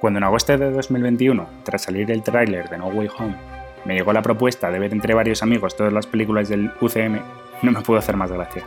[0.00, 3.34] Cuando en agosto de 2021, tras salir el tráiler de No Way Home,
[3.84, 7.18] me llegó la propuesta de ver entre varios amigos todas las películas del UCM,
[7.62, 8.62] no me pudo hacer más gracia.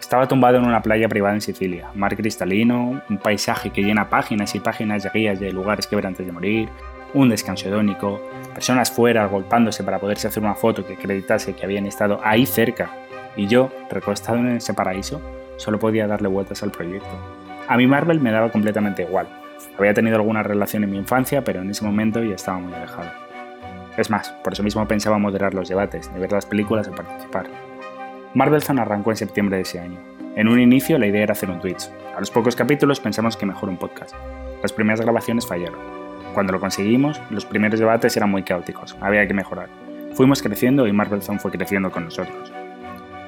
[0.00, 4.54] Estaba tumbado en una playa privada en Sicilia, mar cristalino, un paisaje que llena páginas
[4.54, 6.70] y páginas de guías de lugares que ver antes de morir,
[7.12, 8.22] un descanso hedónico,
[8.54, 12.90] personas fuera golpándose para poderse hacer una foto que acreditase que habían estado ahí cerca,
[13.36, 15.20] y yo, recostado en ese paraíso,
[15.58, 17.10] solo podía darle vueltas al proyecto.
[17.68, 19.41] A mí Marvel me daba completamente igual,
[19.78, 23.10] había tenido alguna relación en mi infancia, pero en ese momento ya estaba muy alejado.
[23.96, 27.46] Es más, por eso mismo pensaba moderar los debates, de ver las películas y participar.
[28.34, 29.98] Marvelzone arrancó en septiembre de ese año.
[30.34, 31.90] En un inicio la idea era hacer un Twitch.
[32.16, 34.14] A los pocos capítulos pensamos que mejor un podcast.
[34.62, 35.78] Las primeras grabaciones fallaron.
[36.32, 39.68] Cuando lo conseguimos, los primeros debates eran muy caóticos, había que mejorar.
[40.14, 42.50] Fuimos creciendo y Marvelzone fue creciendo con nosotros.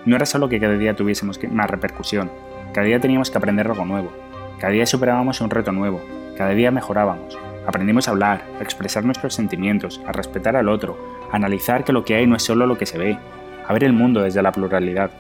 [0.07, 2.31] No era solo que cada día tuviésemos más repercusión,
[2.73, 4.11] cada día teníamos que aprender algo nuevo,
[4.59, 6.01] cada día superábamos un reto nuevo,
[6.37, 7.39] cada día mejorábamos.
[7.67, 10.99] Aprendimos a hablar, a expresar nuestros sentimientos, a respetar al otro,
[11.33, 13.19] a analizar que lo que hay no es solo lo que se ve,
[13.67, 15.11] a ver el mundo desde la pluralidad.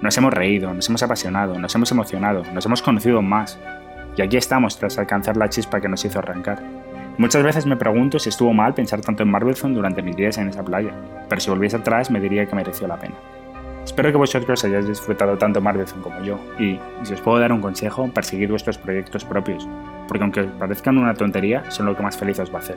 [0.00, 3.58] Nos hemos reído, nos hemos apasionado, nos hemos emocionado, nos hemos conocido más.
[4.16, 6.62] Y aquí estamos tras alcanzar la chispa que nos hizo arrancar.
[7.16, 10.48] Muchas veces me pregunto si estuvo mal pensar tanto en Marvelzone durante mis días en
[10.48, 10.92] esa playa,
[11.28, 13.14] pero si volviese atrás me diría que mereció la pena.
[13.84, 17.60] Espero que vosotros hayáis disfrutado tanto Marvelzone como yo, y si os puedo dar un
[17.60, 19.68] consejo, perseguir vuestros proyectos propios,
[20.08, 22.76] porque aunque os parezcan una tontería, son lo que más feliz os va a hacer.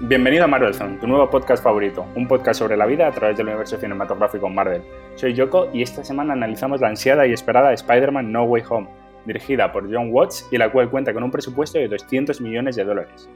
[0.00, 3.46] Bienvenido a Marvelzone, tu nuevo podcast favorito, un podcast sobre la vida a través del
[3.46, 4.82] universo cinematográfico Marvel.
[5.14, 8.88] Soy Yoko y esta semana analizamos la ansiada y esperada Spider-Man No Way Home,
[9.24, 12.84] dirigida por John Watts y la cual cuenta con un presupuesto de 200 millones de
[12.84, 13.28] dólares.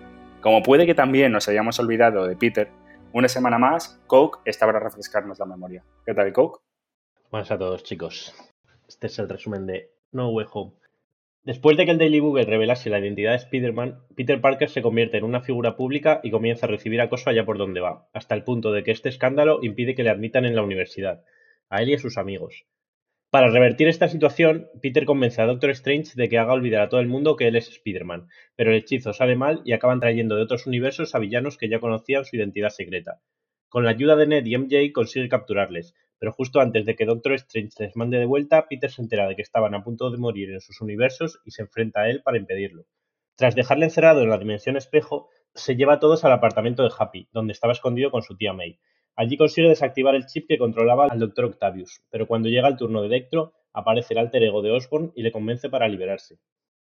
[0.43, 2.69] Como puede que también nos hayamos olvidado de Peter,
[3.13, 5.83] una semana más, Coke está para refrescarnos la memoria.
[6.05, 6.66] ¿Qué tal, Coke?
[7.29, 8.33] Buenas a todos, chicos.
[8.87, 10.75] Este es el resumen de No Way Home.
[11.43, 15.17] Después de que el Daily Bugle revelase la identidad de Spider-Man, Peter Parker se convierte
[15.17, 18.45] en una figura pública y comienza a recibir acoso allá por donde va, hasta el
[18.45, 21.25] punto de que este escándalo impide que le admitan en la universidad,
[21.69, 22.65] a él y a sus amigos.
[23.31, 27.01] Para revertir esta situación, Peter convence a Doctor Strange de que haga olvidar a todo
[27.01, 30.43] el mundo que él es Spider-Man, pero el hechizo sale mal y acaban trayendo de
[30.43, 33.21] otros universos a villanos que ya conocían su identidad secreta.
[33.69, 37.35] Con la ayuda de Ned y MJ consigue capturarles, pero justo antes de que Doctor
[37.35, 40.51] Strange les mande de vuelta, Peter se entera de que estaban a punto de morir
[40.51, 42.87] en sus universos y se enfrenta a él para impedirlo.
[43.37, 47.29] Tras dejarle encerrado en la dimensión espejo, se lleva a todos al apartamento de Happy,
[47.33, 48.79] donde estaba escondido con su tía May.
[49.15, 51.47] Allí consigue desactivar el chip que controlaba al Dr.
[51.47, 55.23] Octavius, pero cuando llega el turno de Electro, aparece el alter ego de Osborn y
[55.23, 56.39] le convence para liberarse.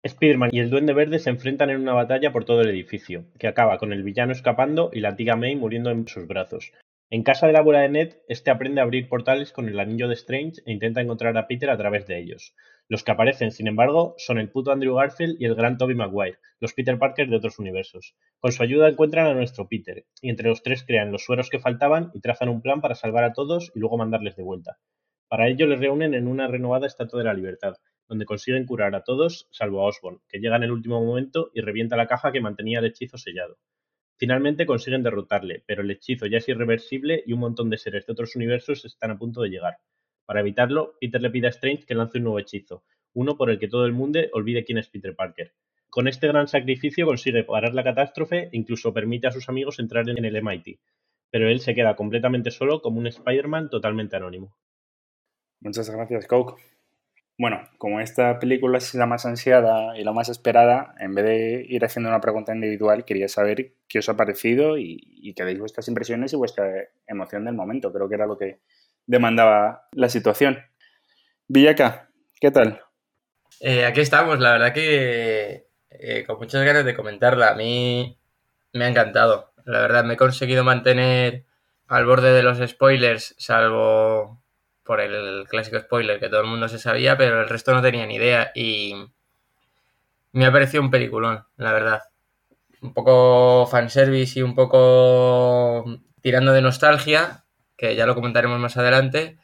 [0.04, 3.46] Spider-Man y el Duende Verde se enfrentan en una batalla por todo el edificio, que
[3.46, 6.72] acaba con el villano escapando y la tía May muriendo en sus brazos.
[7.14, 10.08] En casa de la abuela de Ned, este aprende a abrir portales con el anillo
[10.08, 12.54] de Strange e intenta encontrar a Peter a través de ellos.
[12.88, 16.38] Los que aparecen, sin embargo, son el puto Andrew Garfield y el gran Tobey Maguire,
[16.58, 18.16] los Peter Parker de otros universos.
[18.38, 21.58] Con su ayuda encuentran a nuestro Peter, y entre los tres crean los sueros que
[21.58, 24.78] faltaban y trazan un plan para salvar a todos y luego mandarles de vuelta.
[25.28, 27.74] Para ello les reúnen en una renovada Estatua de la Libertad,
[28.08, 31.60] donde consiguen curar a todos salvo a Osborn, que llega en el último momento y
[31.60, 33.58] revienta la caja que mantenía el hechizo sellado.
[34.22, 38.12] Finalmente consiguen derrotarle, pero el hechizo ya es irreversible y un montón de seres de
[38.12, 39.78] otros universos están a punto de llegar.
[40.26, 42.84] Para evitarlo, Peter le pide a Strange que lance un nuevo hechizo,
[43.14, 45.54] uno por el que todo el mundo olvide quién es Peter Parker.
[45.90, 50.08] Con este gran sacrificio consigue parar la catástrofe e incluso permite a sus amigos entrar
[50.08, 50.78] en el MIT,
[51.28, 54.54] pero él se queda completamente solo como un Spider-Man totalmente anónimo.
[55.58, 56.62] Muchas gracias, Coke.
[57.38, 61.66] Bueno, como esta película es la más ansiada y la más esperada, en vez de
[61.68, 65.88] ir haciendo una pregunta individual, quería saber qué os ha parecido y, que deis vuestras
[65.88, 66.70] impresiones y vuestra
[67.06, 67.92] emoción del momento.
[67.92, 68.60] Creo que era lo que
[69.06, 70.58] demandaba la situación.
[71.48, 72.10] Villaca,
[72.40, 72.82] ¿qué tal?
[73.60, 77.50] Eh, aquí estamos, la verdad que eh, con muchas ganas de comentarla.
[77.50, 78.18] A mí
[78.72, 79.52] me ha encantado.
[79.64, 81.44] La verdad, me he conseguido mantener
[81.88, 84.41] al borde de los spoilers, salvo
[84.84, 88.06] por el clásico spoiler que todo el mundo se sabía, pero el resto no tenía
[88.06, 88.94] ni idea y
[90.32, 92.02] me ha parecido un peliculón, la verdad.
[92.80, 95.84] Un poco fanservice y un poco
[96.20, 97.44] tirando de nostalgia,
[97.76, 99.38] que ya lo comentaremos más adelante,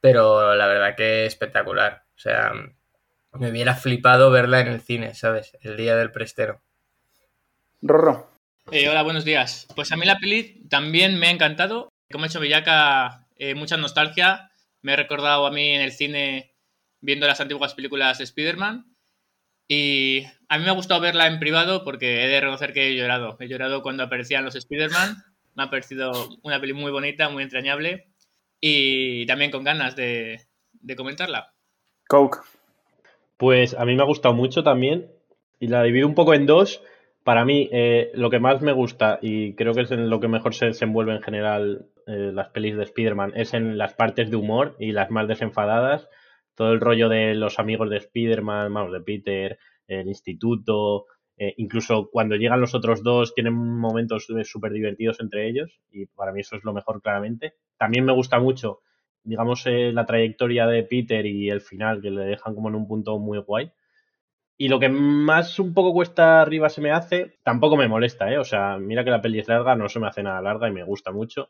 [0.00, 2.04] pero la verdad que espectacular.
[2.16, 2.52] O sea,
[3.32, 5.56] me hubiera flipado verla en el cine, ¿sabes?
[5.60, 6.62] El día del prestero.
[7.82, 8.30] Rorro.
[8.70, 9.66] Eh, hola, buenos días.
[9.74, 11.88] Pues a mí la peli también me ha encantado.
[12.10, 14.49] Como he hecho Villaca, eh, mucha nostalgia
[14.82, 16.54] me he recordado a mí en el cine
[17.00, 18.86] viendo las antiguas películas de Spider-Man.
[19.68, 22.96] Y a mí me ha gustado verla en privado porque he de reconocer que he
[22.96, 23.36] llorado.
[23.38, 25.16] He llorado cuando aparecían los Spider-Man.
[25.54, 28.08] Me ha parecido una peli muy bonita, muy entrañable.
[28.60, 30.40] Y también con ganas de,
[30.72, 31.52] de comentarla.
[32.08, 32.38] Coke.
[33.36, 35.10] Pues a mí me ha gustado mucho también.
[35.60, 36.82] Y la divido un poco en dos.
[37.22, 40.28] Para mí, eh, lo que más me gusta y creo que es en lo que
[40.28, 44.36] mejor se desenvuelve en general eh, las pelis de Spider-Man es en las partes de
[44.36, 46.08] humor y las más desenfadadas.
[46.54, 51.06] Todo el rollo de los amigos de Spider-Man, de Peter, el instituto,
[51.36, 56.32] eh, incluso cuando llegan los otros dos tienen momentos súper divertidos entre ellos y para
[56.32, 57.54] mí eso es lo mejor claramente.
[57.78, 58.80] También me gusta mucho,
[59.24, 63.18] digamos, la trayectoria de Peter y el final que le dejan como en un punto
[63.18, 63.72] muy guay.
[64.60, 68.36] Y lo que más un poco cuesta arriba se me hace, tampoco me molesta, ¿eh?
[68.36, 70.72] O sea, mira que la peli es larga, no se me hace nada larga y
[70.72, 71.48] me gusta mucho.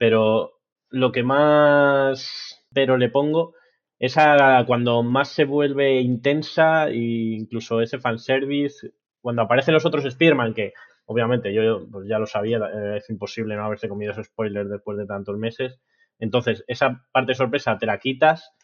[0.00, 3.54] Pero lo que más pero le pongo
[3.98, 10.10] es a cuando más se vuelve intensa e incluso ese fanservice, cuando aparecen los otros
[10.10, 10.72] Spearman, que
[11.04, 14.96] obviamente yo pues ya lo sabía, eh, es imposible no haberse comido esos spoilers después
[14.96, 15.78] de tantos meses.
[16.18, 18.54] Entonces, esa parte sorpresa te la quitas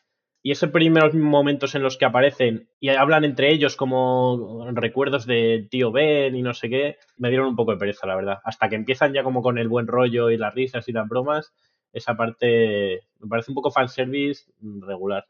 [0.46, 5.66] y esos primeros momentos en los que aparecen y hablan entre ellos como recuerdos de
[5.68, 8.38] tío Ben y no sé qué, me dieron un poco de pereza, la verdad.
[8.44, 11.52] Hasta que empiezan ya como con el buen rollo y las risas y las bromas,
[11.92, 14.44] esa parte me parece un poco fanservice
[14.82, 15.24] regular.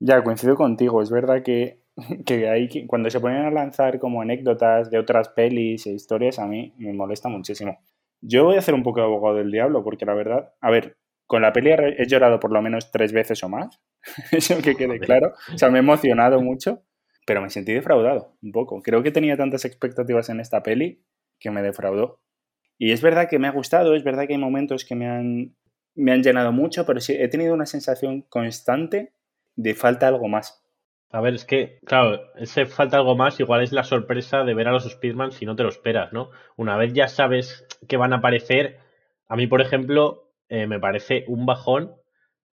[0.00, 1.02] Ya, coincido contigo.
[1.02, 1.82] Es verdad que,
[2.24, 6.72] que cuando se ponen a lanzar como anécdotas de otras pelis e historias, a mí
[6.78, 7.76] me molesta muchísimo.
[8.22, 10.96] Yo voy a hacer un poco de abogado del diablo, porque la verdad, a ver,
[11.26, 13.78] con la peli he llorado por lo menos tres veces o más.
[14.32, 15.34] Eso que quede claro.
[15.52, 16.82] O sea, me he emocionado mucho,
[17.26, 18.82] pero me sentí defraudado un poco.
[18.82, 21.04] Creo que tenía tantas expectativas en esta peli
[21.38, 22.20] que me defraudó.
[22.78, 25.54] Y es verdad que me ha gustado, es verdad que hay momentos que me han,
[25.94, 29.12] me han llenado mucho, pero sí he tenido una sensación constante
[29.56, 30.62] de falta algo más.
[31.10, 34.66] A ver, es que, claro, ese falta algo más igual es la sorpresa de ver
[34.66, 36.30] a los Speedman si no te lo esperas, ¿no?
[36.56, 38.78] Una vez ya sabes que van a aparecer,
[39.28, 41.94] a mí, por ejemplo, eh, me parece un bajón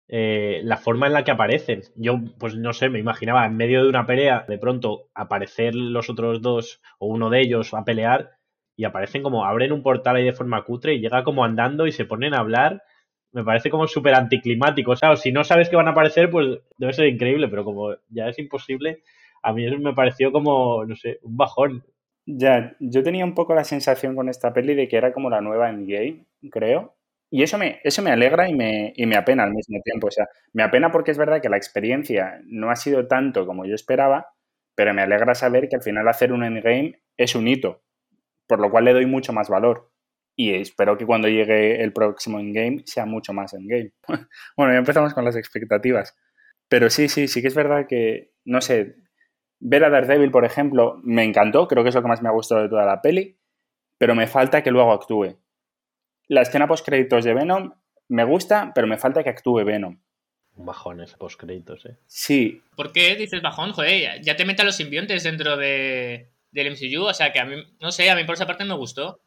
[0.08, 1.82] eh, la forma en la que aparecen.
[1.96, 6.10] Yo, pues no sé, me imaginaba en medio de una pelea, de pronto aparecer los
[6.10, 8.32] otros dos o uno de ellos a pelear
[8.76, 11.92] y aparecen como abren un portal ahí de forma cutre y llega como andando y
[11.92, 12.84] se ponen a hablar.
[13.32, 14.92] Me parece como súper anticlimático.
[14.92, 17.96] O sea, si no sabes que van a aparecer, pues debe ser increíble, pero como
[18.10, 19.02] ya es imposible,
[19.42, 21.84] a mí eso me pareció como, no sé, un bajón.
[22.28, 25.42] Ya, yo tenía un poco la sensación con esta peli de que era como la
[25.42, 26.96] nueva Endgame, creo
[27.36, 30.08] y eso me, eso me alegra y me, y me apena al mismo tiempo.
[30.08, 33.66] O sea, me apena porque es verdad que la experiencia no ha sido tanto como
[33.66, 34.30] yo esperaba,
[34.74, 37.84] pero me alegra saber que al final hacer un endgame es un hito,
[38.48, 39.92] por lo cual le doy mucho más valor.
[40.38, 43.92] Y espero que cuando llegue el próximo endgame sea mucho más endgame.
[44.56, 46.16] bueno, ya empezamos con las expectativas.
[46.70, 48.96] Pero sí, sí, sí que es verdad que, no sé,
[49.60, 52.32] ver a Daredevil, por ejemplo, me encantó, creo que es lo que más me ha
[52.32, 53.38] gustado de toda la peli,
[53.98, 55.38] pero me falta que luego actúe.
[56.28, 57.72] La escena post-créditos de Venom
[58.08, 60.00] me gusta, pero me falta que actúe Venom.
[60.56, 61.98] Un bajón ese post-créditos, ¿eh?
[62.06, 62.62] Sí.
[62.76, 63.74] ¿Por qué dices bajón?
[63.74, 67.56] Joder, ya te metan los simbiontes dentro de, del MCU, o sea que a mí,
[67.82, 69.20] no sé, a mí por esa parte me gustó.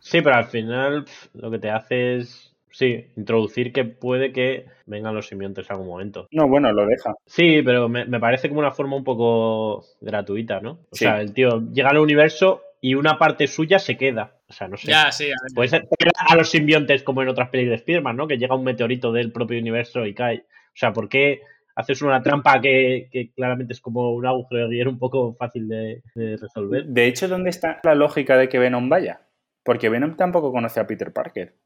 [0.00, 5.14] Sí, pero al final lo que te hace es, sí, introducir que puede que vengan
[5.14, 6.28] los simbiontes en algún momento.
[6.30, 7.14] No, bueno, lo deja.
[7.26, 10.80] Sí, pero me, parece como una forma un poco gratuita, ¿no?
[10.90, 14.36] O sea, el tío llega al universo y una parte suya se queda.
[14.52, 14.88] O sea, no sé.
[14.88, 15.88] Ya, sí, a Puede ser
[16.28, 18.28] a los simbiontes como en otras películas de Spider-Man, ¿no?
[18.28, 20.44] Que llega un meteorito del propio universo y cae.
[20.46, 21.40] O sea, ¿por qué
[21.74, 26.02] haces una trampa que, claramente es como un agujero de guiar un poco fácil de,
[26.14, 26.84] resolver?
[26.84, 29.22] De hecho, ¿dónde está la lógica de que Venom vaya?
[29.64, 31.56] Porque Venom tampoco conoce a Peter Parker.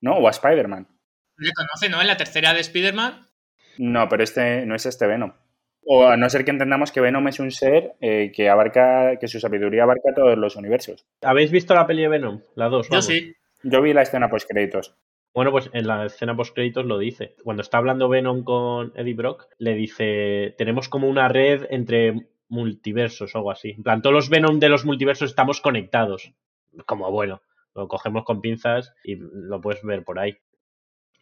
[0.00, 0.14] ¿No?
[0.14, 0.88] O a Spider-Man.
[1.38, 2.00] Le conoce, ¿no?
[2.00, 3.28] En la tercera de Spider-Man.
[3.78, 5.32] No, pero este no es este Venom.
[5.88, 9.28] O a no ser que entendamos que Venom es un ser eh, que abarca, que
[9.28, 11.06] su sabiduría abarca todos los universos.
[11.22, 12.40] ¿Habéis visto la peli de Venom?
[12.56, 12.88] La 2.
[12.90, 13.34] Yo sí.
[13.62, 14.96] Yo vi la escena post créditos.
[15.32, 17.36] Bueno, pues en la escena post créditos lo dice.
[17.44, 23.34] Cuando está hablando Venom con Eddie Brock, le dice, tenemos como una red entre multiversos
[23.34, 23.70] o algo así.
[23.70, 26.32] En plan, todos los Venom de los multiversos estamos conectados.
[26.84, 27.42] Como bueno,
[27.76, 30.36] lo cogemos con pinzas y lo puedes ver por ahí.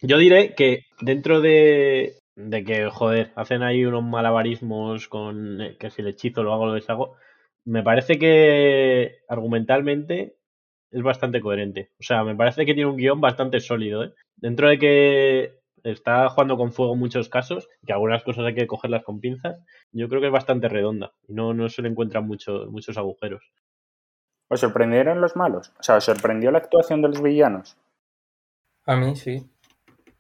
[0.00, 5.90] Yo diré que dentro de, de que, joder, hacen ahí unos malabarismos con eh, que
[5.90, 7.16] si el hechizo lo hago, lo deshago.
[7.64, 10.36] Me parece que argumentalmente
[10.90, 11.90] es bastante coherente.
[11.98, 14.04] O sea, me parece que tiene un guion bastante sólido.
[14.04, 14.14] ¿eh?
[14.36, 18.66] Dentro de que está jugando con fuego en muchos casos, que algunas cosas hay que
[18.66, 19.58] cogerlas con pinzas,
[19.92, 23.52] yo creo que es bastante redonda y no, no se le encuentran muchos muchos agujeros.
[24.48, 25.72] ¿Os sorprendieron los malos?
[25.78, 27.76] O sea, ¿os sorprendió la actuación de los villanos?
[28.86, 29.50] A mí sí.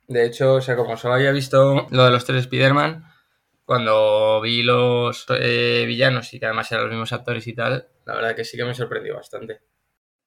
[0.08, 3.04] De hecho, o sea, como solo había visto lo de los tres Spider-Man,
[3.64, 8.14] cuando vi los eh, villanos y que además eran los mismos actores y tal, la
[8.14, 9.60] verdad que sí que me sorprendió bastante.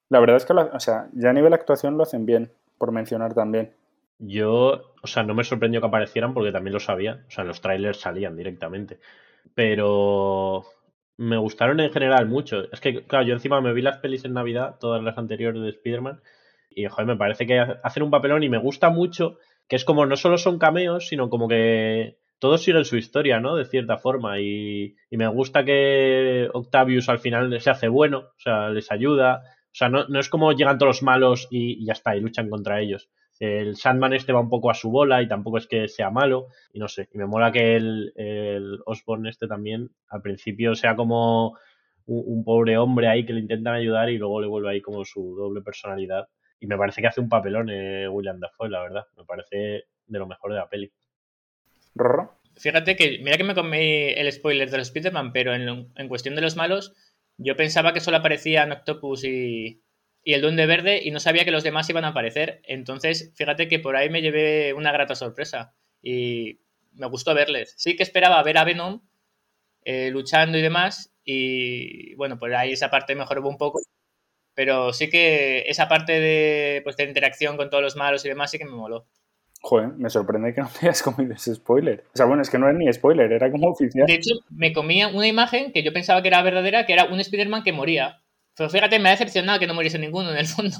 [0.09, 3.33] La verdad es que, o sea, ya a nivel actuación lo hacen bien, por mencionar
[3.33, 3.75] también.
[4.19, 7.25] Yo, o sea, no me sorprendió que aparecieran porque también lo sabía.
[7.27, 8.99] O sea, en los trailers salían directamente.
[9.53, 10.65] Pero
[11.17, 12.71] me gustaron en general mucho.
[12.71, 15.69] Es que, claro, yo encima me vi las pelis en Navidad, todas las anteriores de
[15.69, 16.21] Spider-Man,
[16.69, 19.37] y joder, me parece que hacen un papelón y me gusta mucho
[19.67, 23.55] que es como no solo son cameos, sino como que todos siguen su historia, ¿no?
[23.55, 24.39] De cierta forma.
[24.39, 29.41] Y, me gusta que Octavius al final se hace bueno, o sea, les ayuda.
[29.65, 32.49] O sea, no, no es como llegan todos los malos y, ya está, y luchan
[32.49, 33.09] contra ellos.
[33.39, 36.47] El Sandman este va un poco a su bola y tampoco es que sea malo.
[36.73, 40.95] Y no sé, y me mola que el, el Osborn este también al principio sea
[40.95, 41.49] como
[42.05, 45.05] un, un, pobre hombre ahí que le intentan ayudar y luego le vuelve ahí como
[45.05, 46.27] su doble personalidad.
[46.59, 49.05] Y me parece que hace un papelón eh, William Dafoe, la verdad.
[49.15, 50.91] Me parece de lo mejor de la peli.
[51.95, 52.39] ¿Rorro?
[52.55, 56.35] Fíjate que, mira que me comí el spoiler de los Spider-Man, pero en, en, cuestión
[56.35, 56.95] de los malos,
[57.37, 59.83] yo pensaba que solo aparecían Octopus y,
[60.23, 62.61] y el Duende Verde y no sabía que los demás iban a aparecer.
[62.63, 66.59] Entonces, fíjate que por ahí me llevé una grata sorpresa y
[66.93, 67.75] me gustó verles.
[67.77, 69.01] Sí que esperaba ver a Venom
[69.85, 73.79] eh, luchando y demás y bueno, por ahí esa parte mejoró un poco.
[74.57, 78.49] Pero sí que esa parte de, pues, de interacción con todos los malos y demás
[78.49, 79.05] sí que me moló.
[79.61, 82.05] Joder, me sorprende que no te hayas comido ese spoiler.
[82.11, 84.07] O sea, bueno, es que no era ni spoiler, era como oficial.
[84.07, 87.19] De hecho, me comía una imagen que yo pensaba que era verdadera, que era un
[87.19, 88.23] Spider-Man que moría.
[88.55, 90.75] Pero fíjate, me ha decepcionado que no muriese ninguno en el fondo.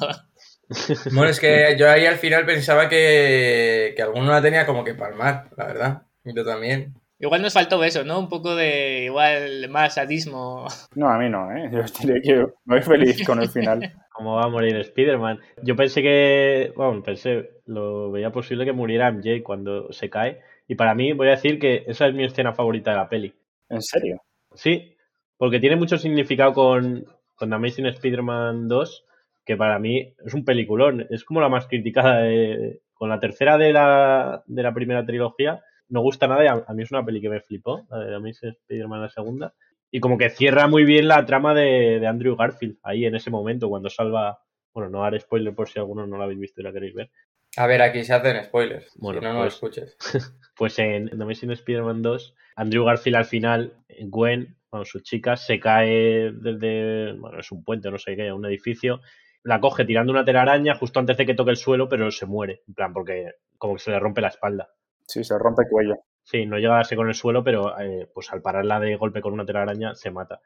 [1.13, 4.95] Bueno, es que yo ahí al final pensaba que, que alguno la tenía como que
[4.95, 6.01] palmar, la verdad.
[6.25, 6.93] Yo también.
[7.19, 8.19] Igual nos faltó eso, ¿no?
[8.19, 10.67] Un poco de igual más sadismo.
[10.95, 11.69] No, a mí no, ¿eh?
[11.71, 13.79] Yo diría que voy feliz con el final.
[14.13, 15.39] ¿Cómo va a morir Spider-Man?
[15.63, 20.41] Yo pensé que, bueno, pensé, lo veía posible que muriera MJ cuando se cae.
[20.67, 23.33] Y para mí, voy a decir que esa es mi escena favorita de la peli.
[23.69, 24.21] ¿En serio?
[24.53, 24.95] Sí,
[25.37, 27.05] porque tiene mucho significado con,
[27.35, 29.05] con Amazing Spider-Man 2,
[29.45, 31.05] que para mí es un peliculón.
[31.09, 35.63] Es como la más criticada de, con la tercera de la, de la primera trilogía.
[35.89, 38.15] No gusta nada y a, a mí es una peli que me flipó, la de
[38.15, 39.53] Amazing Spider-Man la segunda
[39.91, 43.29] y como que cierra muy bien la trama de, de, Andrew Garfield ahí en ese
[43.29, 44.39] momento cuando salva
[44.73, 47.11] bueno no haré spoiler por si alguno no lo habéis visto y la queréis ver.
[47.55, 49.97] A ver aquí se hacen spoilers bueno, si no no pues, lo escuches.
[50.57, 55.59] pues en The Amazing Spider-Man 2 Andrew Garfield al final Gwen bueno, su chica se
[55.59, 59.01] cae desde bueno es un puente no sé qué un edificio
[59.43, 62.61] la coge tirando una telaraña justo antes de que toque el suelo pero se muere
[62.67, 64.69] en plan porque como que se le rompe la espalda
[65.07, 65.95] sí se rompe el cuello
[66.29, 69.21] Sí, no llega a darse con el suelo, pero eh, pues al pararla de golpe
[69.21, 70.41] con una telaraña se mata.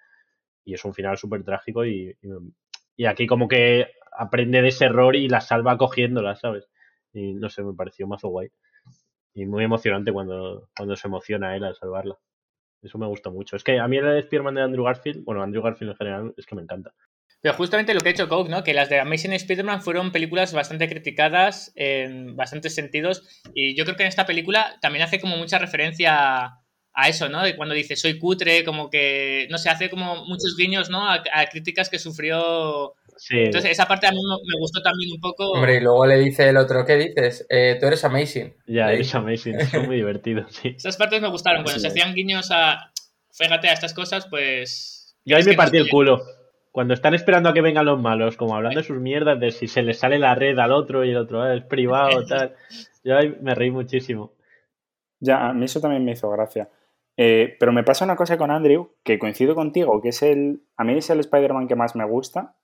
[0.63, 2.15] Y es un final súper trágico y,
[2.95, 6.69] y, aquí como que aprende de ese error y la salva cogiéndola, ¿sabes?
[7.13, 8.49] Y no sé, me pareció mazo guay.
[9.33, 12.17] Y muy emocionante cuando, cuando se emociona él al salvarla.
[12.83, 13.55] Eso me gusta mucho.
[13.55, 16.45] Es que a mí el Spider-Man de Andrew Garfield, bueno, Andrew Garfield en general, es
[16.45, 16.93] que me encanta.
[17.41, 18.63] Pero justamente lo que ha hecho Coke, ¿no?
[18.63, 23.23] Que las de Amazing Spider-Man fueron películas bastante criticadas en bastantes sentidos.
[23.55, 26.59] Y yo creo que en esta película también hace como mucha referencia
[26.93, 27.41] a eso, ¿no?
[27.41, 31.09] De cuando dice soy cutre, como que, no sé, hace como muchos guiños, ¿no?
[31.09, 32.93] A, a críticas que sufrió.
[33.17, 33.39] Sí.
[33.39, 35.51] Entonces, esa parte a mí me gustó también un poco.
[35.51, 37.47] Hombre, y luego le dice el otro, ¿qué dices?
[37.49, 38.53] Eh, tú eres amazing.
[38.67, 40.75] Ya, eres amazing, es muy divertido, sí.
[40.77, 41.63] Esas partes me gustaron.
[41.63, 41.87] Cuando sí.
[41.87, 42.91] se hacían guiños a.
[43.31, 45.15] Fíjate a estas cosas, pues.
[45.25, 46.21] Yo ahí me partí no el culo
[46.71, 49.67] cuando están esperando a que vengan los malos, como hablando de sus mierdas, de si
[49.67, 52.55] se les sale la red al otro y el otro ah, es privado, tal.
[53.03, 54.31] Yo ahí me reí muchísimo.
[55.19, 56.69] Ya, a mí eso también me hizo gracia.
[57.17, 60.63] Eh, pero me pasa una cosa con Andrew, que coincido contigo, que es el.
[60.77, 62.55] A mí es el Spider-Man que más me gusta,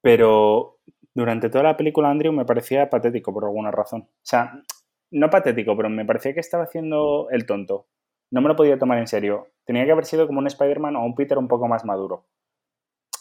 [0.00, 0.78] pero
[1.14, 4.02] durante toda la película Andrew me parecía patético por alguna razón.
[4.02, 4.62] O sea,
[5.10, 7.86] no patético, pero me parecía que estaba haciendo el tonto.
[8.30, 9.48] No me lo podía tomar en serio.
[9.66, 12.24] Tenía que haber sido como un Spider-Man o un Peter un poco más maduro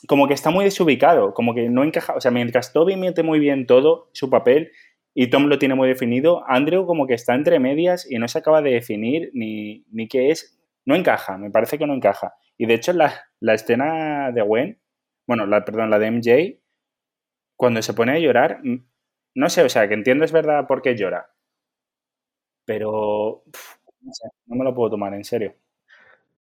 [0.07, 3.39] como que está muy desubicado, como que no encaja, o sea, mientras Toby mete muy
[3.39, 4.71] bien todo su papel
[5.13, 8.39] y Tom lo tiene muy definido, Andrew como que está entre medias y no se
[8.39, 12.33] acaba de definir ni, ni qué es, no encaja, me parece que no encaja.
[12.57, 14.79] Y de hecho la, la escena de Gwen,
[15.27, 16.59] bueno, la, perdón, la de MJ,
[17.55, 18.61] cuando se pone a llorar,
[19.35, 21.29] no sé, o sea, que entiendo es verdad por qué llora,
[22.65, 23.43] pero
[24.47, 25.55] no me lo puedo tomar en serio.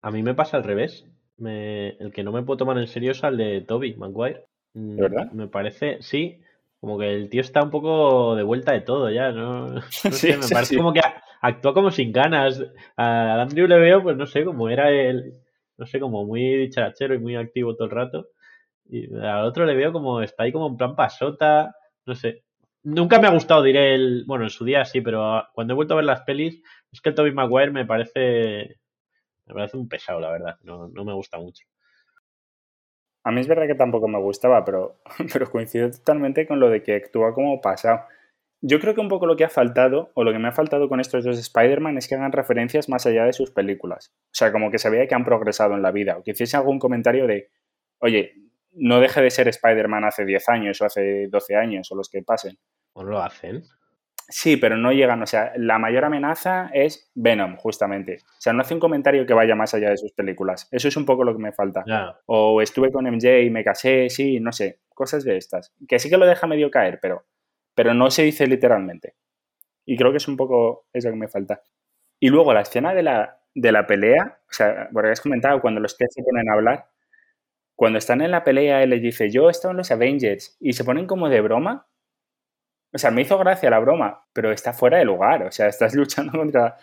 [0.02, 1.06] A mí me pasa al revés
[1.38, 4.46] me, el que no me puedo tomar en serio es el de Toby Maguire.
[4.74, 5.32] ¿De verdad?
[5.32, 6.40] Me parece, sí,
[6.80, 9.68] como que el tío está un poco de vuelta de todo ya, ¿no?
[9.70, 10.78] no Sí, sé, me sí, parece sí.
[10.78, 11.02] como que
[11.42, 12.64] actúa como sin ganas.
[12.96, 15.34] A Andrew le veo, pues no sé, como era el,
[15.78, 18.28] no sé, como muy dicharachero y muy activo todo el rato.
[18.90, 21.76] Y al otro le veo como, está ahí como en plan pasota,
[22.06, 22.44] no sé.
[22.84, 25.94] Nunca me ha gustado, diré el, bueno, en su día sí, pero cuando he vuelto
[25.94, 28.78] a ver las pelis, es que el Toby Maguire me parece
[29.48, 30.58] me parece un pesado, la verdad.
[30.64, 31.66] No, no me gusta mucho.
[33.24, 35.02] A mí es verdad que tampoco me gustaba, pero,
[35.34, 38.02] pero coincido totalmente con lo de que actúa como pasado.
[38.62, 40.90] Yo creo que un poco lo que ha faltado, o lo que me ha faltado
[40.90, 44.14] con estos dos Spider-Man, es que hagan referencias más allá de sus películas.
[44.16, 46.58] O sea, como que se vea que han progresado en la vida, o que hiciese
[46.58, 47.52] algún comentario de,
[48.00, 48.34] oye,
[48.72, 52.24] no deje de ser Spider-Man hace 10 años o hace 12 años, o los que
[52.24, 52.58] pasen.
[52.94, 53.64] ¿O no lo hacen?
[54.30, 58.20] Sí, pero no llegan, o sea, la mayor amenaza es Venom, justamente.
[58.24, 60.68] O sea, no hace un comentario que vaya más allá de sus películas.
[60.72, 61.86] Eso es un poco lo que me falta.
[62.26, 65.74] O estuve con MJ y me casé, sí, no sé, cosas de estas.
[65.88, 67.26] Que sí que lo deja medio caer, pero,
[67.74, 69.16] pero no se dice literalmente.
[69.86, 71.62] Y creo que es un poco eso que me falta.
[72.20, 75.80] Y luego la escena de la, de la pelea, o sea, porque has comentado cuando
[75.80, 76.90] los tres se ponen a hablar,
[77.76, 80.74] cuando están en la pelea él les dice, yo he estado en los Avengers, y
[80.74, 81.88] se ponen como de broma.
[82.94, 85.44] O sea, me hizo gracia la broma, pero está fuera de lugar.
[85.44, 86.78] O sea, estás luchando contra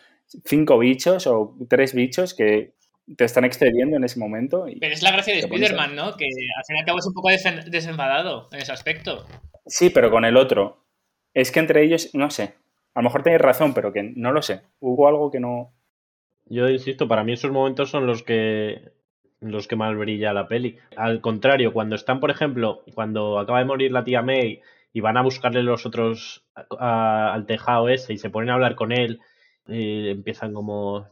[0.45, 2.75] cinco bichos o tres bichos que
[3.17, 4.69] te están excediendo en ese momento.
[4.69, 4.79] Y...
[4.79, 6.17] Pero es la gracia de Spider-Man, ¿no?
[6.17, 7.29] Que al fin y al cabo es un poco
[7.67, 9.27] desenfadado en ese aspecto.
[9.67, 10.85] Sí, pero con el otro.
[11.33, 12.55] Es que entre ellos, no sé.
[12.95, 14.63] A lo mejor tenéis razón, pero que no lo sé.
[14.81, 15.73] Hubo algo que no.
[16.47, 18.93] Yo insisto, para mí esos momentos son los que
[19.41, 20.79] los que más brilla la peli.
[20.97, 24.63] Al contrario, cuando están, por ejemplo, cuando acaba de morir la tía May
[24.95, 28.55] y van a buscarle los otros a- a- al tejado ese y se ponen a
[28.55, 29.21] hablar con él,
[29.67, 31.07] y empiezan como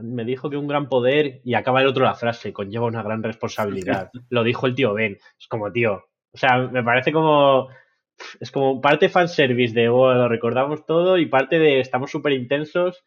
[0.00, 3.22] me dijo que un gran poder y acaba el otro la frase, conlleva una gran
[3.22, 4.10] responsabilidad.
[4.30, 5.18] Lo dijo el tío Ben.
[5.38, 7.68] Es como, tío, o sea, me parece como
[8.40, 13.04] es como parte fanservice de oh, lo recordamos todo y parte de estamos súper intensos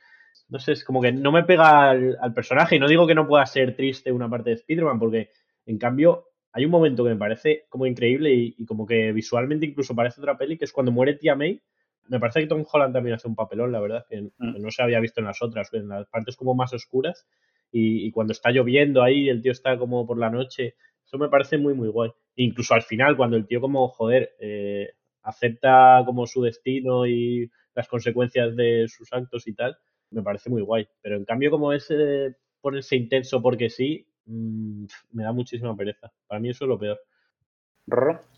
[0.49, 2.75] no sé, es como que no me pega al, al personaje.
[2.75, 5.31] Y no digo que no pueda ser triste una parte de Spider-Man, porque
[5.65, 6.26] en cambio
[6.57, 10.21] hay un momento que me parece como increíble y, y como que visualmente incluso parece
[10.21, 11.61] otra peli, que es cuando muere Tía May.
[12.09, 14.53] Me parece que Tom Holland también hace un papelón, la verdad, que, Mm.
[14.53, 17.27] que no se había visto en las otras, en las partes como más oscuras.
[17.71, 20.75] Y, y cuando está lloviendo ahí, el tío está como por la noche.
[21.05, 22.11] Eso me parece muy, muy guay.
[22.35, 27.87] Incluso al final, cuando el tío como, joder, eh, acepta como su destino y las
[27.87, 29.77] consecuencias de sus actos y tal,
[30.11, 30.87] me parece muy guay.
[31.01, 36.11] Pero en cambio, como es eh, ponerse intenso porque sí, mm, me da muchísima pereza.
[36.27, 36.99] Para mí eso es lo peor.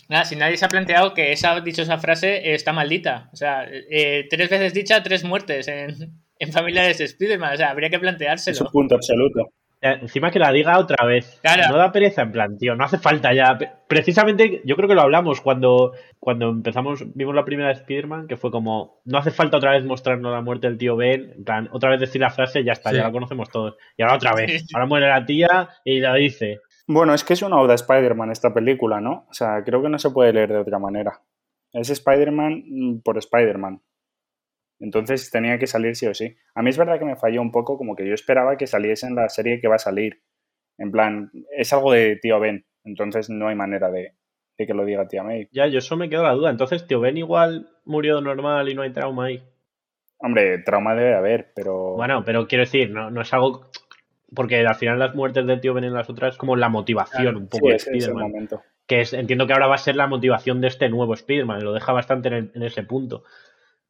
[0.07, 3.29] Nada, si nadie se ha planteado que esa, dicho esa frase eh, está maldita.
[3.33, 5.95] O sea, eh, tres veces dicha, tres muertes en,
[6.39, 7.53] en familiares de Spider-Man.
[7.53, 8.69] O sea, habría que Es un planteárselo.
[8.71, 9.53] punto absoluto.
[9.81, 11.39] Encima que la diga otra vez.
[11.41, 11.63] Claro.
[11.69, 13.57] No da pereza, en plan, tío, no hace falta ya.
[13.87, 18.35] Precisamente, yo creo que lo hablamos cuando, cuando empezamos, vimos la primera de Spider-Man, que
[18.35, 21.69] fue como, no hace falta otra vez mostrarnos la muerte del tío Ben, en plan,
[21.71, 22.97] otra vez decir la frase, ya está, Sí.
[22.97, 23.77] ya la conocemos todos.
[23.97, 24.65] Y ahora otra vez.
[24.73, 26.59] Ahora muere la tía y la dice.
[26.87, 29.27] Bueno, es que es una oda Spider-Man esta película, ¿no?
[29.29, 31.21] O sea, creo que no se puede leer de otra manera.
[31.71, 33.81] Es Spider-Man mm, por Spider-Man.
[34.79, 36.35] Entonces tenía que salir sí o sí.
[36.55, 39.07] A mí es verdad que me falló un poco, como que yo esperaba que saliese
[39.07, 40.21] en la serie que va a salir.
[40.77, 44.13] En plan, es algo de tío Ben, entonces no hay manera de,
[44.57, 45.49] de que lo diga tía May.
[45.51, 46.49] Ya, yo eso me quedo la duda.
[46.49, 49.43] Entonces, tío Ben igual murió normal y no hay trauma ahí.
[50.17, 51.95] Hombre, trauma debe haber, pero...
[51.95, 53.69] Bueno, pero quiero decir, no, no es algo.
[54.35, 57.35] Porque al final las muertes del tío Ben en las otras es como la motivación
[57.35, 58.47] un poco sí, de Spider-Man.
[58.85, 61.73] que es, entiendo que ahora va a ser la motivación de este nuevo Spider-Man, lo
[61.73, 63.23] deja bastante en, el- en ese punto.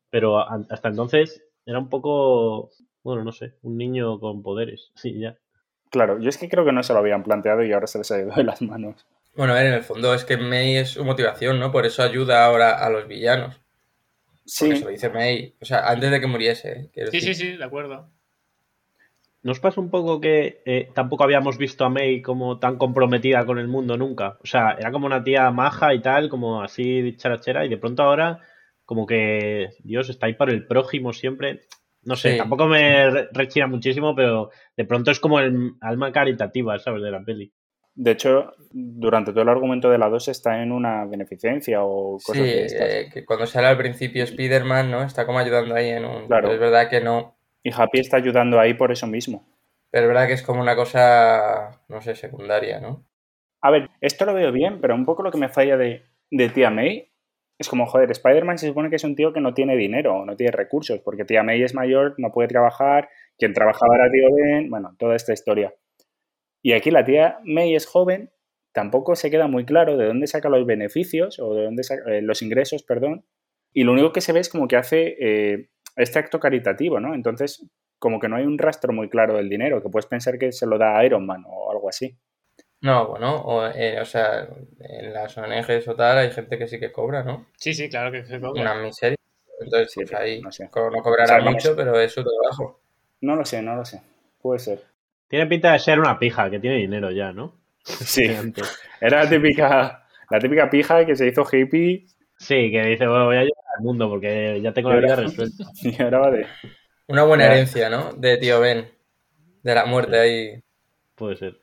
[0.09, 2.71] Pero a- hasta entonces era un poco,
[3.03, 4.91] bueno, no sé, un niño con poderes.
[4.95, 5.37] Sí, ya.
[5.91, 8.11] Claro, yo es que creo que no se lo habían planteado y ahora se les
[8.11, 9.07] ha ido de las manos.
[9.35, 11.71] Bueno, a ver, en el fondo es que May es su motivación, ¿no?
[11.71, 13.55] Por eso ayuda ahora a los villanos.
[13.55, 15.55] Porque Sí, se lo dice May.
[15.61, 16.89] O sea, antes de que muriese.
[16.93, 17.07] ¿eh?
[17.11, 18.09] Sí, sí, sí, de acuerdo.
[19.41, 23.57] ¿Nos pasa un poco que eh, tampoco habíamos visto a May como tan comprometida con
[23.57, 24.37] el mundo nunca?
[24.43, 28.03] O sea, era como una tía maja y tal, como así charachera, y de pronto
[28.03, 28.41] ahora
[28.89, 31.59] como que Dios está ahí para el prójimo siempre.
[32.01, 32.37] No sé, Sí.
[32.39, 37.03] tampoco me re- rechina muchísimo, pero de pronto es como el alma caritativa, ¿sabes?
[37.03, 37.53] De la peli.
[37.93, 42.37] de hecho, durante todo el argumento de la 2 está en una beneficencia o cosas
[42.37, 42.89] Sí, de estas.
[42.89, 45.03] eh, que cuando sale al principio Spider-Man, ¿no?
[45.03, 46.25] Está como ayudando ahí en un...
[46.27, 46.43] Claro.
[46.47, 47.37] pero es verdad que no.
[47.61, 49.45] Y Happy está ayudando ahí por eso mismo.
[49.91, 53.05] Pero es verdad que es como una cosa, no sé, secundaria, ¿no?
[53.61, 56.49] A ver, esto lo veo bien, pero un poco lo que me falla de, de
[56.49, 57.08] Tía May
[57.59, 60.35] es como, joder, Spider-Man se supone que es un tío que no tiene dinero, no
[60.37, 64.69] tiene recursos, porque Tía May es mayor, no puede trabajar, quien trabajaba era Tío Ben,
[64.69, 65.73] bueno, toda esta historia.
[66.61, 68.31] Y aquí la tía May es joven,
[68.73, 72.21] tampoco se queda muy claro de dónde saca los beneficios o de dónde saca eh,
[72.21, 73.25] los ingresos, perdón.
[73.73, 77.13] Y lo único que se ve es como que hace eh, este acto caritativo, ¿no?
[77.13, 77.65] Entonces,
[77.97, 80.65] como que no hay un rastro muy claro del dinero, que puedes pensar que se
[80.65, 82.17] lo da a Iron Man o algo así.
[82.81, 84.47] No, bueno, o, eh, o sea,
[84.79, 87.47] en las ONGs o tal hay gente que sí que cobra, ¿no?
[87.57, 88.61] Sí, sí, claro que se cobra.
[88.61, 89.17] Una miseria.
[89.59, 90.69] Entonces, Sí, pues ahí no sé.
[90.69, 92.79] co- no cobrará O sea, vamos- mucho, pero es su trabajo.
[93.21, 94.01] No lo sé, no lo sé.
[94.41, 94.81] Puede ser.
[95.27, 97.53] Tiene pinta de ser una pija, que tiene dinero ya, ¿no?
[97.83, 98.23] Sí,
[99.01, 102.05] era la típica, la típica pija que se hizo hippie.
[102.37, 105.65] Sí, que dice, bueno, voy a ayudar al mundo porque ya tengo la vida resuelta.
[105.83, 106.45] Y ahora va de...
[107.07, 108.13] Una buena herencia, ¿no?
[108.13, 108.87] De tío Ben.
[109.63, 110.63] De la muerte ahí.
[111.15, 111.59] Puede ser.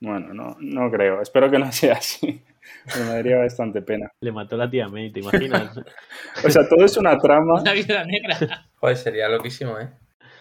[0.00, 1.20] Bueno, no, no creo.
[1.22, 2.42] Espero que no sea así.
[2.92, 4.10] Pero me daría bastante pena.
[4.20, 5.76] Le mató la tía May, ¿te imaginas?
[6.44, 8.68] O sea, todo es una trama, Una vida negra.
[8.76, 9.88] Joder, sería loquísimo, ¿eh?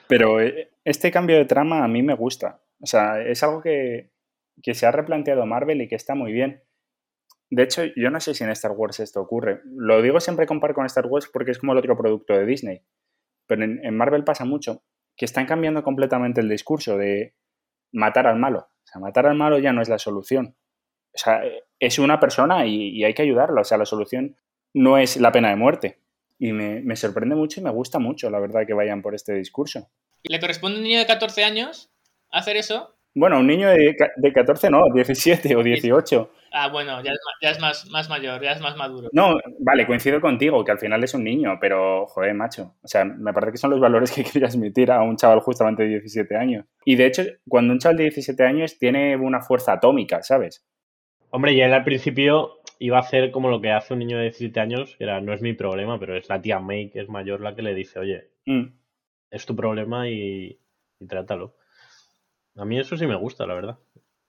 [0.08, 2.62] pero eh, este cambio de trama a mí me gusta.
[2.82, 4.12] O sea, es algo que,
[4.62, 6.64] que se ha replanteado Marvel y que está muy bien.
[7.50, 9.62] De hecho, yo no sé si en Star Wars esto ocurre.
[9.66, 12.82] Lo digo siempre compar con Star Wars porque es como el otro producto de Disney.
[13.48, 14.84] Pero en, en Marvel pasa mucho
[15.16, 17.36] que están cambiando completamente el discurso de
[17.94, 18.68] matar al malo.
[18.96, 20.56] Sea, matar al malo ya no es la solución.
[21.14, 21.42] O sea,
[21.80, 23.62] es una persona y, y hay que ayudarlo.
[23.62, 24.36] O sea, la solución
[24.74, 26.00] no es la pena de muerte.
[26.38, 29.34] Y me, me sorprende mucho y me gusta mucho, la verdad, que vayan por este
[29.34, 29.90] discurso.
[30.24, 31.92] ¿Y le corresponde a un niño de 14 años
[32.30, 32.96] hacer eso?
[33.14, 36.32] Bueno, un niño de, de 14 no, 17 o 18.
[36.58, 39.10] Ah, bueno, ya es, ya es más, más mayor, ya es más maduro.
[39.12, 42.76] No, vale, coincido contigo, que al final es un niño, pero, joder, macho.
[42.82, 45.84] O sea, me parece que son los valores que quería transmitir a un chaval justamente
[45.84, 46.66] de 17 años.
[46.86, 50.66] Y de hecho, cuando un chaval de 17 años tiene una fuerza atómica, ¿sabes?
[51.30, 54.24] Hombre, y él al principio iba a hacer como lo que hace un niño de
[54.24, 57.10] 17 años, que era, no es mi problema, pero es la tía May, que es
[57.10, 58.68] mayor, la que le dice, oye, Mm.
[59.32, 60.58] es tu problema y,
[61.00, 61.58] y trátalo.
[62.56, 63.78] A mí eso sí me gusta, la verdad.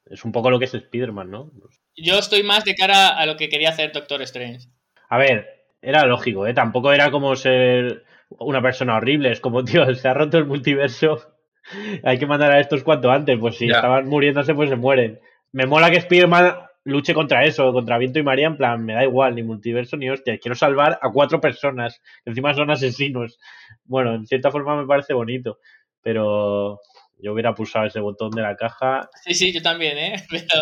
[0.06, 1.50] Es un poco lo que es Spider-Man, ¿no?
[1.60, 4.68] Pues, Yo estoy más de cara a lo que quería hacer Doctor Strange.
[5.08, 6.54] A ver, era lógico, ¿eh?
[6.54, 9.32] Tampoco era como ser una persona horrible.
[9.32, 11.34] Es como, tío, se ha roto el multiverso.
[12.04, 13.38] Hay que mandar a estos cuanto antes.
[13.38, 13.76] Pues si Ya.
[13.76, 15.20] estaban muriéndose, pues se mueren.
[15.52, 16.54] Me mola que Spider-Man
[16.84, 18.46] luche contra eso, contra Viento y María.
[18.48, 20.38] En plan, me da igual, ni multiverso ni hostia.
[20.38, 23.38] Quiero salvar a cuatro personas, que encima son asesinos.
[23.84, 25.58] Bueno, en cierta forma me parece bonito.
[26.02, 26.80] Pero
[27.18, 30.24] yo hubiera pulsado ese botón de la caja Sí, sí, yo también, ¿eh?
[30.30, 30.60] Pero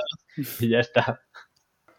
[0.60, 1.20] y ya está.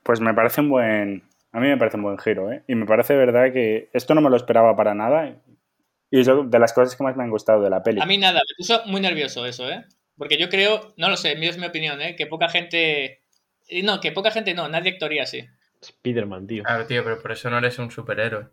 [0.05, 1.23] Pues me parece un buen.
[1.51, 2.63] A mí me parece un buen giro, ¿eh?
[2.67, 5.35] Y me parece verdad que esto no me lo esperaba para nada.
[6.11, 7.99] Y es de las cosas que más me han gustado de la peli.
[7.99, 9.83] a mí nada, me puso muy nervioso eso, ¿eh?
[10.15, 12.15] Porque yo creo, no lo sé, es mi opinión, ¿eh?
[12.15, 13.23] Que poca gente...
[13.83, 15.43] No, que poca gente no, nadie actuaría así.
[15.81, 16.63] Spider-Man, tío.
[16.63, 18.45] Claro, tío, pero por eso no eres un superhéroe.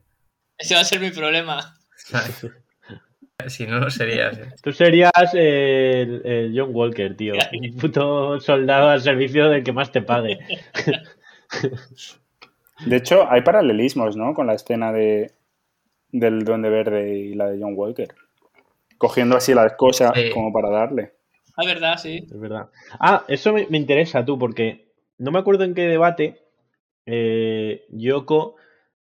[0.56, 1.78] Ese va a ser mi problema.
[3.46, 4.38] si no lo serías.
[4.38, 4.54] ¿eh?
[4.62, 7.34] Tú serías el, el John Walker, tío.
[7.52, 10.38] Un puto soldado al servicio del que más te pague.
[12.86, 14.34] De hecho, hay paralelismos, ¿no?
[14.34, 15.32] Con la escena de
[16.10, 18.08] del Duende Verde y la de John Walker.
[18.98, 20.30] Cogiendo así las cosas Sí.
[20.30, 21.14] como para darle.
[21.56, 22.26] La verdad, sí.
[22.30, 22.68] Es verdad.
[23.00, 24.88] Ah, eso me, me interesa, tú, porque
[25.18, 26.42] no me acuerdo en qué debate
[27.06, 28.56] eh, Yoko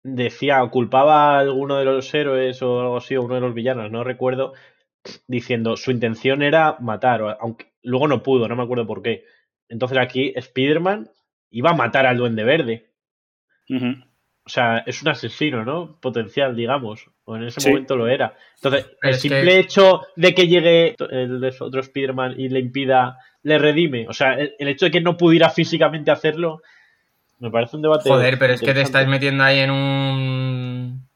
[0.04, 3.54] decía o culpaba a alguno de los héroes o algo así, o uno de los
[3.54, 4.54] villanos, no recuerdo,
[5.28, 9.26] diciendo su intención era matar, aunque luego no pudo, no me acuerdo por qué.
[9.70, 11.10] Entonces aquí Spider-Man
[11.54, 12.90] iba a matar al Duende Verde.
[14.46, 15.98] O sea, es un asesino, ¿no?
[16.02, 17.10] Potencial, digamos.
[17.24, 17.70] O en ese Sí.
[17.70, 18.36] momento lo era.
[18.56, 23.18] Entonces, Pero el simple que- hecho de que llegue el otro Spider-Man y le impida,
[23.44, 24.06] le redime.
[24.10, 26.62] O sea, el, el hecho de que no pudiera físicamente hacerlo,
[27.40, 28.10] me parece un debate.
[28.10, 31.08] Joder, pero es que te estás metiendo ahí en un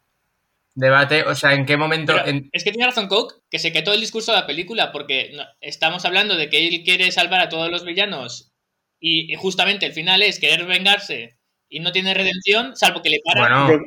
[0.75, 1.23] debate.
[1.23, 2.13] O sea, ¿en qué momento?
[2.15, 4.91] Pero en- es que tiene razón Coke, que se quedó el discurso de la película,
[4.93, 8.53] porque no- estamos hablando de que él quiere salvar a todos los villanos
[8.99, 11.37] y, y justamente el final es querer vengarse
[11.69, 13.41] y no tiene redención, salvo que le para.
[13.65, 13.79] Bueno, Yo,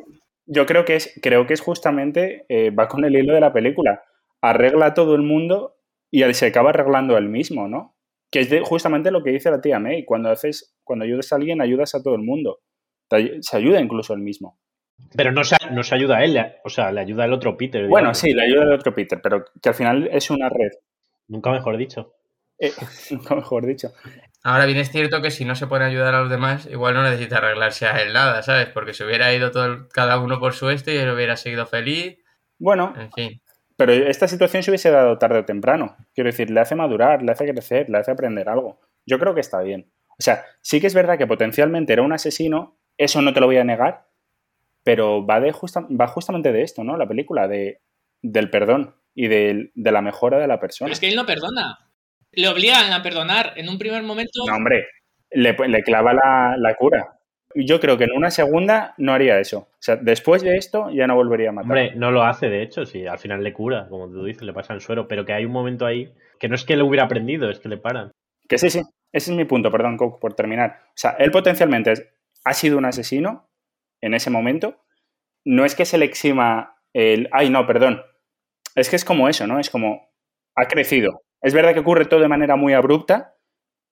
[0.46, 3.53] yo creo que es, creo que es justamente, eh, va con el hilo de la
[3.53, 4.03] película.
[4.42, 5.77] Arregla a todo el mundo
[6.11, 7.96] y se acaba arreglando él mismo, ¿no?
[8.31, 10.05] Que es de- justamente lo que dice la tía May.
[10.05, 12.61] Cuando haces, cuando ayudas a alguien, ayudas a todo el mundo.
[13.09, 14.59] Te se ayuda incluso él mismo.
[15.16, 17.87] Pero no se, no se ayuda a él, o sea, le ayuda el otro Peter.
[17.88, 20.70] Bueno, sí, le ayuda el otro Peter, pero que al final es una red.
[21.29, 22.12] Nunca mejor dicho.
[22.59, 22.70] Eh,
[23.11, 23.92] nunca mejor dicho.
[24.42, 27.03] Ahora bien es cierto que si no se a ayudar a los demás, igual no
[27.03, 28.68] necesita arreglarse a él nada, ¿sabes?
[28.68, 31.66] Porque se hubiera ido todo el- cada uno por su este y él hubiera seguido
[31.66, 32.18] feliz.
[32.59, 33.40] Bueno, En fin.
[33.76, 35.96] pero esta situación se hubiese dado tarde o temprano.
[36.14, 38.81] Quiero decir, le hace madurar, le hace crecer, le hace aprender algo.
[39.07, 39.90] Yo creo que está bien.
[40.18, 43.46] O sea, sí que es verdad que potencialmente era un asesino, eso no te lo
[43.46, 44.07] voy a negar,
[44.85, 46.96] pero va, de justa- va justamente de esto, ¿no?
[46.96, 47.81] La película, de,
[48.22, 50.87] del perdón y del- de, la mejora de la persona.
[50.87, 51.79] Pero es que él no perdona.
[52.33, 54.45] Le obligan a perdonar en un primer momento.
[54.47, 54.87] No, hombre,
[55.31, 57.16] le, le clava la, la cura.
[57.55, 59.59] Yo creo que en una segunda no haría eso.
[59.59, 61.71] O sea, después de esto ya no volvería a matar.
[61.71, 64.53] Hombre, no lo hace, de hecho, si al final le cura, como tú dices, le
[64.53, 67.05] pasa el suero, pero que hay un momento ahí que no es que le hubiera
[67.05, 68.12] aprendido, es que le paran.
[68.49, 68.81] Que sí, sí.
[69.12, 70.83] Ese es mi punto, perdón, Coke, por terminar.
[70.88, 71.93] O sea, él potencialmente
[72.45, 73.49] ha sido un asesino
[74.01, 74.85] en ese momento.
[75.45, 77.29] No es que se le exima el.
[77.33, 78.03] Ay, no, perdón.
[78.77, 79.59] Es que es como eso, ¿no?
[79.59, 80.09] Es como.
[80.55, 81.23] Ha crecido.
[81.42, 83.37] Es verdad que ocurre todo de manera muy abrupta,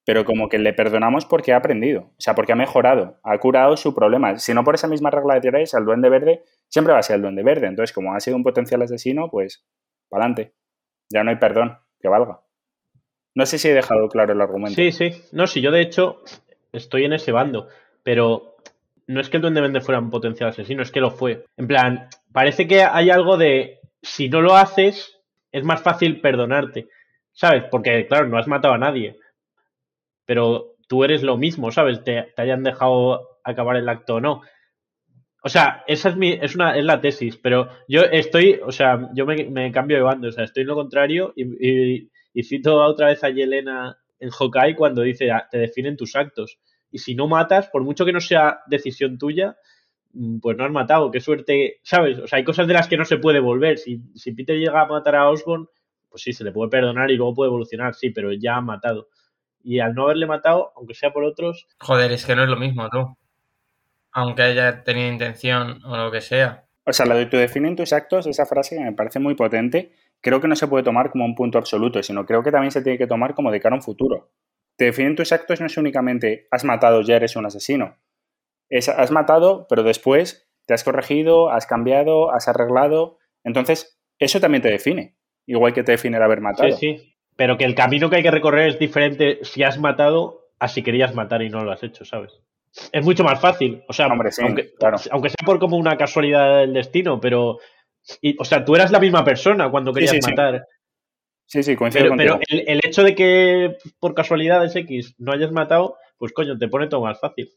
[0.05, 3.77] pero como que le perdonamos porque ha aprendido, o sea, porque ha mejorado, ha curado
[3.77, 4.37] su problema.
[4.37, 7.17] Si no por esa misma regla de tres, el duende verde siempre va a ser
[7.17, 7.67] el duende verde.
[7.67, 9.65] Entonces, como ha sido un potencial asesino, pues,
[10.09, 10.53] para adelante.
[11.11, 12.41] Ya no hay perdón que valga.
[13.35, 14.75] No sé si he dejado claro el argumento.
[14.75, 15.11] Sí, sí.
[15.31, 16.23] No, sí, yo de hecho
[16.71, 17.67] estoy en ese bando,
[18.03, 18.57] pero
[19.07, 21.45] no es que el duende verde fuera un potencial asesino, es que lo fue.
[21.57, 25.19] En plan, parece que hay algo de, si no lo haces,
[25.51, 26.89] es más fácil perdonarte,
[27.39, 27.63] ¿sabes?
[27.71, 29.17] Porque, claro, no has matado a nadie,
[30.25, 32.03] pero tú eres lo mismo, ¿sabes?
[32.03, 34.41] Te, te hayan dejado acabar el acto o no.
[35.41, 39.09] O sea, esa es mi, es una, es la tesis, pero yo estoy, o sea,
[39.13, 43.07] yo me, cambio de bando, o sea, estoy en lo contrario y, y, cito otra
[43.07, 46.59] vez a Yelena en Hawkeye cuando dice, ah, te definen tus actos.
[46.91, 49.55] Y si no matas, por mucho que no sea decisión tuya,
[50.11, 51.09] mm, pues no has matado.
[51.09, 52.19] Qué suerte, ¿sabes?
[52.19, 53.77] O sea, hay cosas de las que no se puede volver.
[53.77, 55.69] Si, si Peter llega a matar a Osborn,
[56.09, 59.07] pues sí, se le puede perdonar y luego puede evolucionar, sí, pero ya ha matado.
[59.61, 61.67] Y al no haberle matado, aunque sea por otros.
[61.79, 63.15] Joder, es que no es lo mismo, tú
[64.11, 66.65] aunque haya tenido intención o lo que sea.
[66.85, 69.91] O sea, lo de tu definen tus actos, esa frase que me parece muy potente,
[70.21, 72.81] creo que no se puede tomar como un punto absoluto, sino creo que también se
[72.81, 74.31] tiene que tomar como de cara a un futuro.
[74.75, 77.97] Te definen tus actos no es únicamente has matado, ya eres un asesino.
[78.69, 83.17] Es, has matado, pero después te has corregido, has cambiado, has arreglado.
[83.43, 85.17] Entonces, eso también te define.
[85.49, 86.71] Igual que te define el haber matado.
[86.71, 87.13] Sí, sí.
[87.35, 90.83] Pero que el camino que hay que recorrer es diferente si has matado a si
[90.83, 92.41] querías matar y no lo has hecho, ¿sabes?
[92.91, 93.83] es mucho más fácil.
[93.87, 94.29] O sea, aunque,
[95.29, 97.57] sea por como una casualidad del destino, pero.
[98.37, 100.65] o sea, tú eras la misma persona cuando querías matar.
[101.45, 105.97] Sí, sí, coincido pero, Pero el, hecho de que por casualidades X no hayas matado,
[106.19, 107.49] pues coño, te pone todo más fácil.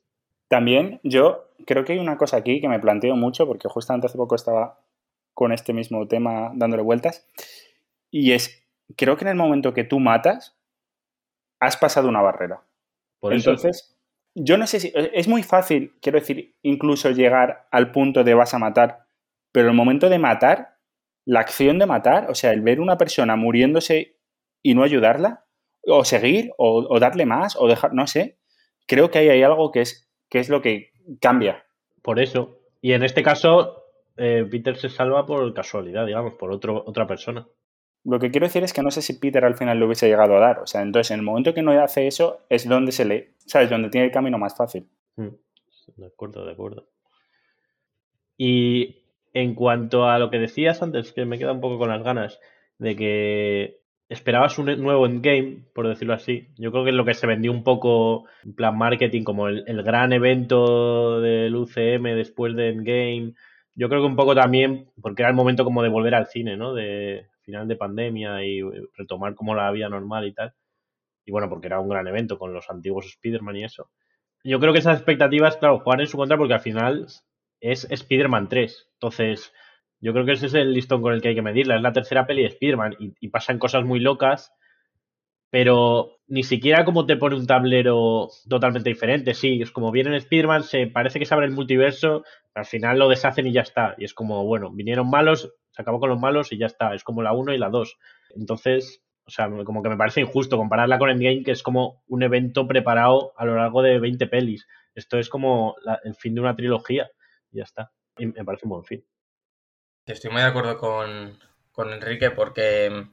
[0.49, 4.17] También yo creo que hay una cosa aquí que me planteo mucho, porque justamente hace
[4.17, 4.79] poco estaba
[5.35, 7.27] con este mismo tema dándole vueltas,
[8.13, 8.65] y es,
[8.97, 10.57] creo que en el momento que tú matas,
[11.59, 12.63] has pasado una barrera.
[13.19, 13.97] Por Entonces,
[14.35, 14.89] yo no sé si.
[14.89, 19.07] Eh, es muy fácil, quiero decir, incluso llegar al punto de vas a matar,
[19.51, 20.77] pero el momento de matar,
[21.25, 24.19] la acción de matar, o sea, el ver una persona muriéndose
[24.63, 25.47] y no ayudarla,
[25.87, 28.39] o seguir, o, darle más, o dejar, no sé,
[28.87, 31.65] creo que ahí hay algo que es, que es lo que cambia.
[32.03, 32.59] Por eso.
[32.81, 33.85] Y en este caso,
[34.17, 37.47] eh, Peter se salva por casualidad, digamos, por otro, otra persona.
[38.05, 40.37] Lo que quiero decir es que no sé si Peter al final lo hubiese llegado
[40.37, 40.59] a dar.
[40.59, 43.71] O sea, entonces en el momento que no hace eso es donde se le, ¿sabes?
[43.71, 44.89] Donde tiene el camino más fácil.
[45.17, 45.29] Mm,
[45.97, 46.89] de acuerdo, de acuerdo.
[48.37, 52.03] Y en cuanto a lo que decías antes, que me queda un poco con las
[52.03, 52.41] ganas
[52.79, 56.49] de que esperabas un nuevo endgame, por decirlo así.
[56.59, 59.65] Yo creo que es lo que se vendió un poco en plan marketing, como el,
[59.69, 63.35] el gran evento del UCM después de endgame.
[63.77, 66.57] Yo creo que un poco también, porque era el momento como de volver al cine,
[66.57, 66.75] ¿no?
[66.75, 68.63] De, final de pandemia y
[68.97, 70.55] retomar como la vida normal y tal.
[71.25, 73.91] Y bueno, porque era un gran evento con los antiguos Spider-Man y eso.
[74.45, 77.07] Yo creo que esas expectativas, claro, juegan en su contra porque al final
[77.61, 78.91] es Spider-Man 3.
[78.95, 79.53] Entonces,
[80.01, 81.77] yo creo que ese es el listón con el que hay que medirla.
[81.77, 84.53] Es la tercera peli de Spider-Man y, y pasan cosas muy locas
[85.53, 89.35] pero ni siquiera como te pone un tablero totalmente diferente.
[89.35, 92.99] Sí, es como viene en Spider-Man, se parece que se abre el multiverso, al final
[92.99, 93.95] lo deshacen y ya está.
[93.99, 96.95] Y es como, bueno, vinieron malos, se acabó con los malos y ya está.
[96.95, 97.99] Es como la 1 y la 2.
[98.35, 102.23] Entonces, o sea, como que me parece injusto compararla con Endgame, que es como un
[102.23, 104.67] evento preparado a lo largo de 20 pelis.
[104.95, 107.11] Esto es como el fin de una trilogía
[107.51, 107.93] y ya está.
[108.17, 109.05] Y me parece un buen fin.
[110.07, 111.39] Estoy muy de acuerdo con,
[111.73, 113.05] con Enrique porque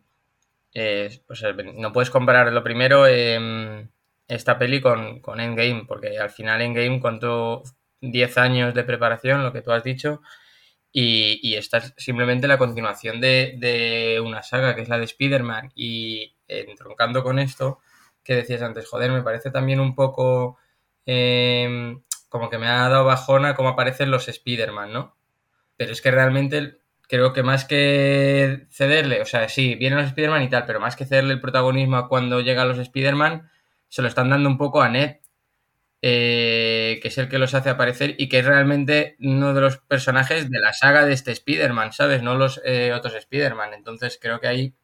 [0.74, 1.44] eh, pues,
[1.76, 7.64] no puedes comparar lo primero esta peli con, con, Endgame, porque al final Endgame contó
[8.02, 10.22] 10 años de preparación, lo que tú has dicho,
[10.92, 15.72] y, y esta es simplemente la continuación de, una saga, que es la de Spider-Man,
[15.76, 17.80] y entroncando con esto
[18.24, 20.58] que decías antes, joder, me parece también un poco
[21.06, 25.16] em, como que me ha dado bajona cómo aparecen los Spider-Man, ¿no?
[25.78, 26.79] Pero es que realmente
[27.10, 30.96] creo que más que cederle, o sea, sí, vienen los Spider-Man y tal, pero más
[30.96, 33.50] que cederle el protagonismo cuando llegan los Spider-Man,
[33.90, 35.18] se lo están dando un poco a Ned,
[36.02, 39.78] eh, que es el que los hace aparecer y que es realmente uno de los
[39.78, 42.22] personajes de la saga de este Spider-Man, ¿sabes?
[42.24, 43.74] No los eh, otros Spider-Man.
[43.74, 44.76] Entonces creo que ahí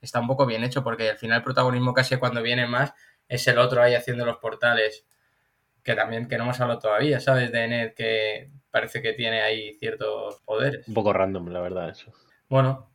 [0.00, 2.94] está un poco bien hecho porque al final el protagonismo casi cuando viene más
[3.28, 5.04] es el otro ahí haciendo los portales
[5.82, 7.52] que también que no hemos hablado todavía, ¿sabes?
[7.52, 10.86] De Ned que parece que tiene ahí ciertos poderes.
[10.88, 12.12] Un poco random, la verdad, eso.
[12.48, 12.88] Bueno.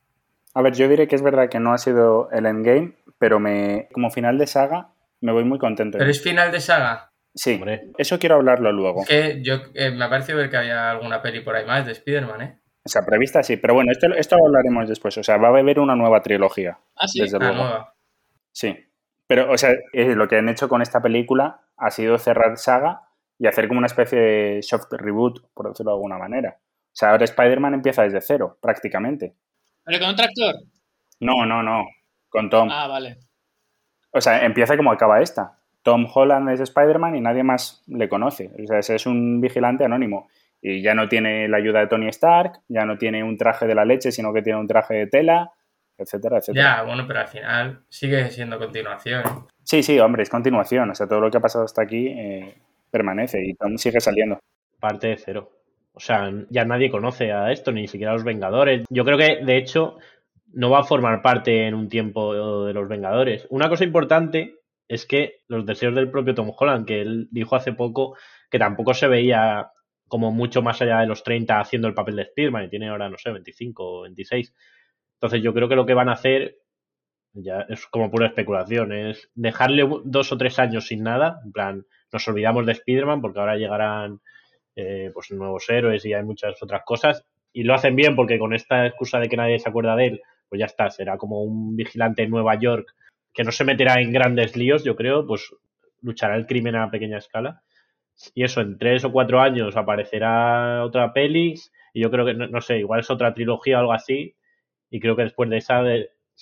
[0.54, 3.88] A ver, yo diré que es verdad que no ha sido el endgame, pero me
[3.94, 5.98] como final de saga me voy muy contento.
[5.98, 7.12] ¿Pero es final de saga?
[7.34, 7.62] Sí,
[7.98, 9.06] eso quiero hablarlo luego.
[9.08, 11.94] Que yo eh, me ha parecido ver que había alguna peli por ahí más de
[11.94, 12.58] Spider-Man, ¿eh?
[12.84, 15.18] O sea, prevista sí, pero bueno, esto, esto lo hablaremos después.
[15.18, 16.80] O sea, va a haber una nueva trilogía.
[16.96, 17.22] Ah, sí.
[17.22, 17.64] Desde ah, luego.
[17.64, 17.94] Nueva.
[18.52, 18.76] Sí.
[19.28, 23.04] Pero, o sea, eh, lo que han hecho con esta película ha sido cerrar saga
[23.42, 26.58] y hacer como una especie de soft reboot, por decirlo de alguna manera.
[26.60, 29.34] O sea, ahora Spider-Man empieza desde cero, prácticamente.
[29.84, 30.56] ¿Pero con otro actor?
[31.22, 31.88] No, no, no.
[32.30, 32.70] Con Tom.
[32.72, 33.18] Ah, vale.
[34.12, 35.58] O sea, empieza como acaba esta.
[35.82, 38.52] Tom Holland es Spider-Man y nadie más le conoce.
[38.64, 40.30] O sea, ese es un vigilante anónimo.
[40.62, 43.74] Y ya no tiene la ayuda de Tony Stark, ya no tiene un traje de
[43.74, 45.52] la leche, sino que tiene un traje de tela,
[45.98, 46.76] etcétera, etcétera.
[46.78, 49.24] Ya, bueno, pero al final sigue siendo continuación.
[49.64, 50.92] Sí, sí, hombre, es continuación.
[50.92, 52.56] O sea, todo lo que ha pasado hasta aquí eh,
[52.92, 54.40] permanece y Tom sigue saliendo.
[54.80, 55.52] Parte de cero.
[55.94, 58.86] O sea, ya nadie conoce a esto, ni siquiera los Vengadores.
[58.90, 59.98] Yo creo que, de hecho,
[60.54, 63.48] no va a formar parte en un tiempo de los Vengadores.
[63.50, 64.56] Una cosa importante
[64.88, 68.18] es que los deseos del propio Tom Holland, que él dijo hace poco
[68.50, 69.72] que tampoco se veía
[70.08, 73.10] como mucho más allá de los 30 haciendo el papel de Spiderman y tiene ahora,
[73.10, 74.54] no sé, 25 o 26.
[75.14, 76.58] Entonces yo creo que lo que van a hacer,
[77.32, 81.86] ya es como pura especulación, es dejarle dos o tres años sin nada, en plan,
[82.12, 84.20] nos olvidamos de Spiderman porque ahora llegarán
[84.76, 88.54] eh, pues nuevos héroes y hay muchas otras cosas y lo hacen bien porque con
[88.54, 91.76] esta excusa de que nadie se acuerda de él, pues ya está, será como un
[91.76, 92.94] vigilante en Nueva York
[93.34, 95.54] que no se meterá en grandes líos, yo creo, pues
[96.02, 97.64] luchará el crimen a pequeña escala
[98.34, 101.56] y eso, en tres o cuatro años aparecerá otra peli
[101.94, 104.36] y yo creo que, no, sé, igual es otra trilogía o algo así
[104.90, 105.84] y creo que después de esa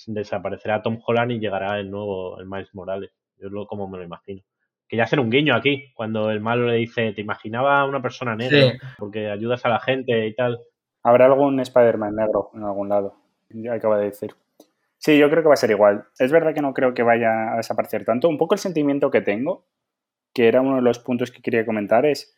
[0.06, 3.12] desaparecerá Tom Holland y llegará el nuevo, el Miles Morales.
[3.38, 4.42] Yo es lo, como me lo imagino.
[4.90, 8.34] Que ya hacen un guiño aquí, cuando el malo le dice, te imaginaba una persona
[8.34, 10.58] negra porque ayudas a la gente y tal.
[11.04, 13.14] Habrá algún Spider-Man negro en algún lado,
[13.48, 14.34] ya acaba de decir.
[14.98, 16.04] Sí, yo creo que va a ser igual.
[16.18, 18.28] Es verdad que no creo que vaya a desaparecer tanto.
[18.28, 19.64] Un poco el sentimiento que tengo
[20.34, 22.36] que era uno de los puntos que quería comentar, es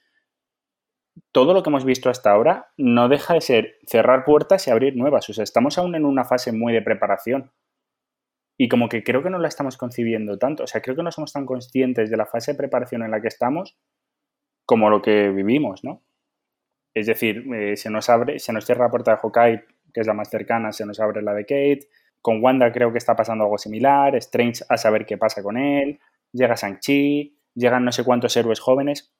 [1.30, 4.96] todo lo que hemos visto hasta ahora no deja de ser cerrar puertas y abrir
[4.96, 5.28] nuevas.
[5.28, 7.50] O sea, estamos aún en una fase muy de preparación.
[8.62, 10.62] Y como que creo que no la estamos concibiendo tanto.
[10.62, 13.20] O sea, creo que no somos tan conscientes de la fase de preparación en la
[13.20, 13.77] que estamos
[14.64, 16.05] como lo que vivimos, ¿no?
[16.94, 20.07] Es decir, eh, se nos abre, se nos cierra la puerta de Hawkeye, que es
[20.07, 21.88] la más cercana, se nos abre la de Kate.
[22.20, 24.14] Con Wanda creo que está pasando algo similar.
[24.14, 25.98] Strange a saber qué pasa con él.
[26.31, 29.12] Llega Shang-Chi llegan no sé cuántos héroes jóvenes.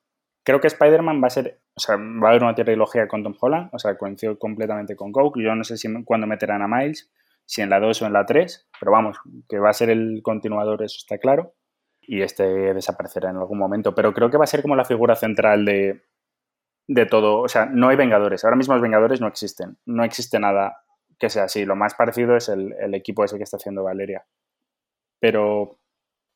[0.44, 3.35] Creo que Spider-Man va a ser, o sea, va a haber una trilogía con Tom
[3.40, 5.42] Holland, o sea, coincido completamente con Coke.
[5.42, 7.11] Yo no sé si cuándo meterán a Miles,
[7.46, 10.20] si en la 2 o en la 3, pero vamos, que va a ser el
[10.22, 11.55] continuador, eso está claro.
[12.00, 15.14] Y este desaparecerá en algún momento, pero creo que va a ser como la figura
[15.14, 16.02] central de,
[16.88, 17.40] de todo.
[17.40, 18.44] O sea, no hay Vengadores.
[18.44, 19.78] Ahora mismo los Vengadores no existen.
[19.87, 20.85] No existe nada
[21.18, 21.64] que sea así.
[21.64, 24.24] Lo más parecido es el, el equipo ese que está haciendo Valeria.
[25.20, 25.78] Pero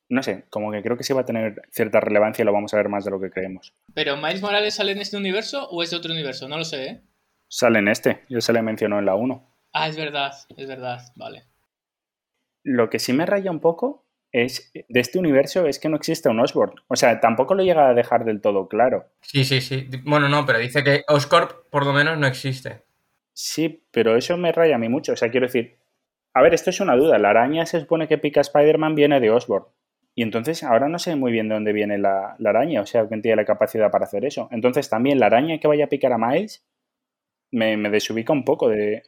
[0.09, 2.73] no sé, como que creo que sí va a tener cierta relevancia y lo vamos
[2.73, 3.73] a ver más de lo que creemos.
[3.93, 6.47] ¿Pero Miles Morales sale en este universo o es de otro universo?
[6.47, 7.01] No lo sé, ¿eh?
[7.49, 9.56] Sale en este, yo se le mencionó en la 1.
[9.79, 11.43] Ah, es verdad, es verdad, vale.
[12.63, 16.29] Lo que sí me raya un poco es de este universo es que no existe
[16.29, 16.75] un Osborn.
[16.87, 19.09] O sea, tampoco lo llega a dejar del todo claro.
[19.21, 19.87] Sí, sí, sí.
[20.03, 22.83] Bueno, no, pero dice que Oscorp por lo menos no existe.
[23.33, 25.13] Sí, pero eso me raya a mí mucho.
[25.13, 25.77] O sea, quiero decir,
[26.33, 27.17] a ver, esto es una duda.
[27.19, 29.65] La araña se supone que pica Spider-Man viene de Osborn.
[30.15, 33.21] Y entonces ahora no sé muy bien de dónde viene la, araña, o sea, quién
[33.21, 34.47] tiene la capacidad para hacer eso.
[34.51, 36.65] Entonces también la araña que vaya a picar a Miles
[37.51, 39.03] me, desubica un poco de,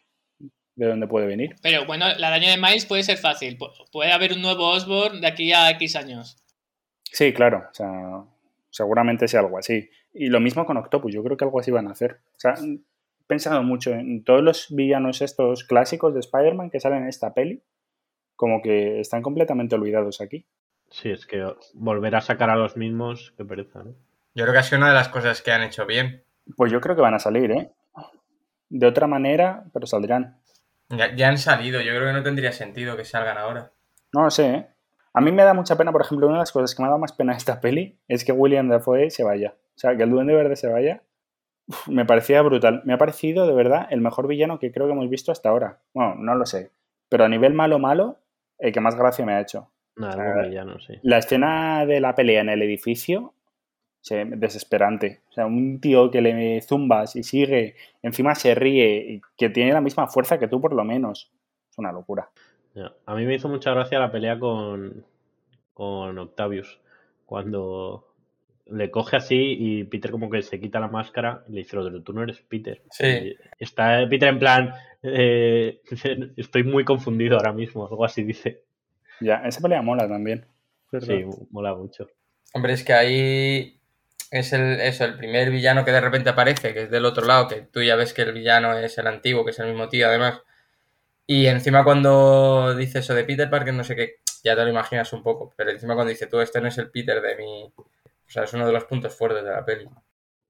[0.80, 1.58] de dónde puede venir.
[1.62, 3.58] Pero bueno, la araña de Miles puede ser fácil.
[3.92, 6.38] Puede haber un nuevo Osborn de aquí a X años.
[7.04, 7.68] Sí, claro.
[7.70, 8.24] O sea,
[8.70, 9.90] seguramente sea algo así.
[10.14, 11.14] Y lo mismo con Octopus.
[11.14, 12.22] Yo creo que algo así van a hacer.
[12.38, 12.80] O sea, he
[13.28, 17.62] pensado mucho en todos los villanos estos clásicos de Spider-Man que salen en esta peli.
[18.38, 20.46] Como que están completamente olvidados aquí.
[20.90, 23.96] Sí, es que volver a sacar a los mismos, qué pereza, ¿no?
[24.34, 26.24] Yo creo que ha sido una de las cosas que han hecho bien.
[26.56, 27.72] Pues yo creo que van a salir, ¿eh?
[28.70, 30.40] De otra manera, pero saldrán.
[30.90, 33.72] Ya, han salido, yo creo que no tendría sentido que salgan ahora.
[34.14, 34.68] No lo sé, ¿eh?
[35.14, 36.90] A mí me da mucha pena, por ejemplo, una de las cosas que me ha
[36.90, 39.56] dado más pena esta peli es que William Dafoe se vaya.
[39.76, 41.04] O sea, que el Duende Verde se vaya.
[41.88, 42.82] me parecía brutal.
[42.86, 45.80] Me ha parecido, de verdad, el mejor villano que creo que hemos visto hasta ahora.
[45.94, 46.72] Bueno, no lo sé.
[47.10, 48.20] Pero a nivel malo, malo,
[48.58, 49.72] el que más gracia me ha hecho.
[51.02, 53.34] La escena de la pelea en el edificio,
[54.02, 55.22] desesperante.
[55.30, 59.74] O sea, un tío que le zumbas y sigue, encima se ríe, y que tiene
[59.74, 61.32] la misma fuerza que tú por lo menos.
[61.70, 62.30] Es una locura.
[63.06, 65.04] A mí me hizo mucha gracia la pelea con,
[65.74, 66.80] con Octavius.
[67.26, 68.10] Cuando
[68.72, 72.02] le coge así y Peter como que se quita la máscara y le dice, lo
[72.02, 72.82] tú no eres Peter.
[72.92, 73.36] Sí.
[73.58, 74.74] está Peter en plan,
[75.04, 75.82] eh,
[76.38, 78.64] estoy muy confundido ahora mismo, algo así dice.
[79.20, 80.46] Ya, esa pelea mola también.
[81.02, 82.08] Sí, mola mucho.
[82.54, 83.79] Hombre, es que ahí
[84.32, 87.48] es el, eso, el primer villano que de repente aparece, que es del otro lado,
[87.48, 90.08] que tú ya ves que el villano es el antiguo, que es el mismo tío
[90.08, 90.42] además.
[91.26, 95.14] Y encima cuando dice eso de Peter Parker, no sé qué, ya te lo imaginas
[95.14, 95.54] un poco.
[95.56, 97.64] Pero encima cuando dice tú, este no es el Peter de mi...
[97.64, 99.88] O sea, es uno de los puntos fuertes de la peli.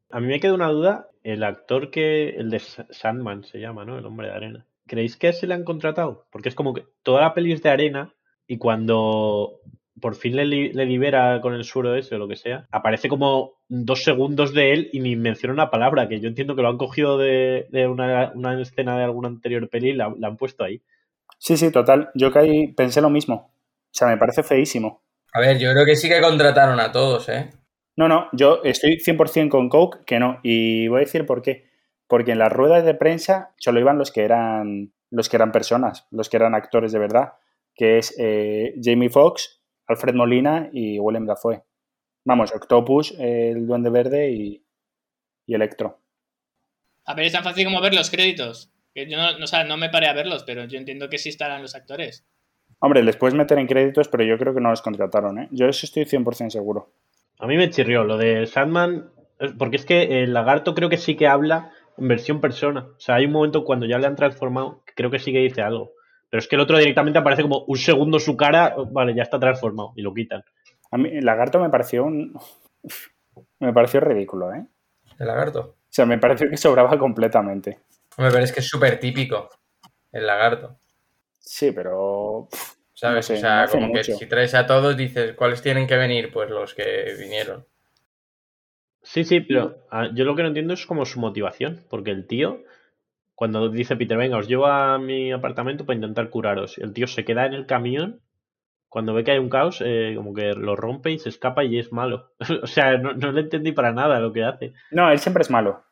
[0.10, 3.98] A mí me queda una duda, el actor que, el de Sandman se llama, ¿no?
[3.98, 4.66] El hombre de arena.
[4.88, 6.26] ¿Creéis que se le han contratado?
[6.32, 8.14] Porque es como que toda la peli es de arena
[8.48, 9.60] y cuando
[10.00, 13.54] por fin le, le libera con el suero ese o lo que sea, aparece como
[13.68, 16.78] dos segundos de él y ni menciona una palabra, que yo entiendo que lo han
[16.78, 20.64] cogido de, de una, una escena de alguna anterior peli y la, la han puesto
[20.64, 20.82] ahí.
[21.38, 22.10] Sí, sí, total.
[22.16, 23.36] Yo que ahí pensé lo mismo.
[23.36, 25.02] O sea, me parece feísimo.
[25.34, 27.50] A ver, yo creo que sí que contrataron a todos, ¿eh?
[27.96, 30.40] No, no, yo estoy 100% con Coke que no.
[30.44, 31.70] Y voy a decir por qué.
[32.08, 36.08] Porque en las ruedas de prensa solo iban los que eran, los que eran personas,
[36.12, 37.34] los que eran actores de verdad,
[37.76, 39.59] que es eh, Jamie Foxx,
[39.90, 41.64] Alfred Molina y Willem Dafoe.
[42.24, 44.64] Vamos, Octopus, el Duende Verde y,
[45.48, 46.00] y Electro.
[47.06, 48.72] A ver, es tan fácil como ver los créditos.
[48.94, 51.30] Yo no, no, o sea, no me paré a verlos, pero yo entiendo que sí
[51.30, 52.26] estarán los actores.
[52.80, 55.48] Hombre, les puedes meter en créditos, pero yo creo que no los contrataron, ¿eh?
[55.52, 56.94] Yo eso estoy 100% seguro.
[57.40, 59.12] A mí me chirrió lo de Sandman,
[59.58, 62.90] porque es que el lagarto creo que sí que habla en versión persona.
[62.96, 65.40] O sea, hay un momento cuando ya le han transformado, que creo que sí que
[65.40, 65.94] dice algo.
[66.30, 69.40] Pero es que el otro directamente aparece como un segundo su cara, vale, ya está
[69.40, 70.44] transformado y lo quitan.
[70.92, 72.40] A mí el lagarto me pareció un...
[73.60, 74.66] Me pareció ridículo, ¿eh?
[75.18, 75.60] ¿El lagarto?
[75.60, 77.80] O sea, me pareció que sobraba completamente.
[78.18, 79.50] Hombre, pero es que es súper típico
[80.12, 80.80] el lagarto.
[81.40, 82.48] Sí, pero...
[82.94, 83.16] ¿Sabes?
[83.16, 85.96] No sé, o sea, no como que si traes a todos, dices, ¿cuáles tienen que
[85.96, 86.32] venir?
[86.32, 87.66] Pues los que vinieron.
[89.02, 92.28] Sí, sí, pero ah, yo lo que no entiendo es como su motivación, porque el
[92.28, 92.62] tío,
[93.40, 97.24] cuando dice Peter, venga, os llevo a mi apartamento para intentar curaros, el tío se
[97.24, 98.20] queda en el camión,
[98.90, 101.80] cuando ve que hay un caos, eh, como que lo rompe y se escapa y
[101.80, 102.32] es malo.
[102.64, 104.74] o sea, no, no le entendí para nada lo que hace.
[104.92, 105.84] No, él siempre es malo.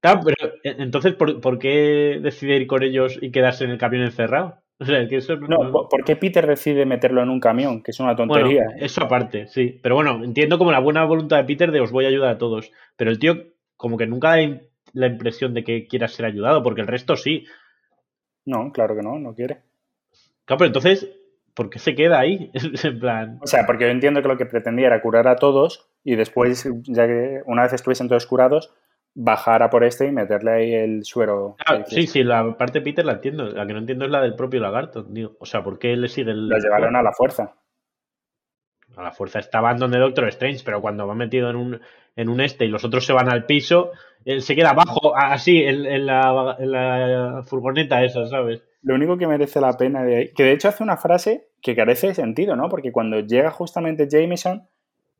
[0.00, 3.78] Claro, pero eh, entonces, ¿por, por qué decide ir con ellos y quedarse en el
[3.78, 4.58] camión encerrado?
[4.80, 7.82] O sea, que eso no- No, ¿por- ¿por qué Peter decide meterlo en un camión?
[7.82, 8.64] Que es una Bueno, tontería.
[8.78, 9.78] eso aparte, sí.
[9.82, 12.38] Pero bueno, entiendo como la buena voluntad de Peter de os voy a ayudar a
[12.38, 12.70] todos.
[12.96, 13.36] Pero el tío
[13.76, 14.32] como que nunca
[14.94, 17.46] la impresión de que quiera ser ayudado, porque el resto sí.
[18.46, 19.60] No, claro que no, no quiere.
[20.44, 21.10] Claro, pero entonces,
[21.52, 22.50] ¿por qué se queda ahí?
[22.84, 23.38] en plan...
[23.42, 26.68] O sea, porque yo entiendo que lo que pretendía era curar a todos y después,
[26.84, 28.72] ya que una vez estuviesen todos curados,
[29.14, 31.56] bajar a por este y meterle ahí el suero.
[31.66, 33.46] Ah, sí, sí, la parte de Peter la entiendo.
[33.46, 35.36] La que no entiendo es la del propio lagarto, tío.
[35.38, 36.48] O sea, ¿por qué le sigue el...
[36.48, 37.54] Lo llevaron a la fuerza.
[38.96, 41.80] A la fuerza estaba donde Doctor Strange, pero cuando va metido en un,
[42.16, 43.90] en un este y los otros se van al piso,
[44.24, 48.62] él se queda abajo, así, en, en la, en la furgoneta esa, ¿sabes?
[48.82, 51.74] Lo único que merece la pena de ahí, que de hecho hace una frase que
[51.74, 52.68] carece de sentido, ¿no?
[52.68, 54.68] Porque cuando llega justamente Jameson,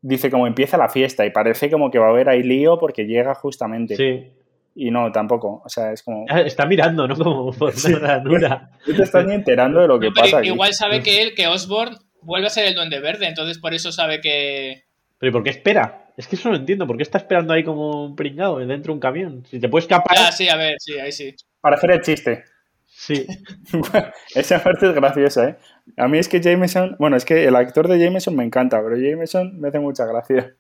[0.03, 3.05] dice como empieza la fiesta y parece como que va a haber ahí lío porque
[3.07, 3.97] llega justamente.
[3.97, 4.31] Sí.
[4.77, 5.63] Y no, tampoco.
[5.65, 6.27] O sea, es como...
[6.29, 7.15] Ah, Está mirando, ¿no?
[7.17, 7.93] Como por Sí.
[7.95, 8.71] una ranura.
[8.87, 10.49] No te estás ni enterando de lo que No, pasa aquí.
[10.49, 13.93] igual sabe que él, que Osborn, vuelve a ser el Duende Verde, entonces por eso
[13.93, 14.85] sabe que.
[15.19, 16.05] Pero ¿y por qué espera?
[16.17, 16.87] Es que eso no entiendo.
[16.87, 19.45] ¿Por qué está esperando ahí como un pringado dentro de un camión?
[19.51, 20.17] Si te puede escapar.
[20.19, 21.35] Ah, sí, a ver, sí, ahí sí.
[21.61, 22.45] Para hacer el chiste.
[22.87, 23.27] Sí.
[24.35, 25.57] Esa parte es graciosa, ¿eh?
[25.97, 26.97] A mí es que Jameson...
[26.99, 30.55] Bueno, es que el actor de Jameson me encanta, pero Jameson me hace mucha gracia.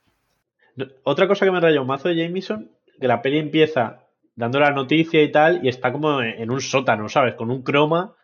[1.04, 4.00] Otra cosa que me rayó un mazo de Jameson, que la peli empieza
[4.34, 7.34] dando la noticia y tal, y está como en un sótano, ¿sabes?
[7.34, 8.16] Con un croma.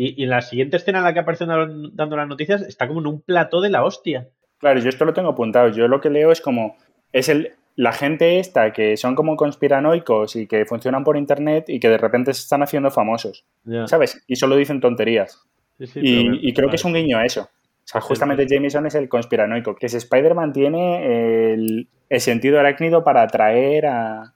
[0.00, 3.00] Y, y en la siguiente escena en la que aparece dando las noticias, está como
[3.00, 4.28] en un plató de la hostia.
[4.58, 5.68] Claro, yo esto lo tengo apuntado.
[5.70, 6.76] Yo lo que leo es como...
[7.12, 11.80] Es el, la gente esta que son como conspiranoicos y que funcionan por internet y
[11.80, 13.86] que de repente se están haciendo famosos, Ya.
[13.88, 14.22] ¿sabes?
[14.28, 15.44] Y solo dicen tonterías.
[15.78, 17.42] Sí, sí, Y, pero- y creo que es un guiño a eso.
[17.42, 23.02] O sea, justamente Jameson es el conspiranoico, que si Spider-Man tiene el, el sentido arácnido
[23.02, 24.34] para atraer a,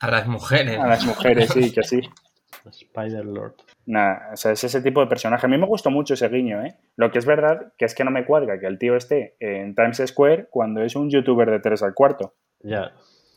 [0.00, 0.78] A las mujeres.
[0.78, 2.00] a las mujeres, sí, que sí.
[2.70, 3.54] Spider-Lord.
[3.88, 5.46] Nada, o sea, es ese tipo de personaje.
[5.46, 6.76] A mí me gustó mucho ese guiño, ¿eh?
[6.96, 9.74] Lo que es verdad que es que no me cuadra que el tío esté en
[9.74, 12.34] Times Square cuando es un youtuber de 3 al cuarto.
[12.60, 12.92] Ya.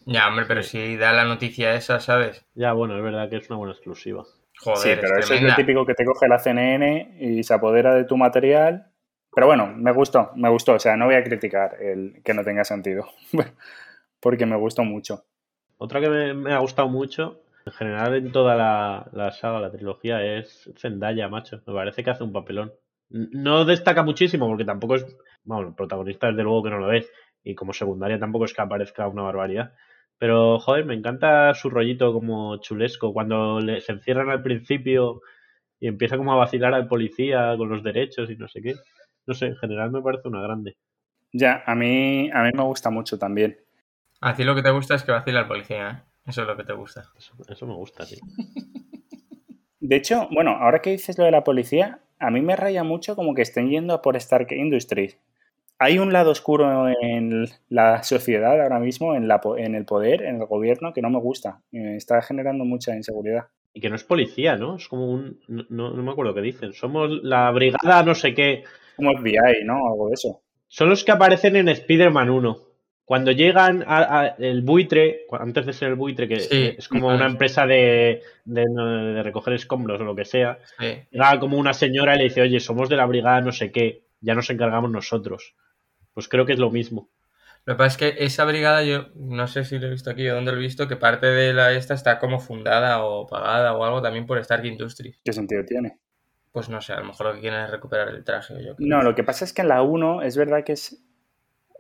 [0.06, 2.46] Ya, hombre, pero si da la noticia esa, ¿sabes?
[2.54, 4.26] Ya, bueno, es verdad que es una buena exclusiva.
[4.60, 7.54] Joder, sí, pero es eso es lo típico que te coge la CNN y se
[7.54, 8.92] apodera de tu material.
[9.34, 10.74] Pero bueno, me gustó, me gustó.
[10.74, 13.08] O sea, no voy a criticar el que no tenga sentido.
[14.20, 15.24] Porque me gustó mucho.
[15.78, 19.72] Otra que me, me ha gustado mucho, en general en toda la, la saga, la
[19.72, 21.62] trilogía, es Zendaya, macho.
[21.68, 22.74] Me parece que hace un papelón.
[23.10, 25.06] No destaca muchísimo porque tampoco es.
[25.44, 27.10] Bueno, el protagonista desde luego que no lo es.
[27.44, 29.74] Y como secundaria tampoco es que aparezca una barbaridad.
[30.18, 33.14] Pero, joder, me encanta su rollito como chulesco.
[33.14, 35.22] Cuando le- se encierran al principio
[35.80, 38.76] y empieza como a vacilar al policía con los derechos y no sé qué.
[39.28, 40.78] No sé, en general me parece una grande.
[41.34, 43.58] Ya, a mí, a mí me gusta mucho también.
[44.22, 46.11] A ti lo que te gusta es que vacila el policía, ¿eh?
[46.26, 47.04] Eso es lo que te gusta.
[47.18, 48.20] Eso, eso me gusta, sí.
[49.82, 53.16] De hecho, bueno, ahora que dices lo de la policía, a mí me raya mucho
[53.16, 55.18] como que estén yendo a por Stark Industries.
[55.80, 60.36] Hay un lado oscuro en la sociedad ahora mismo, en, la, en el poder, en
[60.36, 61.64] el gobierno, que no me gusta.
[61.72, 63.48] Me está generando mucha inseguridad.
[63.74, 64.76] Y que no es policía, ¿no?
[64.76, 65.40] Es como un...
[65.48, 66.74] No, no me acuerdo qué dicen.
[66.74, 68.64] Somos la brigada no sé qué.
[68.96, 69.88] Como FBI, ¿no?
[69.88, 70.44] Algo de eso.
[70.68, 72.58] Son los que aparecen en Spider-Man 1.
[73.12, 77.68] Cuando llegan al el buitre, antes de ser el buitre, que es como una empresa
[77.68, 82.42] de, de, recoger escombros o lo que sea, llega como una señora y le dice,
[82.42, 85.56] oye, somos de la brigada no sé qué, ya nos encargamos nosotros.
[86.14, 87.10] Pues creo que es lo mismo.
[87.66, 90.30] Lo que pasa es que esa brigada, yo no sé si lo he visto aquí
[90.30, 93.74] o dónde lo he visto, que parte de la esta está como fundada o pagada
[93.74, 95.20] o algo también por Stark Industries.
[95.22, 96.00] ¿Qué sentido tiene?
[96.54, 98.54] Pues no sé, a lo mejor lo que quieren es recuperar el traje.
[98.64, 101.04] Yo No, lo que pasa es que en la 1 es verdad que es.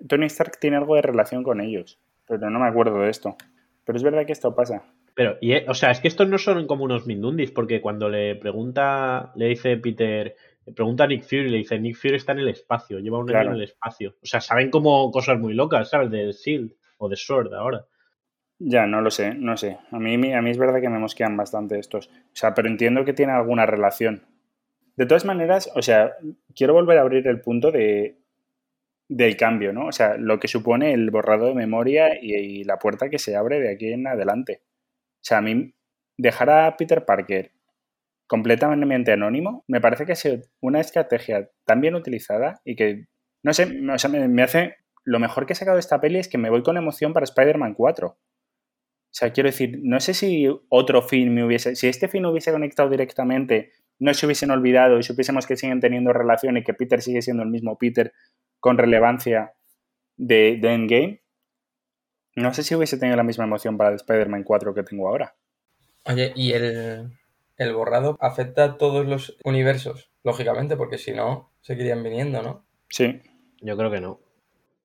[0.08, 3.36] Tony Stark tiene algo de relación con ellos, pero no me acuerdo de esto.
[3.84, 4.84] Pero es verdad que esto pasa.
[5.16, 8.36] Pero, y, o sea, es que estos no son como unos Mindundis, porque cuando le
[8.36, 10.36] pregunta, le dice Peter,
[10.66, 13.36] le pregunta a Nick Fury, le dice, Nick Fury está en el espacio, lleva un
[13.36, 14.16] año en el espacio.
[14.22, 16.10] O sea, saben como cosas muy locas, ¿sabes?
[16.12, 16.76] De S.H.I.E.L.D.
[16.98, 17.56] o de S.W.O.R.D.
[17.56, 17.86] ahora.
[18.60, 19.80] Ya, no lo sé, no sé.
[19.92, 22.08] A mí, a mí es verdad que me mosquean bastante estos.
[22.08, 24.24] O sea, pero entiendo que tiene alguna relación.
[24.96, 26.14] De todas maneras, o sea,
[26.56, 28.21] quiero volver a abrir el punto de,
[29.12, 29.88] del cambio, ¿no?
[29.88, 33.60] O sea, lo que supone el borrado de memoria y, la puerta que se abre
[33.60, 34.62] de aquí en adelante.
[34.64, 35.76] O sea, a mí
[36.18, 37.52] dejar a Peter Parker
[38.26, 43.08] completamente anónimo me parece que es una estrategia tan bien utilizada y que,
[43.44, 44.76] no sé, o sea, me, hace...
[45.04, 47.26] Lo mejor que he sacado de esta peli es que me voy con emoción para
[47.26, 48.08] Spider-Man 4.
[48.08, 48.18] O
[49.10, 51.76] sea, quiero decir, no sé si otro fin me hubiese...
[51.76, 56.14] Si este fin hubiese conectado directamente no se hubiesen olvidado y supiésemos que siguen teniendo
[56.14, 58.14] relación y que Peter sigue siendo el mismo Peter
[58.62, 59.54] con relevancia
[60.16, 61.22] de, Endgame,
[62.36, 65.36] no sé si hubiese tenido la misma emoción para el Spider-Man 4 que tengo ahora.
[66.06, 67.12] Oye, ¿y el,
[67.58, 70.10] el borrado afecta a todos los universos?
[70.24, 72.64] Lógicamente, porque si no, seguirían viniendo, ¿no?
[72.90, 73.22] Sí.
[73.60, 74.20] Yo creo que no.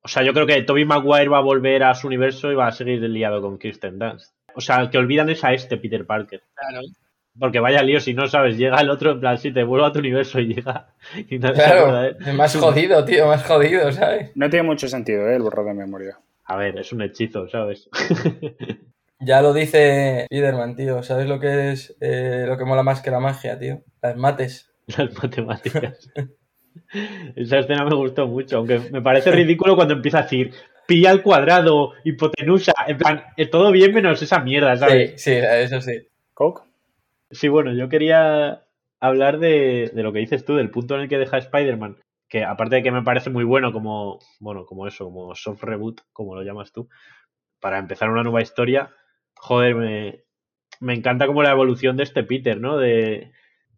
[0.02, 2.68] O sea, yo creo que Toby Maguire va a volver a su universo y va
[2.68, 4.34] a seguir liado con Kirsten Dunst.
[4.54, 6.42] O sea, el que olvidan es a este Peter Parker.
[6.54, 6.80] Claro.
[7.38, 9.92] Porque vaya lío, si no sabes, llega el otro, en plan, si te vuelvo a
[9.92, 10.94] tu universo y llega.
[11.28, 14.32] Y no claro, es más jodido, tío, más jodido, ¿sabes?
[14.34, 15.36] No tiene mucho sentido, ¿eh?
[15.36, 16.18] El borrado de memoria.
[16.44, 17.88] A ver, es un hechizo, ¿sabes?
[19.20, 21.02] ya lo dice Spiderman, tío.
[21.02, 23.82] ¿Sabes lo que es eh, lo que mola más que la magia, tío?
[24.00, 24.70] Las mates.
[24.96, 26.10] Las matemáticas.
[27.34, 30.52] Esa escena me gustó mucho, aunque me parece ridículo cuando empieza a decir
[30.86, 35.20] pilla al cuadrado, hipotenusa, en plan, es todo bien menos esa mierda, ¿sabes?
[35.20, 36.06] Sí, sí, eso sí.
[36.32, 36.62] ¿Coke?
[37.30, 38.64] Sí, bueno, yo quería
[39.00, 41.96] hablar de, lo que dices tú, del punto en el que deja Spider-Man,
[42.28, 46.02] que aparte de que me parece muy bueno como, bueno, como eso, como soft reboot,
[46.12, 46.88] como lo llamas tú,
[47.60, 48.94] para empezar una nueva historia,
[49.34, 50.24] joder, me,
[50.80, 52.78] me encanta como la evolución de este Peter, ¿no?
[52.78, 53.32] De,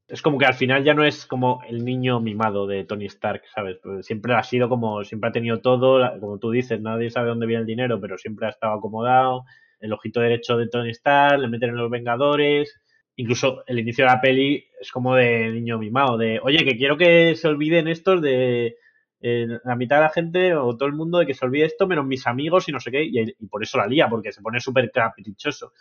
[0.09, 3.42] es como que al final ya no es como el niño mimado de Tony Stark,
[3.55, 3.78] ¿sabes?
[3.82, 7.46] Pues siempre ha sido como, siempre ha tenido todo, como tú dices, nadie sabe dónde
[7.46, 9.44] viene el dinero, pero siempre ha estado acomodado,
[9.80, 12.80] el ojito derecho de Tony Stark, le meten en los Vengadores,
[13.18, 16.96] incluso el inicio de la peli es como de niño mimado, de, oye, que quiero
[16.96, 18.76] que se olviden estos de
[19.20, 21.88] eh, la mitad de la gente o todo el mundo de que se olvide esto,
[21.88, 24.60] menos mis amigos y no sé qué, y, por eso la lía, porque se pone
[24.60, 25.72] súper caprichoso.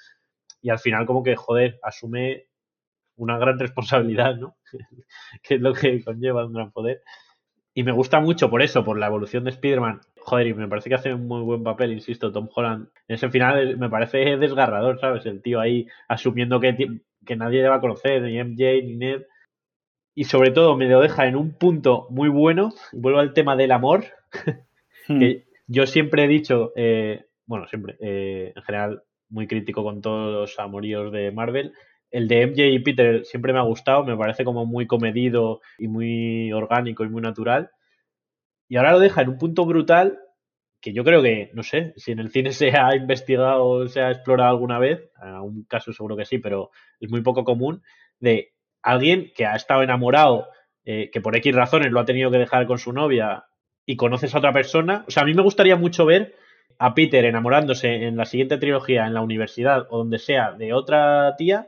[0.63, 2.47] Y al final como que, joder, asume
[3.17, 4.57] una gran responsabilidad, ¿no?
[5.43, 7.03] que es lo que conlleva un gran poder.
[7.75, 10.01] Y me gusta mucho por eso, por la evolución de Spider-Man.
[10.21, 12.89] Joder, y me parece que hace un muy buen papel, insisto, Tom Holland.
[13.07, 15.27] En ese final me parece desgarrador, ¿sabes?
[15.27, 16.75] El tío ahí asumiendo que
[17.26, 19.24] que nadie le va a conocer, ni MJ, ni Ned.
[20.15, 22.74] Y sobre todo me lo deja en un punto muy bueno.
[22.91, 24.05] Vuelvo al tema del amor.
[25.09, 25.20] Hmm.
[25.20, 30.34] que yo siempre he dicho, eh, bueno, siempre, eh, en general, muy crítico con todos
[30.34, 31.72] los amoríos de Marvel.
[32.11, 35.88] El de MJ y Peter siempre me ha gustado, me parece como muy comedido y
[35.88, 37.72] muy orgánico y muy natural.
[38.70, 40.20] Y ahora lo deja en un punto brutal
[40.88, 43.99] que yo creo que, no sé, si en el cine se ha investigado o se
[43.99, 46.71] ha explorado alguna vez, en algún caso seguro que sí, pero
[47.01, 47.83] es muy poco común,
[48.21, 50.47] de alguien que ha estado enamorado,
[50.85, 53.47] eh, que por X razones lo ha tenido que dejar con su novia
[53.85, 55.03] y conoces a otra persona.
[55.09, 56.35] O sea, a mí me gustaría mucho ver
[56.79, 61.35] a Peter enamorándose en la siguiente trilogía, en la universidad o donde sea, de otra
[61.38, 61.67] tía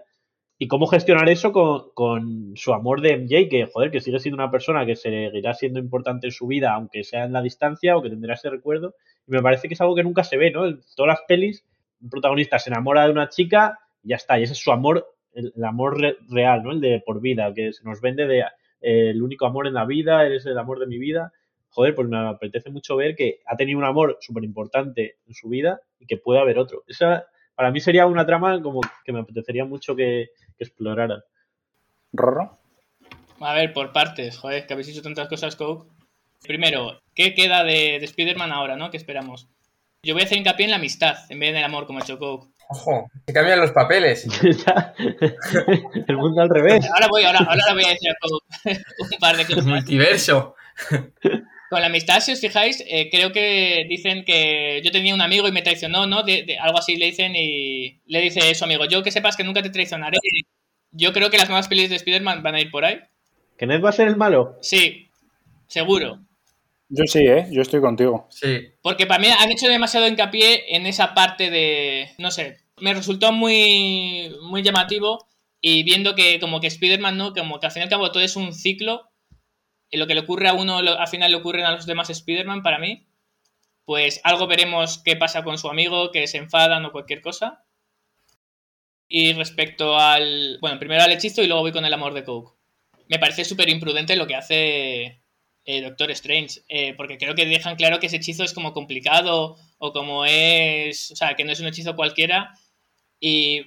[0.62, 4.51] y cómo gestionar eso con, su amor de MJ, que joder, que sigue siendo una
[4.51, 8.10] persona que seguirá siendo importante en su vida, aunque sea en la distancia, o que
[8.10, 8.93] tendrá ese recuerdo.
[9.26, 10.64] Y me parece que es algo que nunca se ve, ¿no?
[10.97, 11.66] Todas las pelis,
[12.01, 14.38] un protagonista se enamora de una chica y ya está.
[14.38, 15.97] Y ese es su amor, el, amor
[16.30, 16.74] real, ¿no?
[16.74, 19.86] El de por vida, que se nos vende de eh, el único amor en la
[19.86, 21.32] vida, eres el amor de mi vida.
[21.70, 25.47] Joder, pues me apetece mucho ver que ha tenido un amor súper importante en su
[25.47, 26.84] vida y que puede haber otro.
[26.86, 30.30] Esa para mí sería una trama como que me apetecería mucho que,
[30.60, 31.22] que exploraran.
[32.14, 32.60] ¿Rorro?
[33.39, 35.89] A ver, por partes, joder, que habéis hecho tantas cosas, Coke.
[36.43, 38.91] Primero, ¿qué queda de, de Spider-Man ahora, no?
[38.91, 39.47] ¿Qué esperamos?
[40.03, 42.20] Yo voy a hacer hincapié en la amistad, en vez del amor, como ha hecho
[42.20, 42.47] Coke.
[42.70, 44.28] Ojo, se cambian los papeles.
[46.07, 46.86] el mundo al revés.
[46.93, 48.84] Ahora voy, ahora, ahora le voy a decir a Coke
[49.14, 49.66] un par de cosas.
[49.66, 50.55] multiverso.
[51.70, 55.47] Con la amistad, si os fijáis, eh, creo que dicen que yo tenía un amigo
[55.47, 56.24] y me traicionó, ¿no?
[56.24, 59.43] De, de- algo así le dicen y le dice su amigo, yo que sepas que
[59.43, 60.17] nunca te traicionaré.
[60.91, 62.99] Yo creo que las nuevas pelis de Spider-Man van a ir por ahí.
[63.57, 64.57] ¿Que Ned va a ser el malo?
[64.61, 65.09] Sí,
[65.67, 66.20] seguro.
[66.89, 67.45] Yo sí, ¿eh?
[67.51, 68.28] Yo estoy contigo.
[68.32, 68.70] Sí.
[68.82, 73.32] Porque para mí han hecho demasiado hincapié en esa parte de, no sé, me resultó
[73.32, 75.28] muy, muy llamativo
[75.61, 77.34] y viendo que como que Spider-Man, ¿no?
[77.34, 79.09] Como que al fin y al cabo todo es un ciclo,
[79.92, 82.80] lo que le ocurre a uno al final le ocurren a los demás Spider-Man para
[82.80, 83.08] mí,
[83.86, 87.64] pues algo veremos qué pasa con su amigo, que se enfadan o cualquier cosa.
[89.08, 92.56] Y respecto al, bueno, primero al hechizo y luego voy con el amor de Coke.
[93.08, 95.22] Me parece súper imprudente lo que hace
[95.66, 99.58] eh, Doctor Strange, eh, porque creo que dejan claro que ese hechizo es como complicado
[99.80, 102.54] o como es, o sea, que no es un hechizo cualquiera
[103.20, 103.62] y,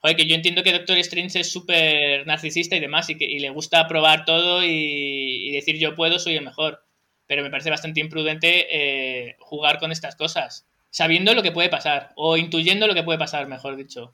[0.00, 3.38] joder, que yo entiendo que Doctor Strange es súper narcisista y demás y que y
[3.38, 6.84] le gusta probar todo y, y decir yo puedo, soy el mejor,
[7.26, 12.12] pero me parece bastante imprudente eh, jugar con estas cosas, sabiendo lo que puede pasar
[12.16, 14.12] o intuyendo lo que puede pasar, mejor dicho.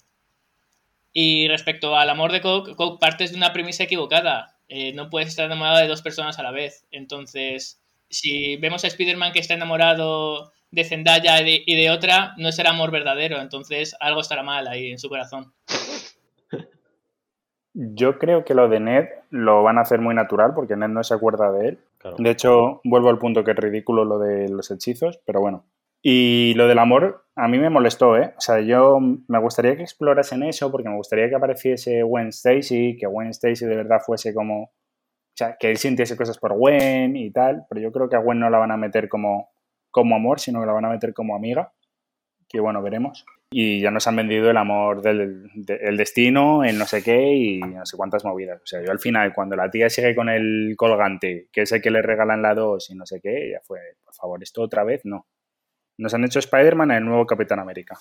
[1.14, 4.58] Y respecto al amor de Coke, Coke partes de una premisa equivocada.
[4.68, 6.84] Eh, no puedes estar enamorado de dos personas a la vez.
[6.90, 7.80] Entonces,
[8.10, 12.52] si vemos a Spider-Man que está enamorado de Zendaya y de, y de otra, no
[12.52, 13.40] será amor verdadero.
[13.40, 15.52] Entonces, algo estará mal ahí en su corazón.
[17.74, 21.04] Yo creo que lo de Ned lo van a hacer muy natural porque Ned no
[21.04, 21.78] se acuerda de él.
[21.98, 22.16] Claro.
[22.18, 25.66] De hecho, vuelvo al punto que es ridículo lo de los hechizos, pero bueno.
[26.02, 28.32] Y lo del amor a mí me molestó, ¿eh?
[28.38, 32.96] O sea, yo me gustaría que explorasen eso porque me gustaría que apareciese Gwen Stacy,
[32.96, 34.62] que Gwen Stacy de verdad fuese como...
[34.64, 38.20] O sea, que él sintiese cosas por Gwen y tal, pero yo creo que a
[38.20, 39.50] Gwen no la van a meter como,
[39.96, 41.72] como amor, sino que la van a meter como amiga.
[42.48, 43.24] Que bueno, veremos.
[43.50, 47.32] Y ya nos han vendido el amor del de- el destino, el no sé qué
[47.32, 48.60] y no sé cuántas movidas.
[48.62, 51.80] O sea, yo al final, cuando la tía sigue con el colgante, que es el
[51.80, 54.84] que le regalan la 2 y no sé qué, ya fue, por favor, esto otra
[54.84, 55.26] vez, no.
[55.98, 57.96] Nos han hecho Spider-Man el nuevo Capitán América.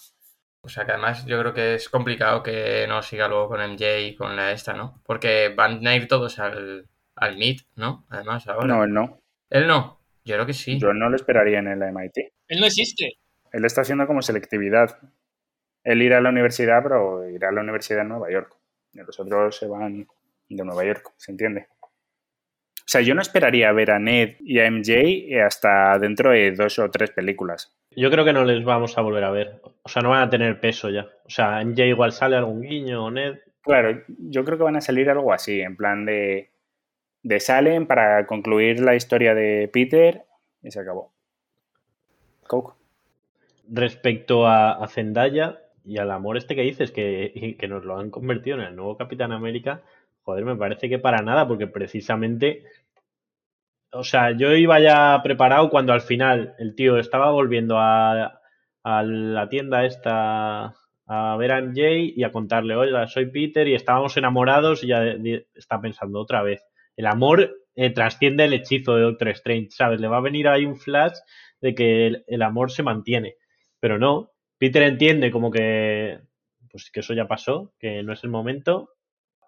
[0.62, 4.00] O sea que además yo creo que es complicado que no siga luego con MJ
[4.02, 5.00] y con la esta, ¿no?
[5.06, 8.06] Porque van a ir todos al, al Meet, ¿no?
[8.10, 8.68] Además, ahora.
[8.68, 9.20] No, él no.
[9.52, 10.02] Él no.
[10.26, 10.80] Yo creo que sí.
[10.80, 12.18] Yo no lo esperaría en el MIT.
[12.48, 13.20] Él no existe.
[13.52, 14.98] Él está haciendo como selectividad.
[15.84, 18.56] Él irá a la universidad, pero irá a la universidad en Nueva York.
[18.92, 20.08] Y los otros se van
[20.50, 21.68] de Nueva York, ¿se entiende?
[21.82, 26.78] O sea, yo no esperaría ver a Ned y a MJ hasta dentro de dos
[26.80, 27.76] o tres películas.
[27.92, 29.62] Yo creo que no les vamos a volver a ver.
[29.84, 31.08] O sea, no van a tener peso ya.
[31.26, 33.40] O sea, MJ igual sale algún guiño o Ned.
[33.62, 36.52] Claro, yo creo que van a salir algo así, en plan de,
[37.26, 40.26] de salen para concluir la historia de Peter
[40.62, 41.12] y se acabó.
[42.46, 42.76] Coke.
[43.68, 48.58] Respecto a, Zendaya y al amor este que dices, que, que nos lo han convertido
[48.58, 49.82] en el nuevo Capitán América,
[50.22, 52.64] joder, me parece que para nada, porque precisamente,
[53.92, 58.40] o sea, yo iba ya preparado cuando al final el tío estaba volviendo a,
[58.84, 60.76] a la tienda esta
[61.08, 65.04] a ver a MJ y a contarle, oye, soy Peter y estábamos enamorados y ya
[65.56, 66.64] está pensando otra vez.
[66.96, 70.00] El amor eh, trasciende el hechizo de Doctor Strange, ¿sabes?
[70.00, 71.18] Le va a venir ahí un flash
[71.62, 73.36] de que el, amor se mantiene.
[73.80, 76.20] Pero no, Peter entiende como que,
[76.72, 78.92] pues que eso ya pasó, que no es el momento.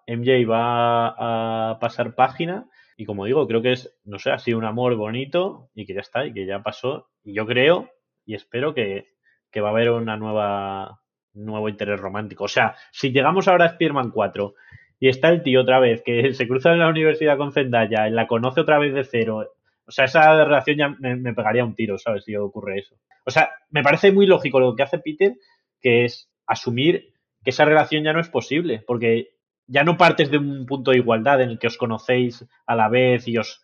[0.06, 4.58] MJ va a pasar página y como digo, creo que es, no sé, ha sido
[4.58, 7.08] un amor bonito y que ya está, y que ya pasó.
[7.22, 7.90] Y yo creo
[8.26, 9.06] y espero que,
[9.50, 11.00] que va a haber una nueva,
[11.32, 12.44] nuevo interés romántico.
[12.44, 14.54] O sea, si llegamos ahora a Spider-Man 4
[15.00, 18.26] y está el tío otra vez que se cruza en la universidad con Zendaya, la
[18.26, 19.52] conoce otra vez de cero,
[19.86, 22.24] o sea, esa relación ya me, me pegaría un tiro, ¿sabes?
[22.24, 22.96] Si ocurre eso.
[23.24, 25.34] O sea, me parece muy lógico lo que hace Peter,
[25.80, 29.30] que es asumir que esa relación ya no es posible, porque
[29.66, 32.88] ya no partes de un punto de igualdad en el que os conocéis a la
[32.88, 33.62] vez y os,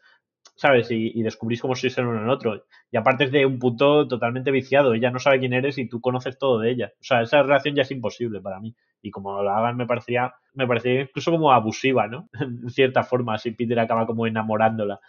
[0.55, 0.91] ¿sabes?
[0.91, 2.65] Y, y descubrís cómo sois el uno en el otro.
[2.93, 4.95] Ya partes de un punto totalmente viciado.
[4.95, 6.93] Ella no sabe quién eres y tú conoces todo de ella.
[7.01, 8.75] O sea, esa relación ya es imposible para mí.
[9.03, 12.29] Y como lo hagan, me parecía, me parecía incluso como abusiva, ¿no?
[12.41, 15.01] En cierta forma, si Peter acaba como enamorándola.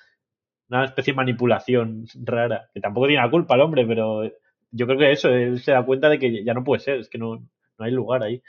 [0.69, 2.69] Una especie de manipulación rara.
[2.73, 4.23] Que tampoco tiene la culpa el hombre, pero
[4.71, 7.09] yo creo que eso, él se da cuenta de que ya no puede ser, es
[7.09, 7.35] que no,
[7.77, 8.41] no hay lugar ahí.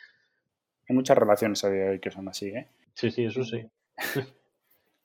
[0.89, 2.69] Hay muchas relaciones a día de hoy que son así, ¿eh?
[2.95, 3.67] Sí, sí, eso sí.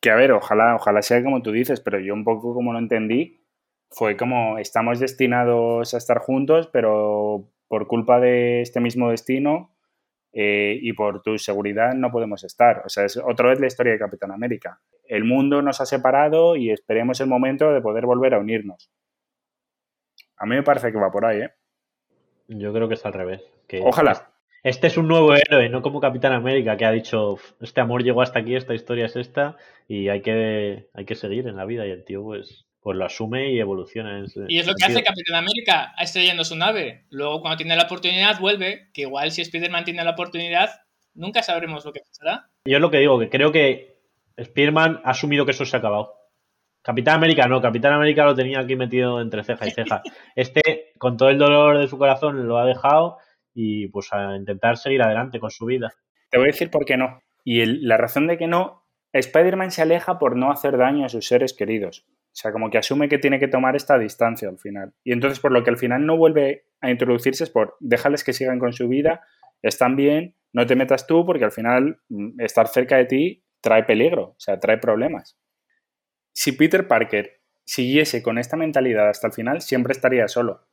[0.02, 2.80] Que a ver, ojalá, ojalá sea como tú dices, pero yo un poco como lo
[2.80, 3.46] entendí,
[3.90, 9.72] fue como estamos destinados a estar juntos, pero por culpa de este mismo destino,
[10.34, 12.84] eh, y por tu seguridad no podemos estar.
[12.86, 14.80] O sea, es otra vez la historia de Capitán América.
[15.04, 18.90] El mundo nos ha separado y esperemos el momento de poder volver a unirnos.
[20.38, 21.52] A mí me parece que va por ahí, ¿eh?
[22.48, 23.44] Yo creo que es al revés.
[23.68, 24.31] Que Ojalá.
[24.64, 28.22] Este es un nuevo héroe, no como Capitán América, que ha dicho, este amor llegó
[28.22, 29.58] hasta aquí, esta historia es esta,
[29.88, 31.88] y hay que, hay que seguir en la vida.
[31.88, 34.20] Y el tío, pues, pues lo asume y evoluciona.
[34.20, 35.00] En ese Y es lo que sentido.
[35.00, 37.06] hace Capitán América, estrellando su nave.
[37.10, 38.90] Luego, cuando tiene la oportunidad, vuelve.
[38.94, 40.70] Que igual si Spider-Man tiene la oportunidad,
[41.16, 42.50] nunca sabremos lo que pasará.
[42.66, 43.98] Yo es lo que digo, que creo que
[44.38, 46.14] Spider-Man ha asumido que eso se ha acabado.
[46.84, 50.02] Capitán América no, Capitán América lo tenía aquí metido entre ceja y ceja.
[50.36, 53.18] Este, con todo el dolor de su corazón, lo ha dejado
[53.54, 55.90] y pues a intentar seguir adelante con su vida.
[56.30, 57.22] Te voy a decir por qué no.
[57.44, 61.28] Y la razón de que no, Spider-Man se aleja por no hacer daño a sus
[61.28, 62.06] seres queridos.
[62.10, 64.94] O sea, como que asume que tiene que tomar esta distancia al final.
[65.04, 68.34] Y entonces por lo que al final no vuelve a introducirse es por déjales que
[68.34, 69.22] sigan con su vida,
[69.62, 73.84] están bien, no te metas tú porque al final mm, estar cerca de ti trae
[73.84, 75.38] peligro, o sea, trae problemas.
[76.34, 80.68] Si Peter Parker siguiese con esta mentalidad hasta el final, siempre estaría solo.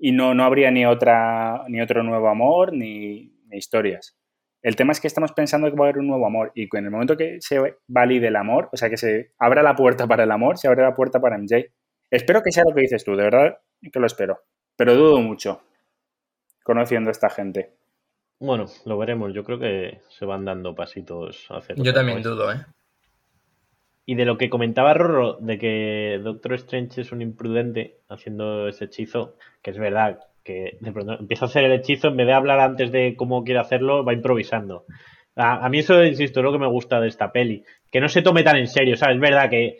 [0.00, 4.16] Y no, no habría ni, otra, ni otro nuevo amor ni, ni historias.
[4.62, 6.78] El tema es que estamos pensando que va a haber un nuevo amor y que
[6.78, 10.06] en el momento que se valide el amor, o sea, que se abra la puerta
[10.06, 11.66] para el amor, se abre la puerta para MJ.
[12.10, 13.58] Espero que sea lo que dices tú, de verdad
[13.92, 14.40] que lo espero.
[14.76, 15.62] Pero dudo mucho,
[16.62, 17.74] conociendo a esta gente.
[18.38, 19.32] Bueno, lo veremos.
[19.34, 22.56] Yo creo que se van dando pasitos hacia Yo también dudo, ¿eh?
[24.06, 28.86] Y de lo que comentaba Rorro, de que Doctor Strange es un imprudente haciendo ese
[28.86, 32.32] hechizo, que es verdad, que de pronto empieza a hacer el hechizo, en vez de
[32.32, 34.84] hablar antes de cómo quiere hacerlo, va improvisando.
[35.36, 37.64] A, a mí eso, insisto, es lo que me gusta de esta peli.
[37.90, 39.16] Que no se tome tan en serio, ¿sabes?
[39.16, 39.78] Es verdad que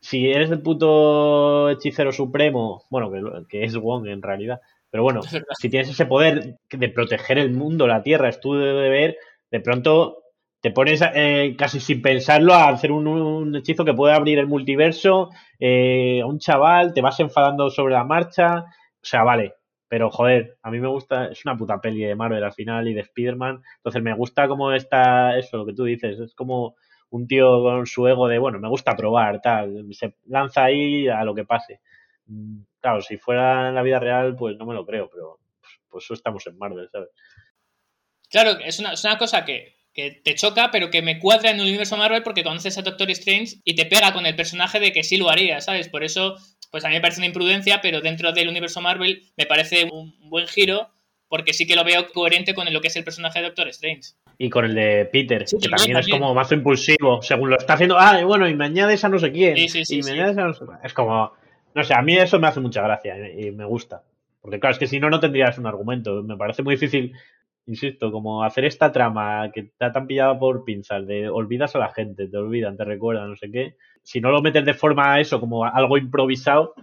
[0.00, 5.20] si eres el puto hechicero supremo, bueno, que, que es Wong en realidad, pero bueno,
[5.22, 9.16] si tienes ese poder de proteger el mundo, la tierra, es tu deber,
[9.50, 10.22] de pronto
[10.66, 15.30] te pones eh, casi sin pensarlo a hacer un, hechizo que puede abrir el multiverso
[15.60, 19.54] eh, a un chaval, te vas enfadando sobre la marcha, o sea, vale,
[19.86, 22.94] pero joder, a mí me gusta, es una puta peli de Marvel al final y
[22.94, 26.74] de Spider-Man, entonces me gusta como está eso, lo que tú dices, es como
[27.10, 31.22] un tío con su ego de, bueno, me gusta probar, tal, se lanza ahí a
[31.22, 31.80] lo que pase.
[32.26, 35.80] Mm, Claro, si fuera en la vida real, pues no me lo creo, pero pues,
[35.88, 37.10] pues eso estamos en Marvel, ¿sabes?
[38.28, 41.58] Claro, es una, es una cosa que, que te choca, pero que me cuadra en
[41.58, 44.92] el universo Marvel porque conoces a Doctor Strange y te pega con el personaje de
[44.92, 45.88] que sí lo haría, ¿sabes?
[45.88, 46.36] Por eso,
[46.70, 50.14] pues a mí me parece una imprudencia, pero dentro del universo Marvel me parece un
[50.28, 50.90] buen giro
[51.28, 54.10] porque sí que lo veo coherente con lo que es el personaje de Doctor Strange.
[54.38, 57.56] Y con el de Peter, Sí, que también, también es como mazo impulsivo, según lo
[57.56, 59.98] está haciendo, ah, y bueno, y me añades a no sé quién, Sí, sí, sí,
[60.00, 61.32] y me añades a no sé Es como,
[61.74, 64.02] no sé, a mí eso me hace mucha gracia y me gusta.
[64.42, 66.22] Porque claro, es que si no, no tendrías un argumento.
[66.22, 67.14] Me parece muy difícil,
[67.66, 71.92] insisto, como hacer esta trama que está tan pillada por pinzas, de olvidas a la
[71.92, 73.76] gente, te olvidan, te recuerdan, no sé qué.
[74.02, 76.74] Si no lo metes de forma eso, como algo improvisado,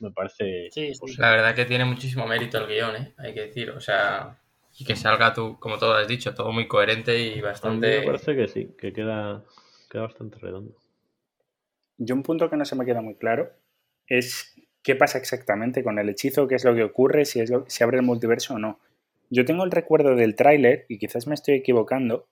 [0.00, 0.68] me parece...
[0.70, 1.16] Sí, sí.
[1.18, 3.14] La verdad que tiene muchísimo mérito el guion, ¿eh?
[3.18, 4.38] Hay que decir, o sea,
[4.78, 8.00] y que salga tú, como todo has dicho, todo muy coherente y A mí bastante...
[8.00, 9.44] me parece que sí, que queda,
[9.90, 10.72] queda bastante redondo.
[11.98, 13.50] Yo un punto que no se me queda muy claro
[14.06, 17.64] es qué pasa exactamente con el hechizo, qué es lo que ocurre, si, es lo-
[17.68, 18.78] si abre el multiverso o no.
[19.30, 22.28] Yo tengo el recuerdo del tráiler, y quizás me estoy equivocando,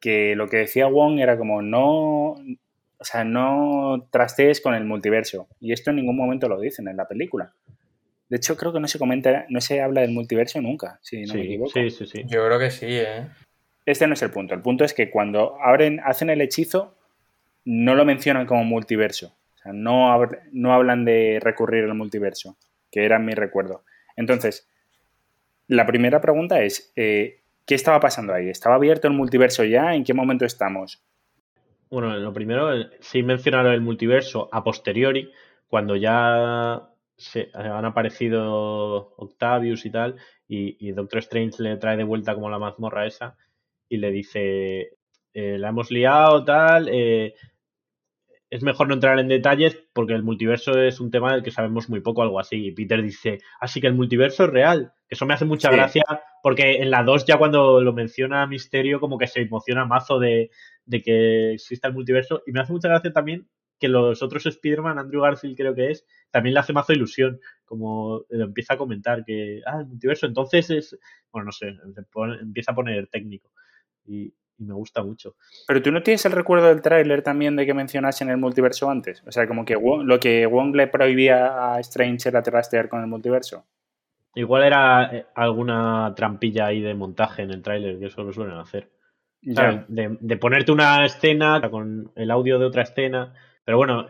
[0.00, 5.48] que lo que decía Wong era como no, o sea, no trastees con el multiverso.
[5.60, 7.52] Y esto en ningún momento lo dicen en la película.
[8.28, 11.34] De hecho, creo que no se comenta, no se habla del multiverso nunca, si no
[11.34, 11.70] me sí, equivoco.
[11.72, 12.22] sí, sí, sí.
[12.28, 13.26] Yo creo que sí, ¿eh?
[13.84, 14.54] Este no es el punto.
[14.54, 16.96] El punto es que cuando abren, hacen el hechizo,
[17.64, 19.34] no lo mencionan como multiverso.
[19.56, 22.56] O sea, no hablan de recurrir al multiverso,
[22.92, 23.84] que era mi recuerdo.
[24.16, 24.69] Entonces,
[25.70, 28.48] la primera pregunta es, eh, ¿qué estaba pasando ahí?
[28.48, 29.94] ¿Estaba abierto el multiverso ya?
[29.94, 31.00] ¿En qué momento estamos?
[31.88, 35.30] Bueno, lo primero, eh, sí mencionar el multiverso a posteriori,
[35.68, 40.16] cuando ya se, han aparecido Octavius y tal,
[40.48, 43.36] y, Doctor Strange le trae de vuelta como la mazmorra esa,
[43.88, 44.96] y le dice,
[45.32, 47.34] eh, la hemos liado, tal, eh,
[48.50, 51.88] es mejor no entrar en detalles porque el multiverso es un tema del que sabemos
[51.88, 52.66] muy poco, algo así.
[52.66, 54.92] Y Peter dice, así que el multiverso es real.
[55.08, 55.76] Eso me hace mucha Sí.
[55.76, 56.02] gracia
[56.42, 60.50] porque en la 2 ya cuando lo menciona Misterio como que se emociona mazo de,
[60.84, 62.42] de que exista el multiverso.
[62.46, 63.48] Y me hace mucha gracia también
[63.78, 67.40] que los otros Spider-Man, Andrew Garfield creo que es, también le hace mazo ilusión.
[67.64, 70.98] Como lo empieza a comentar que, ah, el multiverso, entonces es,
[71.32, 71.74] bueno, no sé,
[72.42, 73.52] empieza a poner técnico.
[74.04, 75.34] Y, y me gusta mucho.
[75.66, 79.22] Pero tú no tienes el recuerdo del tráiler también de que mencionasen el multiverso antes.
[79.26, 83.00] O sea, como que Wong- lo que Wong le prohibía a Strange era trastear con
[83.00, 83.64] el multiverso.
[84.34, 88.58] Igual era eh, alguna trampilla ahí de montaje en el tráiler, que eso lo suelen
[88.58, 88.88] hacer.
[89.42, 93.32] De, de ponerte una escena con el audio de otra escena.
[93.64, 94.08] Pero bueno,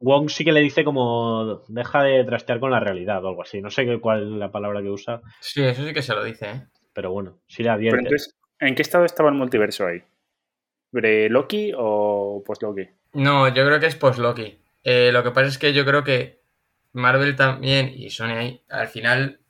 [0.00, 3.60] Wong sí que le dice como deja de trastear con la realidad o algo así.
[3.60, 6.24] No sé qué- cuál es la palabra que usa, Sí, eso sí que se lo
[6.24, 6.62] dice, ¿eh?
[6.94, 7.98] pero bueno, sí le Pero advierte.
[8.00, 10.02] entonces, ¿en qué estado estaba el multiverso ahí?
[10.92, 12.88] ¿Pre-Loki o post-Loki?
[13.14, 14.58] No, yo creo que es post-Loki.
[14.84, 16.40] Eh, lo que pasa es que yo creo que
[16.92, 19.40] Marvel también y Sony al final,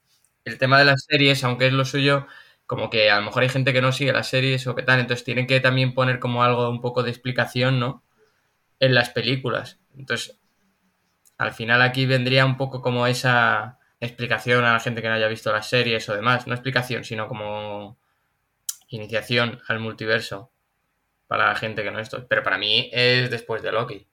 [0.45, 2.27] el tema de las series, aunque es lo suyo,
[2.67, 5.01] como que a lo mejor hay gente que no sigue las series o qué tal,
[5.01, 8.05] entonces tienen que también poner como algo, un poco de explicación, ¿no?
[8.81, 9.81] En las películas.
[9.97, 10.39] Entonces,
[11.39, 15.29] al final aquí vendría un poco como esa explicación a la gente que no haya
[15.29, 16.47] visto las series o demás.
[16.47, 17.99] No explicación, sino como
[18.91, 20.51] iniciación al multiverso
[21.27, 22.27] para la gente que no esto.
[22.29, 24.07] Pero para mí es después de Loki,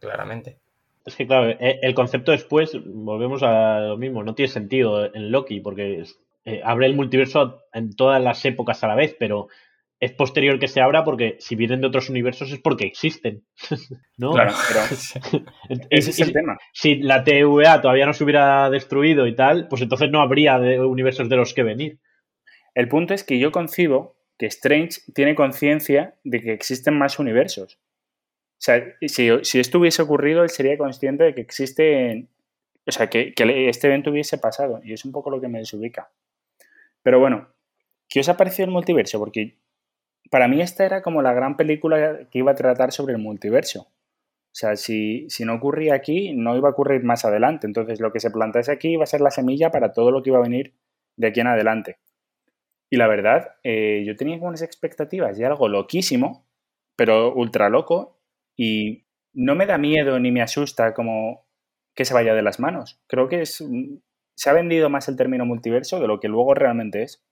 [0.00, 0.58] claramente.
[1.04, 5.30] Es que, claro, eh, el concepto después, volvemos a lo mismo, no tiene sentido en
[5.30, 9.48] Loki, porque es- eh, abre el multiverso en todas las épocas a la vez, pero
[9.98, 13.44] es posterior que se abra porque si vienen de otros universos es porque existen.
[14.18, 14.32] ¿No?
[14.32, 14.80] Claro, pero
[15.90, 16.58] ese es el tema.
[16.72, 20.80] si la TVA todavía no se hubiera destruido y tal, pues entonces no habría de
[20.80, 21.98] universos de los que venir.
[22.74, 27.78] El punto es que yo concibo que Strange tiene conciencia de que existen más universos.
[28.58, 29.28] O sea, si,
[29.58, 32.28] esto hubiese ocurrido, él sería consciente de que existen.
[32.86, 34.80] O sea, que, que este evento hubiese pasado.
[34.82, 36.10] Y es un poco lo que me desubica.
[37.02, 37.48] Pero bueno,
[38.08, 39.18] ¿qué os ha parecido el multiverso?
[39.18, 39.58] Porque
[40.30, 43.80] para mí esta era como la gran película que iba a tratar sobre el multiverso.
[43.80, 47.66] O sea, si, si no ocurría aquí, no iba a ocurrir más adelante.
[47.66, 50.30] Entonces, lo que se plantease aquí iba a ser la semilla para todo lo que
[50.30, 50.74] iba a venir
[51.16, 51.98] de aquí en adelante.
[52.90, 56.46] Y la verdad, eh, yo tenía unas expectativas de algo loquísimo,
[56.94, 58.18] pero ultra loco,
[58.56, 61.46] y no me da miedo ni me asusta como
[61.94, 63.00] que se vaya de las manos.
[63.06, 63.62] Creo que es,
[64.34, 67.22] se ha vendido más el término multiverso de lo que luego realmente es.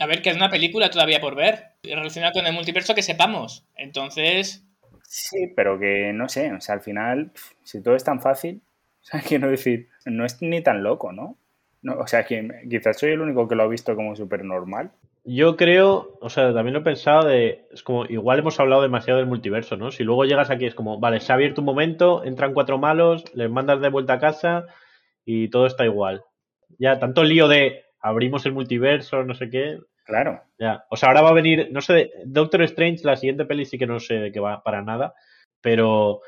[0.00, 3.66] A ver, que es una película todavía por ver, relacionada con el multiverso que sepamos.
[3.76, 4.68] Entonces,
[5.08, 7.32] Sí, pero que no sé, o sea, al final,
[7.64, 8.60] si todo es tan fácil,
[9.02, 11.38] o sea, quiero decir, no es ni tan loco, ¿no?
[11.82, 14.90] No o sea, que quizás soy el único que lo ha visto como súper normal.
[15.24, 19.18] Yo creo, o sea, también lo he pensado de, es como, igual hemos hablado demasiado
[19.18, 19.90] del multiverso, ¿no?
[19.90, 23.24] Si luego llegas aquí es como, vale, se ha abierto un momento, entran cuatro malos,
[23.34, 24.66] les mandas de vuelta a casa
[25.24, 26.24] y todo está igual.
[26.78, 30.86] Ya, tanto lío de abrimos el multiverso, no sé qué, Claro, ya.
[30.88, 33.86] O sea, ahora va a venir, no sé, Doctor Strange, la siguiente peli sí que
[33.86, 35.12] no sé de qué va para nada,
[35.60, 36.22] pero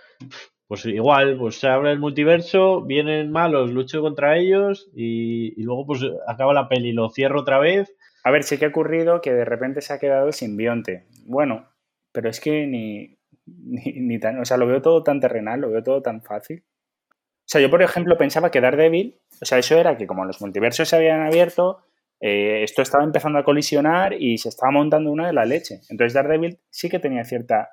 [0.71, 5.85] pues igual, pues se abre el multiverso, vienen malos, lucho contra ellos y, y luego
[5.85, 7.93] pues acaba la peli, lo cierro otra vez
[8.23, 11.07] A ver, sí que ha ocurrido que de repente se ha quedado el simbionte.
[11.27, 11.69] Bueno,
[12.13, 14.39] pero es que ni, ni, tan.
[14.39, 16.63] O sea, lo veo todo tan terrenal, lo veo todo tan fácil.
[17.11, 20.41] O sea, yo, por ejemplo, pensaba que Daredevil, o sea, eso era que como los
[20.41, 21.83] multiversos se habían abierto,
[22.21, 25.81] eh, esto estaba empezando a colisionar y se estaba montando una de la leche.
[25.89, 27.71] Entonces, Daredevil sí que tenía cierta.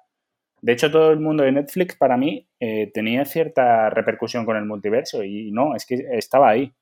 [0.67, 4.65] De hecho, todo el mundo de Netflix, para mí, eh, tenía cierta repercusión con el
[4.65, 6.73] multiverso y no, es que estaba ahí,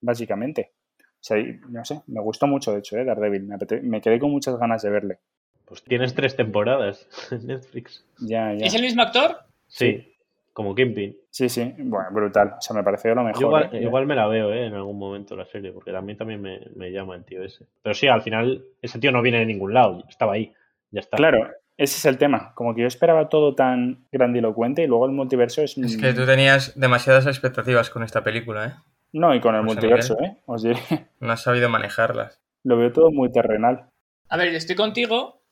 [0.00, 0.72] básicamente.
[0.98, 3.04] O sea, y, no sé, me gustó mucho, de hecho, ¿eh?
[3.04, 3.48] Daredevil.
[3.84, 5.18] Me, quedé con muchas ganas de verle.
[5.66, 8.04] Pues tienes tres temporadas en Netflix.
[8.18, 8.66] Ya, ya.
[8.66, 9.36] ¿es el mismo actor?
[9.68, 10.12] Sí,
[10.52, 11.16] como Kingpin.
[11.30, 12.54] Sí, sí, bueno, brutal.
[12.58, 13.40] O sea, me pareció lo mejor.
[13.40, 13.82] Yo igual, ¿eh?
[13.82, 14.66] igual me la veo ¿eh?
[14.66, 17.66] en algún momento la serie, porque a mí también me, me llama el tío ese.
[17.84, 20.52] Pero sí, al final ese tío no viene de ningún lado, estaba ahí,
[20.90, 21.16] ya está.
[21.16, 21.46] Claro,
[21.76, 22.52] ese es el tema.
[22.54, 25.76] Como que yo esperaba todo tan grandilocuente y luego el multiverso es.
[25.76, 28.72] Es que tú tenías demasiadas expectativas con esta película, ¿eh?
[29.12, 30.36] No, y con el José multiverso, ¿eh?
[30.46, 30.78] Os diré.
[31.20, 32.40] No has sabido manejarlas.
[32.64, 33.88] Lo veo todo muy terrenal.
[34.28, 35.42] A ver, estoy contigo,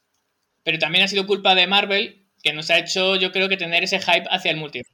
[0.63, 3.85] pero también ha sido culpa de Marvel que nos ha hecho, yo creo que tener
[3.85, 4.93] ese hype hacia el multiverso.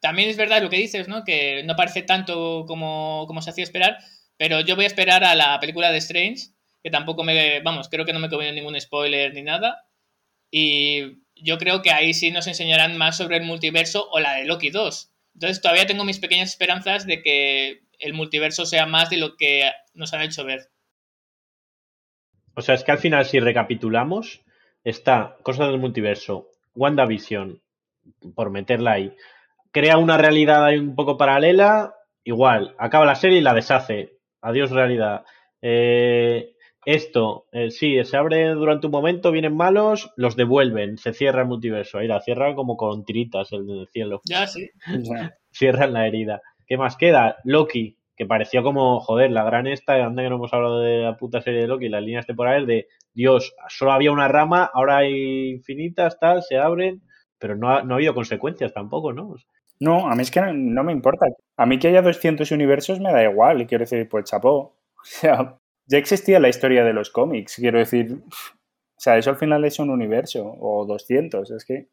[0.00, 1.24] También es verdad lo que dices, ¿no?
[1.24, 3.98] Que no parece tanto como, como se hacía esperar,
[4.36, 6.50] pero yo voy a esperar a la película de Strange,
[6.82, 9.87] que tampoco me, vamos, creo que no me comido ningún spoiler ni nada.
[10.50, 14.44] Y yo creo que ahí sí nos enseñarán más sobre el multiverso o la de
[14.44, 15.10] Loki 2.
[15.34, 19.70] Entonces todavía tengo mis pequeñas esperanzas de que el multiverso sea más de lo que
[19.94, 20.68] nos han hecho ver.
[22.54, 24.42] O sea, es que al final, si recapitulamos,
[24.82, 27.62] está Cosas del Multiverso, WandaVision,
[28.34, 29.14] por meterla ahí,
[29.70, 31.94] crea una realidad ahí un poco paralela,
[32.24, 34.18] igual, acaba la serie y la deshace.
[34.40, 35.24] Adiós realidad.
[35.62, 36.54] Eh,
[36.84, 41.48] esto, eh, sí, se abre durante un momento, vienen malos, los devuelven, se cierra el
[41.48, 41.98] multiverso.
[41.98, 44.22] Ahí la cierra como con tiritas el del cielo.
[44.24, 44.70] Ya, sí.
[45.50, 46.40] Cierran la herida.
[46.66, 47.36] ¿Qué más queda?
[47.44, 51.16] Loki, que pareció como, joder, la gran esta, anda que no hemos hablado de la
[51.16, 55.50] puta serie de Loki, las líneas temporales de, Dios, solo había una rama, ahora hay
[55.50, 57.02] infinitas, tal, se abren,
[57.38, 59.34] pero no ha, no ha habido consecuencias tampoco, ¿no?
[59.80, 61.26] No, a mí es que no, no me importa.
[61.56, 63.60] A mí que haya 200 universos me da igual.
[63.60, 64.76] Y quiero decir, pues chapó.
[65.00, 65.57] O sea,
[65.88, 68.12] ya existía la historia de los cómics, quiero decir.
[68.12, 71.88] O sea, eso al final es un universo, o 200, es que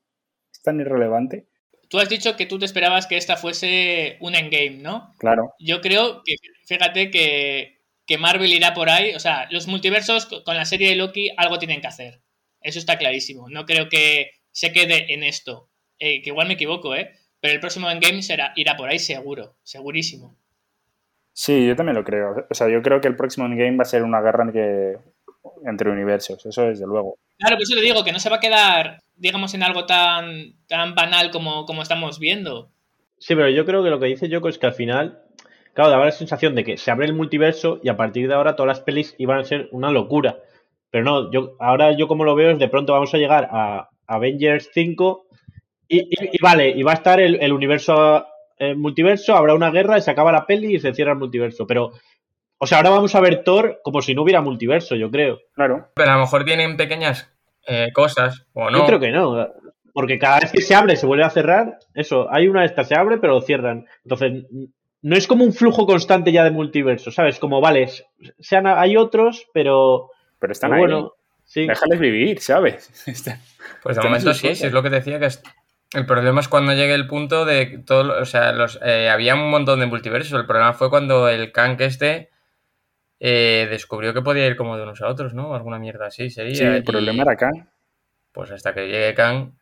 [0.52, 1.48] es tan irrelevante.
[1.88, 5.14] Tú has dicho que tú te esperabas que esta fuese un endgame, ¿no?
[5.20, 5.54] Claro.
[5.60, 6.36] Yo creo que,
[6.66, 9.14] fíjate que, que Marvel irá por ahí.
[9.14, 12.22] O sea, los multiversos con la serie de Loki algo tienen que hacer.
[12.62, 13.50] Eso está clarísimo.
[13.50, 15.70] No creo que se quede en esto.
[16.00, 17.12] Eh, que igual me equivoco, ¿eh?
[17.39, 20.36] Pero el próximo Endgame será, irá por ahí seguro, segurísimo.
[21.38, 22.48] Sí, yo también lo creo.
[22.50, 24.96] O sea, yo creo que el próximo Endgame va a ser una guerra que,
[25.66, 27.18] entre universos, eso desde luego.
[27.38, 30.54] Claro, pues eso te digo, que no se va a quedar, digamos, en algo tan,
[30.68, 32.72] tan banal como, como estamos viendo.
[33.20, 35.24] Sí, pero yo creo que lo que dice Yoko es que al final,
[35.74, 38.56] claro, daba la sensación de que se abre el multiverso y a partir de ahora
[38.56, 40.40] todas las pelis iban a ser una locura.
[40.90, 43.90] Pero no, yo ahora yo como lo veo es de pronto vamos a llegar a
[44.08, 45.26] Avengers 5
[45.88, 48.26] y, vale, y va a estar el, universo
[48.58, 51.68] el multiverso, habrá una guerra y se acaba la peli y se cierra el multiverso.
[51.68, 51.91] Pero,
[52.58, 55.39] o sea, ahora vamos a ver Thor como si no hubiera multiverso, yo creo.
[55.53, 55.89] Claro.
[55.95, 57.32] Pero a lo mejor tienen pequeñas
[57.68, 58.80] eh, cosas, o no.
[58.80, 59.47] Yo creo que no.
[59.93, 61.80] Porque cada vez que se abre se vuelve a cerrar.
[61.93, 63.86] Eso, hay una de estas, se abre, pero lo cierran.
[64.03, 64.43] Entonces,
[65.01, 67.39] no es como un flujo constante ya de multiverso, ¿sabes?
[67.39, 67.89] Como, vale,
[68.39, 70.10] sean, hay otros, pero.
[70.39, 70.80] Pero están ahí.
[70.80, 71.68] Bueno, sí.
[71.68, 72.89] Déjales vivir, ¿sabes?
[73.84, 75.30] pues de momento sí, sí, es lo que decía que
[75.96, 79.50] el problema es cuando llegue el punto de todo, o sea, los, eh, había un
[79.50, 80.39] montón de multiversos.
[80.39, 82.30] El problema fue cuando el Kang este
[83.20, 85.56] eh, descubrió que podía ir como de unos a otros, ¿no?
[85.56, 86.56] Alguna mierda así sería.
[86.56, 87.68] Sí, el problema era Kang.
[88.32, 89.54] Pues hasta que llegue Kang.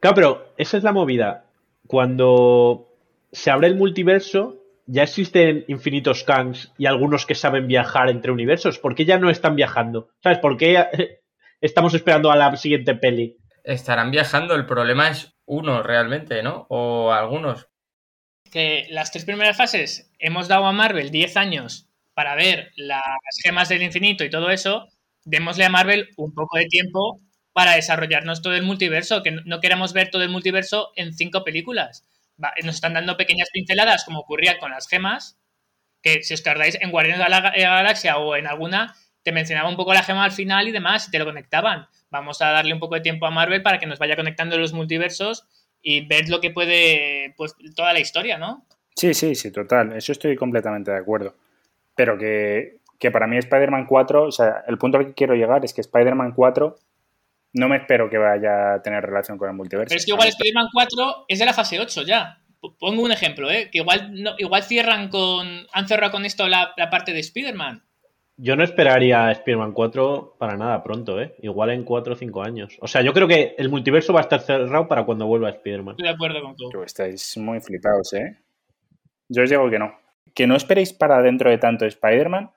[0.00, 1.44] Claro, pero esa es la movida.
[1.86, 2.88] Cuando
[3.32, 8.78] se abre el multiverso, ya existen infinitos Kangs y algunos que saben viajar entre universos.
[8.78, 10.08] ¿Por qué ya no están viajando?
[10.22, 10.38] ¿Sabes?
[10.38, 11.20] ¿Por qué
[11.60, 13.38] estamos esperando a la siguiente peli?
[13.62, 16.66] Estarán viajando, el problema es uno realmente, ¿no?
[16.68, 17.68] O algunos.
[18.50, 23.02] Que las tres primeras fases hemos dado a Marvel 10 años para ver las
[23.42, 24.88] gemas del infinito y todo eso,
[25.24, 27.20] démosle a Marvel un poco de tiempo
[27.52, 32.06] para desarrollarnos todo el multiverso, que no queremos ver todo el multiverso en cinco películas.
[32.62, 35.38] nos están dando pequeñas pinceladas, como ocurría con las gemas,
[36.02, 39.76] que si os tardáis en Guardianes de la Galaxia o en alguna, te mencionaba un
[39.76, 42.78] poco la gema al final y demás, y te lo conectaban vamos a darle un
[42.78, 45.46] poco de tiempo a Marvel para que nos vaya conectando los multiversos
[45.82, 48.64] y ver lo que puede, pues, toda la historia, ¿no?
[48.94, 49.92] Sí, sí, sí, total.
[49.96, 51.34] Eso estoy completamente de acuerdo.
[51.96, 52.78] Pero que,
[53.12, 56.32] para mí Spider-Man 4, o sea, el punto al que quiero llegar es que Spider-Man
[56.32, 56.76] 4
[57.54, 59.88] no me espero que vaya a tener relación con el multiverso.
[59.88, 62.38] Pero es que igual Spider-Man 4 es de la fase 8 ya.
[62.78, 63.68] Pongo un ejemplo, ¿eh?
[63.70, 65.66] Que igual, no, igual cierran con.
[65.72, 67.84] Han cerrado con esto la, la parte de Spider-Man.
[68.36, 71.34] Yo no esperaría Spider-Man 4 para nada pronto, ¿eh?
[71.40, 72.76] Igual en 4 o 5 años.
[72.80, 75.92] O sea, yo creo que el multiverso va a estar cerrado para cuando vuelva Spider-Man.
[75.92, 76.82] Estoy de acuerdo con todo.
[76.82, 78.36] Estáis muy flipados, ¿eh?
[79.28, 79.94] Yo os digo que no.
[80.34, 82.50] Que no esperéis para dentro de tanto Spider-Man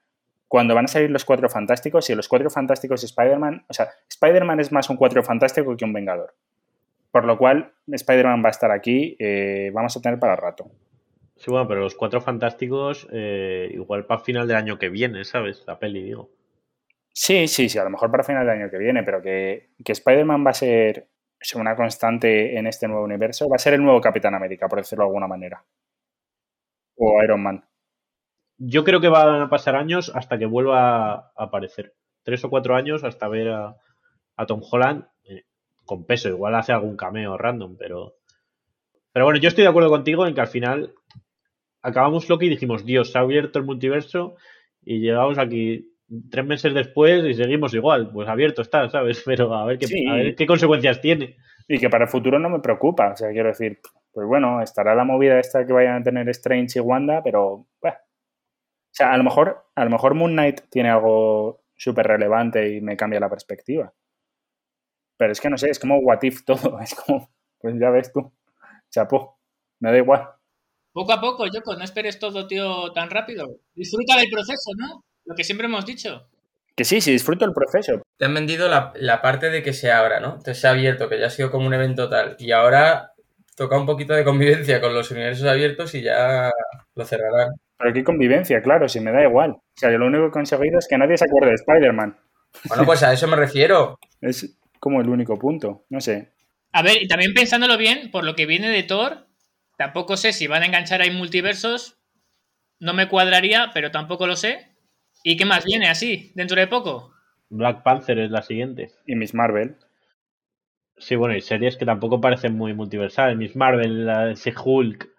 [0.48, 3.66] cuando van a salir los Cuatro Fantásticos y los Cuatro Fantásticos Spider-Man...
[3.68, 6.34] O sea, Spider-Man es más un Cuatro Fantástico que un Vengador.
[7.12, 10.72] Por lo cual, Spider-Man va a estar aquí, eh, vamos a tener para rato.
[11.38, 15.64] Sí, bueno, pero los cuatro fantásticos, eh, igual para final del año que viene, ¿sabes?
[15.68, 16.32] La peli, digo.
[17.14, 19.92] Sí, sí, sí, a lo mejor para final del año que viene, pero que, que
[19.92, 21.08] Spider-Man va a ser
[21.56, 25.04] una constante en este nuevo universo, va a ser el nuevo Capitán América, por decirlo
[25.04, 25.64] de alguna manera.
[26.96, 27.66] O Iron Man.
[28.58, 31.96] Yo creo que van a pasar años hasta que vuelva a aparecer.
[32.24, 33.78] Tres o cuatro años hasta ver a,
[34.48, 35.44] Tom Holland eh,
[35.86, 36.30] con peso.
[36.30, 38.16] Igual hace algún cameo random, pero.
[39.14, 40.94] Pero bueno, yo estoy de acuerdo contigo en que al final
[41.88, 44.36] acabamos Loki y dijimos, Dios, se ha abierto el multiverso
[44.84, 45.94] y llegamos aquí
[46.30, 48.12] tres meses después y seguimos igual.
[48.12, 49.24] Pues abierto está, ¿sabes?
[49.26, 51.38] Pero a ver qué, qué consecuencias tiene.
[51.68, 53.12] Y que para el futuro no me preocupa.
[53.14, 53.80] O sea, quiero decir,
[54.12, 57.68] pues bueno, estará la movida esta que vayan a tener Strange y Wanda, pero...
[57.82, 62.82] O sea, a lo mejor, a lo mejor Moon Knight tiene algo súper relevante y
[62.82, 63.94] me cambia la perspectiva.
[65.18, 66.80] Pero es que no sé, es como what if todo.
[66.82, 67.30] Es como,
[67.60, 68.32] pues ya ves tú.
[68.90, 69.40] Chapo,
[69.80, 70.37] me da igual.
[70.98, 73.60] Poco a poco, Yoko, no esperes todo, tío, tan rápido.
[73.76, 75.04] Disfruta del proceso, ¿no?
[75.26, 76.28] Lo que siempre hemos dicho.
[76.76, 78.02] Que sí, sí, disfruto el proceso.
[78.18, 80.39] Te han vendido la, parte de que se abra, ¿no?
[80.39, 82.36] Te se ha abierto, que ya ha sido como un evento tal.
[82.39, 83.12] Y ahora
[83.56, 86.50] toca un poquito de convivencia con los universos abiertos y ya
[86.95, 87.50] lo cerrarán.
[87.78, 89.52] Pero qué convivencia, claro, si me da igual.
[89.52, 92.18] O sea, yo lo único que he conseguido es que nadie se acuerde de Spider-Man.
[92.70, 94.00] Bueno, pues a eso me refiero.
[94.22, 96.34] es como el único punto, no sé.
[96.72, 99.27] A ver, y también pensándolo bien, por lo que viene de Thor,
[99.78, 101.98] Tampoco sé si van a enganchar ahí multiversos.
[102.80, 104.76] No me cuadraría, pero tampoco lo sé.
[105.24, 107.14] ¿Y qué más viene así, dentro de poco?
[107.50, 108.92] Black Panther es la siguiente.
[109.06, 109.78] Y Miss Marvel.
[110.98, 113.38] Sí, bueno, y series que tampoco parecen muy multiversales.
[113.38, 115.10] Miss Marvel, la de Hulk.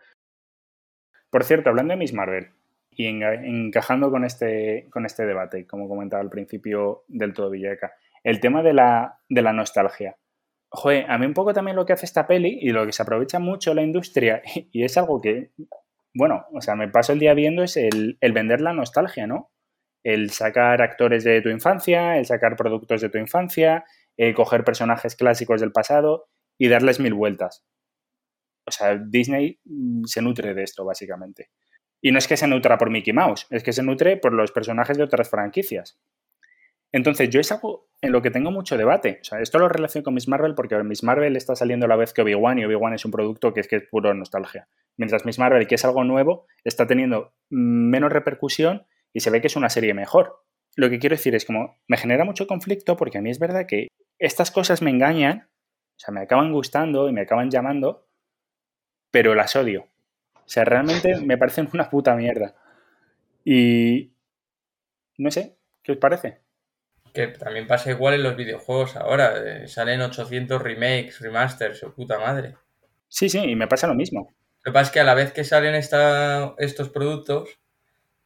[1.30, 2.48] Por cierto, hablando de Miss Marvel,
[2.90, 7.92] y encajando con este, con este debate, como comentaba al principio del todo Villaca,
[8.24, 10.16] el tema de la, de la nostalgia.
[10.70, 13.02] Joder, a mí un poco también lo que hace esta peli y lo que se
[13.02, 14.42] aprovecha mucho la industria,
[14.72, 15.52] y es algo que,
[16.14, 19.50] bueno, o sea, me paso el día viendo es el, vender la nostalgia, ¿no?
[20.04, 23.84] El sacar actores de tu infancia, el sacar productos de tu infancia,
[24.16, 27.64] el coger personajes clásicos del pasado y darles mil vueltas.
[28.66, 31.50] O sea, Disney mm, se nutre de esto, básicamente.
[32.00, 34.52] Y no es que se nutra por Mickey Mouse, es que se nutre por los
[34.52, 35.98] personajes de otras franquicias.
[36.92, 39.18] Entonces, yo es algo en lo que tengo mucho debate.
[39.20, 41.96] O sea, esto lo relaciono con Miss Marvel porque Miss Marvel está saliendo a la
[41.96, 44.68] vez que Obi-Wan y Obi-Wan es un producto que es que es puro nostalgia.
[44.96, 49.48] Mientras Miss Marvel, que es algo nuevo, está teniendo menos repercusión y se ve que
[49.48, 50.42] es una serie mejor.
[50.76, 53.66] Lo que quiero decir es como me genera mucho conflicto porque a mí es verdad
[53.66, 55.48] que estas cosas me engañan,
[55.96, 58.06] o sea, me acaban gustando y me acaban llamando,
[59.10, 59.88] pero las odio.
[60.34, 62.54] O sea, realmente me parecen una puta mierda.
[63.44, 64.12] Y
[65.18, 66.47] no sé, ¿qué os parece?
[67.12, 69.34] Que también pasa igual en los videojuegos ahora.
[69.44, 72.56] Eh, salen 800 remakes, remasters, su puta madre.
[73.08, 74.34] Sí, sí, y me pasa lo mismo.
[74.64, 77.58] Lo que pasa es que a la vez que salen estos productos,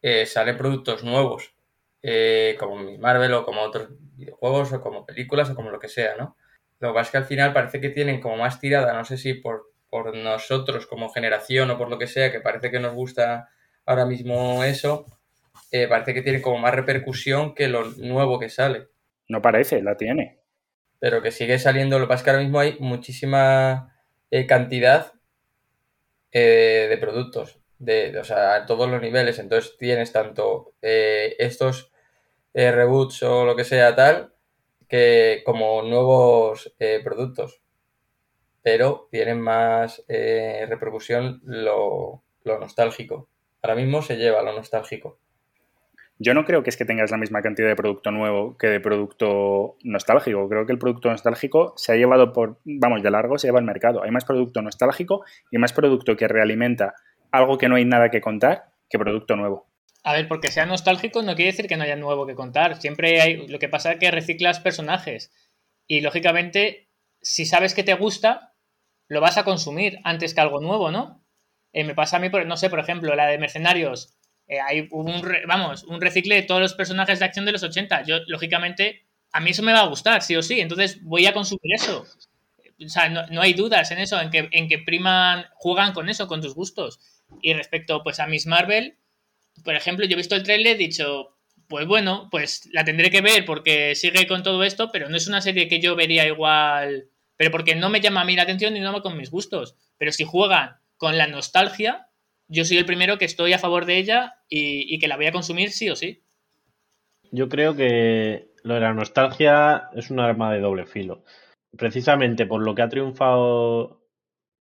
[0.02, 1.54] eh, salen productos nuevos.
[2.02, 6.16] Eh, como Marvel o como otros videojuegos o como películas o como lo que sea,
[6.16, 6.36] ¿no?
[6.80, 9.16] Lo que pasa es que al final parece que tienen como más tirada, no sé
[9.16, 12.92] si por, por nosotros como generación o por lo que sea, que parece que nos
[12.92, 13.50] gusta
[13.86, 15.06] ahora mismo eso,
[15.70, 18.88] eh, parece que tiene como más repercusión que lo nuevo que sale.
[19.28, 20.38] No parece, la tiene.
[20.98, 23.96] Pero que sigue saliendo, lo que pasa es que ahora mismo hay muchísima
[24.30, 25.14] eh, cantidad
[26.30, 29.38] eh, de productos, de, o sea, a todos los niveles.
[29.38, 31.90] Entonces tienes tanto estos
[32.52, 34.34] reboots o lo que sea tal,
[34.88, 37.62] que como nuevos productos.
[38.62, 43.28] Pero tienen más repercusión lo, lo nostálgico.
[43.62, 45.18] Ahora mismo se lleva lo nostálgico.
[46.24, 48.78] Yo no creo que es que tengas la misma cantidad de producto nuevo que de
[48.78, 50.48] producto nostálgico.
[50.48, 53.64] Creo que el producto nostálgico se ha llevado por, vamos, de largo se lleva al
[53.64, 54.04] mercado.
[54.04, 56.94] Hay más producto nostálgico y más producto que realimenta
[57.32, 59.66] algo que no hay nada que contar que producto nuevo.
[60.04, 62.80] A ver, porque sea nostálgico no quiere decir que no haya nuevo que contar.
[62.80, 63.48] Siempre hay.
[63.48, 65.32] Lo que pasa es que reciclas personajes.
[65.88, 66.88] Y lógicamente,
[67.20, 68.54] si sabes que te gusta,
[69.08, 71.24] lo vas a consumir antes que algo nuevo, ¿no?
[71.72, 74.16] Eh, me pasa a mí, no sé, por ejemplo, la de Mercenarios
[74.48, 78.02] eh, hay un, vamos, un recicle de todos los personajes de acción de los 80.
[78.04, 80.60] Yo, lógicamente, a mí eso me va a gustar, sí o sí.
[80.60, 82.06] Entonces voy a consumir eso.
[82.84, 86.26] O sea, no, hay dudas en eso, en que, en que priman, juegan con eso,
[86.26, 86.98] con tus gustos.
[87.40, 88.96] Y respecto, pues, a Miss Marvel,
[89.64, 91.36] por ejemplo, yo he visto el trailer, he dicho,
[91.68, 95.26] pues bueno, pues la tendré que ver porque sigue con todo esto, pero no es
[95.28, 98.76] una serie que yo vería igual, pero porque no me llama a mí la atención
[98.76, 99.76] y no con mis gustos.
[99.96, 102.08] Pero si juegan con la nostalgia,
[102.48, 105.32] yo soy el primero que estoy a favor de ella y, que la voy a
[105.32, 106.22] consumir sí o sí.
[107.30, 111.24] Yo creo que lo de la nostalgia es un arma de doble filo.
[111.76, 114.02] Precisamente por lo que ha triunfado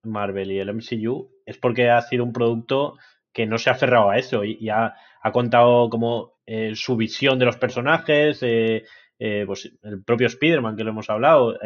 [0.03, 2.97] Marvel y el MCU es porque ha sido un producto
[3.33, 4.95] que no se ha aferrado a eso y, ha,
[5.31, 8.83] contado como eh, su visión de los personajes, eh,
[9.19, 11.57] eh, pues el propio Spider-Man que lo hemos hablado,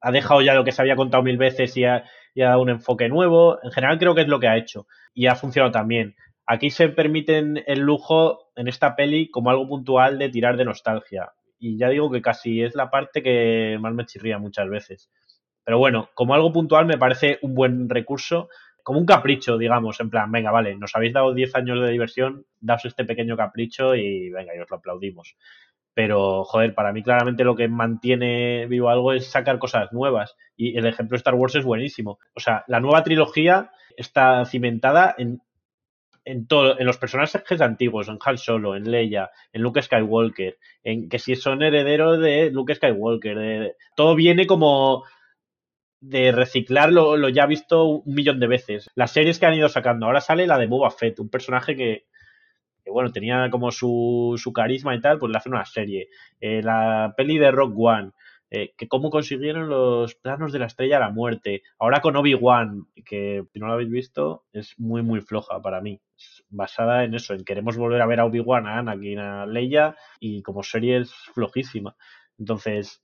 [0.00, 2.04] ha dejado ya lo que se había contado mil veces y ha,
[2.34, 3.58] y ha dado un enfoque nuevo.
[3.62, 6.14] En general creo que es lo que ha hecho y ha funcionado también.
[6.46, 11.32] Aquí se permiten el lujo en esta peli como algo puntual de tirar de nostalgia.
[11.58, 15.10] Y ya digo que casi es la parte que más me chirría muchas veces.
[15.64, 18.48] Pero bueno, como algo puntual me parece un buen recurso,
[18.82, 22.46] como un capricho, digamos, en plan, venga, vale, nos habéis dado 10 años de diversión,
[22.60, 25.36] daos este pequeño capricho y venga, y os lo aplaudimos.
[25.94, 30.36] Pero, joder, para mí claramente lo que mantiene vivo algo es sacar cosas nuevas.
[30.56, 32.18] Y el ejemplo de Star Wars es buenísimo.
[32.34, 35.42] O sea, la nueva trilogía está cimentada en,
[36.24, 41.08] en, todo, en los personajes antiguos, en Han Solo, en Leia, en Luke Skywalker, en
[41.08, 45.04] que si son herederos de Luke Skywalker, todo viene como
[46.00, 48.90] de reciclar lo, lo, ya visto un millón de veces.
[48.94, 52.06] Las series que han ido sacando, ahora sale la de Boba Fett, un personaje que,
[52.84, 56.08] que bueno, tenía como su, su, carisma y tal, pues le hacen una serie.
[56.40, 58.12] Eh, la peli de Rock One,
[58.54, 61.62] eh, que cómo consiguieron los planos de la estrella de la muerte.
[61.78, 66.02] Ahora con Obi-Wan, que si no lo habéis visto, es muy, muy floja para mí.
[66.50, 70.42] Basada en eso, en queremos volver a ver a Obi-Wan, a Anakin, a Leia, y
[70.42, 71.96] como serie es flojísima.
[72.38, 73.02] Entonces,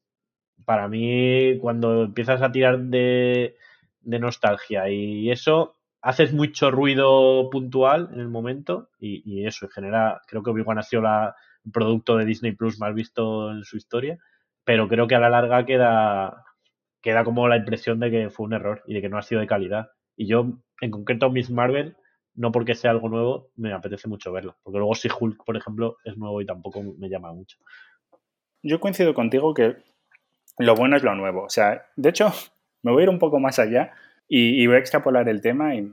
[0.67, 3.57] para mí, cuando empiezas a tirar de,
[4.03, 10.43] de nostalgia y eso, haces mucho ruido puntual en el momento y, eso genera, creo
[10.43, 11.35] que Obi-Wan ha sido la,
[11.65, 14.19] el producto de Disney Plus más visto en su historia
[14.69, 16.45] pero creo que a la larga queda,
[17.01, 19.41] queda como la impresión de que fue un error y de que no ha sido
[19.41, 19.93] de calidad.
[20.15, 20.45] Y yo,
[20.83, 21.97] en concreto, Miss Marvel,
[22.35, 24.59] no porque sea algo nuevo, me apetece mucho verlo.
[24.63, 27.57] Porque luego si Hulk, por ejemplo, es nuevo y tampoco me llama mucho.
[28.63, 29.79] Yo coincido contigo que
[30.59, 31.45] lo bueno es lo nuevo.
[31.45, 32.31] O sea, de hecho,
[32.83, 33.95] me voy a ir un poco más allá
[34.29, 35.75] y, voy a extrapolar el tema.
[35.75, 35.91] Y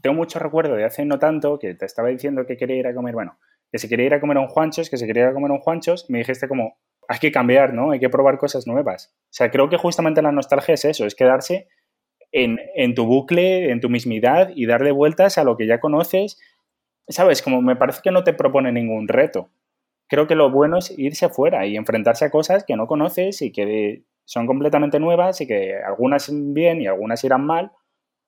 [0.00, 2.94] tengo mucho recuerdo de hace no tanto que te estaba diciendo que quería ir a
[2.94, 3.38] comer, bueno,
[3.70, 5.50] que se quería ir a comer a un Juanchos, que se quería ir a comer
[5.50, 7.90] a un Juanchos, me dijiste como, hay que cambiar, ¿no?
[7.90, 9.14] Hay que probar cosas nuevas.
[9.24, 11.68] O sea, creo que justamente la nostalgia es eso, es quedarse
[12.30, 16.40] en, en tu bucle, en tu mismidad y darle vueltas a lo que ya conoces.
[17.08, 17.42] ¿Sabes?
[17.42, 19.50] Como me parece que no te propone ningún reto
[20.12, 23.50] creo que lo bueno es irse fuera y enfrentarse a cosas que no conoces y
[23.50, 27.70] que son completamente nuevas y que algunas bien y algunas irán mal,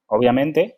[0.06, 0.76] obviamente,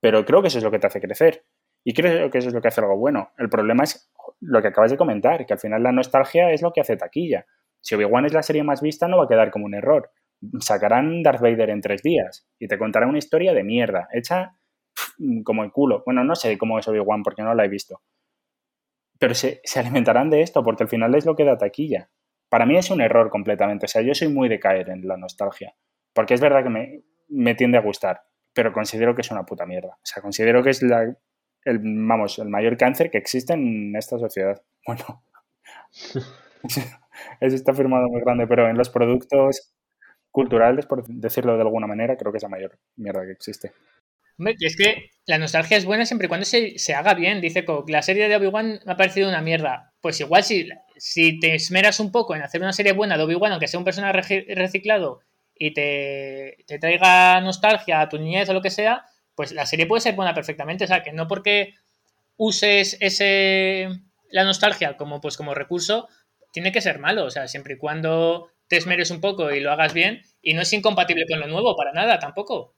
[0.00, 1.44] pero creo que eso es lo que te hace crecer.
[1.84, 3.32] Y creo que eso es lo que hace algo bueno.
[3.36, 4.10] El problema es
[4.40, 7.44] lo que acabas de comentar, que al final la nostalgia es lo que hace taquilla.
[7.82, 10.10] Si Obi-Wan es la serie más vista, no va a quedar como un error.
[10.60, 14.56] Sacarán Darth Vader en tres días y te contará una historia de mierda, hecha
[15.44, 16.02] como el culo.
[16.06, 18.00] Bueno, no sé cómo es Obi-Wan porque no la he visto
[19.22, 22.10] pero se, alimentarán de esto porque al final es lo que da taquilla.
[22.52, 23.86] Para mí es un error completamente.
[23.86, 25.74] O sea, yo soy muy de caer en la nostalgia.
[26.12, 29.94] Porque es verdad que me, tiende a gustar, pero considero que es una puta mierda.
[29.94, 31.16] O sea, considero que es el,
[31.82, 34.60] vamos, el mayor cáncer que existe en esta sociedad.
[34.86, 35.24] Bueno,
[37.40, 39.72] eso está firmado muy grande, pero en los productos
[40.30, 43.72] culturales, por decirlo de alguna manera, creo que es la mayor mierda que existe.
[44.38, 47.40] Hombre, es que la nostalgia es buena siempre y cuando se, haga bien.
[47.40, 49.94] Dice la serie de Obi-Wan me ha parecido una mierda.
[50.00, 50.68] Pues igual si,
[51.04, 53.84] si te esmeras un poco en hacer una serie buena de Obi-Wan, aunque sea un
[53.84, 55.18] personaje reciclado
[55.52, 59.04] y te, te, traiga nostalgia a tu niñez o lo que sea,
[59.34, 60.84] pues la serie puede ser buena perfectamente.
[60.84, 61.74] O sea, que no porque
[62.36, 63.88] uses ese
[64.30, 66.08] la nostalgia como, pues, como recurso,
[66.52, 67.24] tiene que ser malo.
[67.24, 70.62] O sea, siempre y cuando te esmeres un poco y lo hagas bien, y no
[70.62, 72.76] es incompatible con lo nuevo, para nada, tampoco.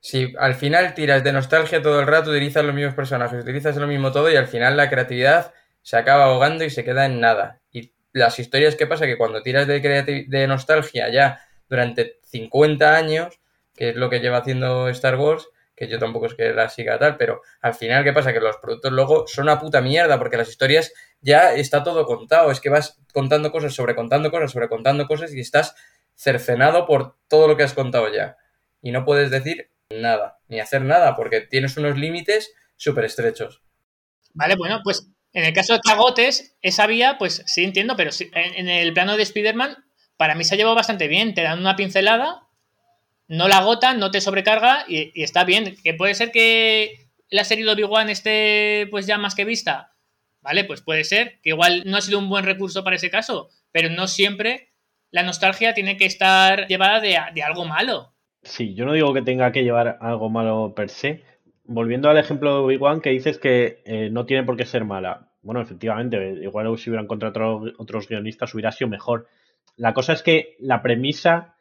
[0.00, 3.86] Si al final tiras de nostalgia todo el rato, utilizas los mismos personajes, utilizas lo
[3.86, 5.54] mismo todo y al final la creatividad
[5.88, 7.62] se acaba ahogando y se queda en nada.
[7.72, 13.40] Y las historias que pasa que cuando tiras de, de nostalgia ya durante 50 años,
[13.74, 16.98] que es lo que lleva haciendo Star Wars, que yo tampoco es que la siga
[16.98, 18.34] tal, pero al final, ¿qué pasa?
[18.34, 20.92] Que los productos luego son una puta mierda, porque las historias
[21.22, 25.32] ya está todo contado, es que vas contando cosas sobre contando cosas sobre contando cosas
[25.32, 25.74] y estás
[26.14, 28.36] cercenado por todo lo que has contado ya.
[28.82, 33.62] Y no puedes decir nada, ni hacer nada, porque tienes unos límites súper estrechos.
[34.34, 38.68] Vale, bueno, pues en el caso de Cagotes, esa vía, pues sí entiendo, pero en,
[38.68, 39.76] el plano de Spider-Man,
[40.16, 41.34] para mí se ha llevado bastante bien.
[41.34, 42.48] Te dan una pincelada,
[43.28, 45.76] no la agotan, no te sobrecarga y, está bien.
[45.82, 49.94] Que puede ser que la serie de Obi-Wan esté pues ya más que vista.
[50.40, 53.50] Vale, pues puede ser, que igual no ha sido un buen recurso para ese caso,
[53.70, 54.72] pero no siempre
[55.10, 58.14] la nostalgia tiene que estar llevada de algo malo.
[58.42, 61.22] Sí, yo no digo que tenga que llevar algo malo per se.
[61.70, 65.28] Volviendo al ejemplo de Obi-Wan, que dices que eh, no tiene por qué ser mala.
[65.42, 69.26] Bueno, efectivamente, igual si hubieran contratado otros guionistas hubiera sido mejor.
[69.76, 71.56] La cosa es que la premisa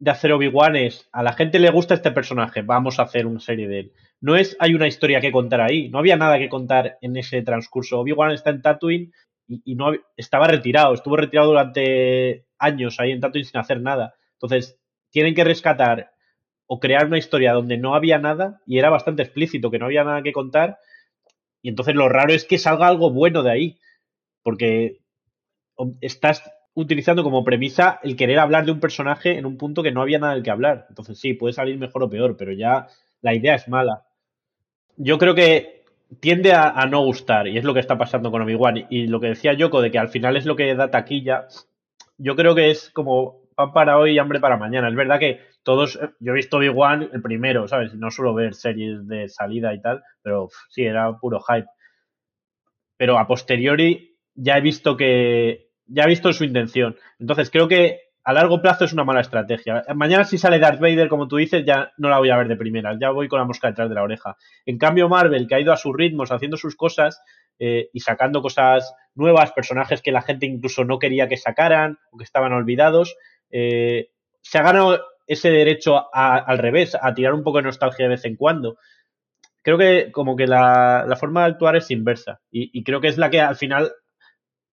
[0.00, 3.38] de hacer Obi-Wan es a la gente le gusta este personaje, vamos a hacer una
[3.38, 3.92] serie de él.
[4.20, 7.40] No es hay una historia que contar ahí, no había nada que contar en ese
[7.42, 8.00] transcurso.
[8.00, 9.12] Obi-Wan está en Tatooine
[9.46, 14.16] y, y, no estaba retirado, estuvo retirado durante años ahí en Tatooine sin hacer nada.
[14.32, 14.76] Entonces,
[15.10, 16.15] tienen que rescatar
[16.66, 20.04] o crear una historia donde no había nada y era bastante explícito que no había
[20.04, 20.78] nada que contar.
[21.62, 23.78] Y entonces lo raro es que salga algo bueno de ahí,
[24.42, 25.00] porque
[26.00, 26.42] estás
[26.74, 30.18] utilizando como premisa el querer hablar de un personaje en un punto que no había
[30.18, 30.86] nada del que hablar.
[30.88, 32.86] Entonces sí, puede salir mejor o peor, pero ya
[33.22, 34.04] la idea es mala.
[34.96, 35.84] Yo creo que
[36.20, 38.86] tiende a, no gustar y es lo que está pasando con Obi-Wan.
[38.90, 41.48] Y lo que decía Yoko de que al final es lo que da taquilla,
[42.18, 44.88] yo creo que es como pan para hoy y hambre para mañana.
[44.88, 47.94] Es verdad que todos, eh, yo he visto Big One el primero, ¿sabes?
[47.94, 51.66] No suelo ver series de salida y tal, pero sí, era puro hype.
[52.96, 56.96] Pero a posteriori ya he visto que, ya he visto su intención.
[57.18, 59.84] Entonces creo que a largo plazo es una mala estrategia.
[59.94, 62.56] Mañana si sale Darth Vader, como tú dices, ya no la voy a ver de
[62.56, 64.36] primera, ya voy con la mosca detrás de la oreja.
[64.66, 67.22] En cambio, Marvel, que ha ido a sus ritmos, haciendo sus cosas
[67.60, 72.18] eh, y sacando cosas nuevas, personajes que la gente incluso no quería que sacaran o
[72.18, 73.16] que estaban olvidados,
[73.50, 74.10] eh,
[74.42, 78.24] se ha ganado ese derecho al revés, a tirar un poco de nostalgia de vez
[78.24, 78.78] en cuando.
[79.62, 83.28] Creo que como que la, forma de actuar es inversa y, creo que es la
[83.28, 83.90] que al final,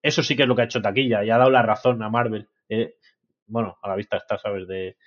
[0.01, 2.09] eso sí que es lo que ha hecho taquilla y ha dado la razón a
[2.09, 2.47] Marvel.
[2.69, 2.95] Eh,
[3.47, 4.67] bueno, a la vista está, ¿sabes?
[4.67, 4.97] De,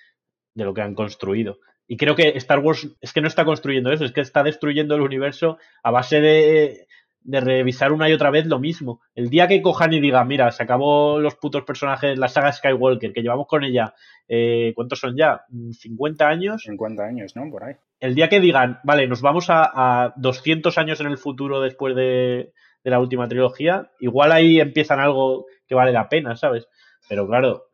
[0.53, 1.59] de lo que han construido.
[1.87, 4.95] Y creo que Star Wars es que no está construyendo eso, es que está destruyendo
[4.95, 6.87] el universo a base de,
[7.27, 9.01] de revisar una y otra vez lo mismo.
[9.13, 13.11] El día que cojan y digan, mira, se acabó los putos personajes, la saga Skywalker,
[13.11, 13.93] que llevamos con ella,
[14.29, 15.41] eh, ¿cuántos son ya?
[15.51, 16.63] ¿50 años?
[16.63, 17.51] 50 años, ¿no?
[17.51, 17.75] Por ahí.
[17.99, 21.97] El día que digan, vale, nos vamos a, a 200 años en el futuro después
[21.97, 26.69] de, de la última trilogía, igual ahí empiezan algo que vale la pena, ¿sabes?
[27.09, 27.65] Pero claro,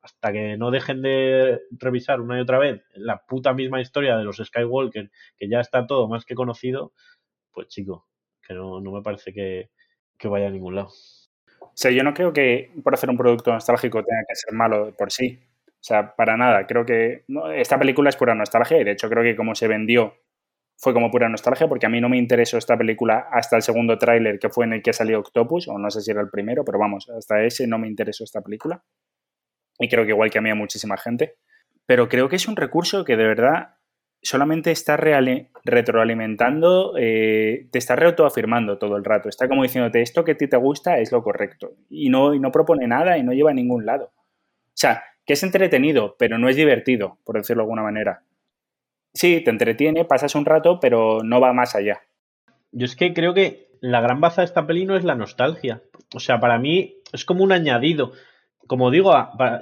[0.00, 4.24] hasta que no dejen de revisar una y otra vez la puta misma historia de
[4.24, 6.94] los Skywalker, que ya está todo más que conocido,
[7.52, 8.06] pues chico,
[8.46, 9.70] que no, no me parece que,
[10.18, 10.90] que vaya a ningún lado.
[11.60, 14.94] O sea, yo no creo que por hacer un producto nostálgico tenga que ser malo
[14.96, 15.38] por sí.
[15.66, 16.66] O sea, para nada.
[16.66, 17.24] Creo que
[17.54, 20.14] esta película es pura nostalgia y de hecho creo que como se vendió
[20.76, 23.98] fue como pura nostalgia porque a mí no me interesó esta película hasta el segundo
[23.98, 26.64] tráiler que fue en el que salió Octopus, o no sé si era el primero,
[26.64, 28.82] pero vamos, hasta ese no me interesó esta película.
[29.78, 31.36] Y creo que igual que a mí a muchísima gente.
[31.86, 33.76] Pero creo que es un recurso que de verdad
[34.22, 39.28] solamente está retroalimentando, eh, te está reautoafirmando todo el rato.
[39.28, 41.72] Está como diciéndote, esto que a ti te gusta es lo correcto.
[41.90, 44.12] Y no, no propone nada y no lleva a ningún lado.
[44.14, 48.22] O sea, que es entretenido, pero no es divertido, por decirlo de alguna manera.
[49.12, 52.00] Sí, te entretiene, pasas un rato, pero no va más allá.
[52.70, 55.82] Yo es que creo que la gran baza de esta peli no es la nostalgia.
[56.14, 58.12] O sea, para mí es como un añadido.
[58.66, 59.12] Como digo,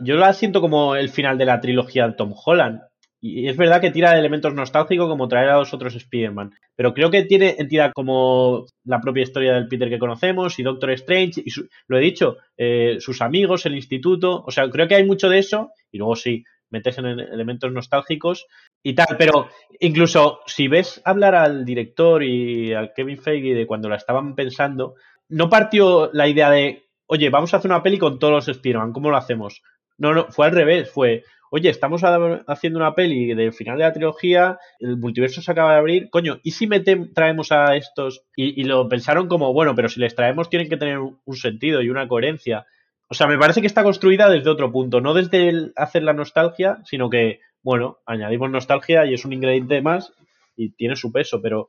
[0.03, 2.82] yo la siento como el final de la trilogía de Tom Holland.
[3.22, 6.52] Y es verdad que tira de elementos nostálgicos como traer a los otros Spider-Man.
[6.74, 10.90] Pero creo que tiene entidad como la propia historia del Peter que conocemos y Doctor
[10.92, 11.42] Strange.
[11.44, 11.51] Y
[11.86, 14.42] lo he dicho, eh, sus amigos, el instituto.
[14.47, 15.70] O sea, creo que hay mucho de eso.
[15.92, 18.47] Y luego sí, metes en elementos nostálgicos
[18.82, 19.48] y tal, pero
[19.80, 24.94] incluso si ves hablar al director y al Kevin Feige de cuando la estaban pensando,
[25.28, 28.92] no partió la idea de, oye, vamos a hacer una peli con todos los Spider-Man,
[28.92, 29.62] ¿cómo lo hacemos?
[29.98, 32.02] No, no, fue al revés, fue, oye, estamos
[32.47, 36.39] haciendo una peli del final de la trilogía, el multiverso se acaba de abrir, coño,
[36.43, 36.68] ¿y si
[37.12, 38.24] traemos a estos?
[38.36, 41.82] Y, y, lo pensaron como, bueno, pero si les traemos tienen que tener un sentido
[41.82, 42.66] y una coherencia.
[43.09, 46.12] O sea, me parece que está construida desde otro punto, no desde el hacer la
[46.12, 50.12] nostalgia, sino que, bueno, añadimos nostalgia y es un ingrediente más
[50.56, 51.68] y tiene su peso, pero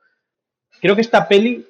[0.79, 1.65] creo que esta peli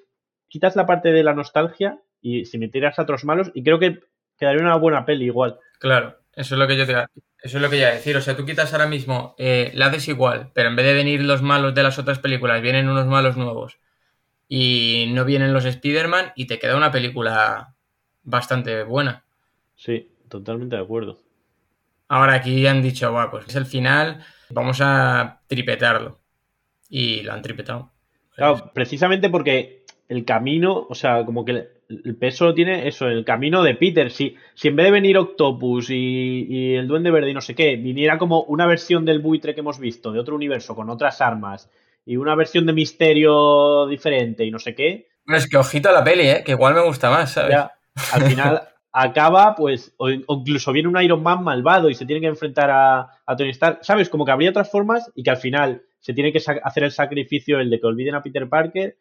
[0.49, 3.79] quitas la parte de la nostalgia y si me tiras a otros malos y creo
[3.79, 3.99] que
[4.37, 5.57] quedaría una buena peli igual.
[5.79, 6.93] Claro, eso es lo que yo te
[7.41, 9.87] eso es lo que iba a decir, o sea, tú quitas ahora mismo, eh, la
[9.87, 13.07] haces igual, pero en vez de venir los malos de las otras películas, vienen unos
[13.07, 13.79] malos nuevos
[14.47, 17.75] y no vienen los Spider-Man y te queda una película
[18.23, 19.23] bastante buena.
[19.75, 21.19] Sí, totalmente de acuerdo.
[22.07, 26.19] Ahora aquí han dicho, bueno, pues es el final, vamos a tripetarlo.
[26.89, 27.93] Y lo han tripetado.
[28.35, 33.25] Claro, precisamente porque el camino, o sea, como que el peso lo tiene eso, el
[33.25, 34.11] camino de Peter.
[34.11, 37.55] Si, si en vez de venir Octopus y, y, el Duende Verde y no sé
[37.55, 41.21] qué, viniera como una versión del buitre que hemos visto, de otro universo, con otras
[41.21, 41.69] armas,
[42.05, 45.07] y una versión de misterio diferente y no sé qué.
[45.25, 46.43] Bueno, es que ojito a la peli, ¿eh?
[46.45, 47.51] que igual me gusta más, ¿sabes?
[47.51, 47.71] Ya,
[48.13, 48.61] al final,
[48.91, 53.07] acaba, pues, o, incluso viene un Iron Man malvado y se tiene que enfrentar a,
[53.25, 54.09] a, Tony Stark, ¿sabes?
[54.09, 57.59] Como que habría otras formas y que al final se tiene que hacer el sacrificio,
[57.59, 58.97] el de que olviden a Peter Parker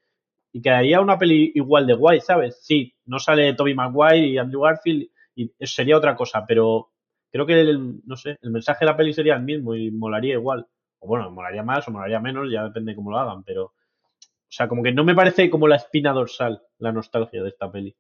[0.53, 2.59] y quedaría una peli igual de guay, ¿sabes?
[2.63, 6.91] Sí, no sale Tobey Maguire y Andrew Garfield y sería otra cosa, pero
[7.31, 10.35] creo que, el, no sé, el mensaje de la peli sería el mismo y molaría
[10.35, 10.67] igual.
[10.99, 13.65] O bueno, molaría más o molaría menos, ya depende de cómo lo hagan, pero...
[13.65, 17.71] O sea, como que no me parece como la espina dorsal la nostalgia de esta
[17.71, 17.95] peli.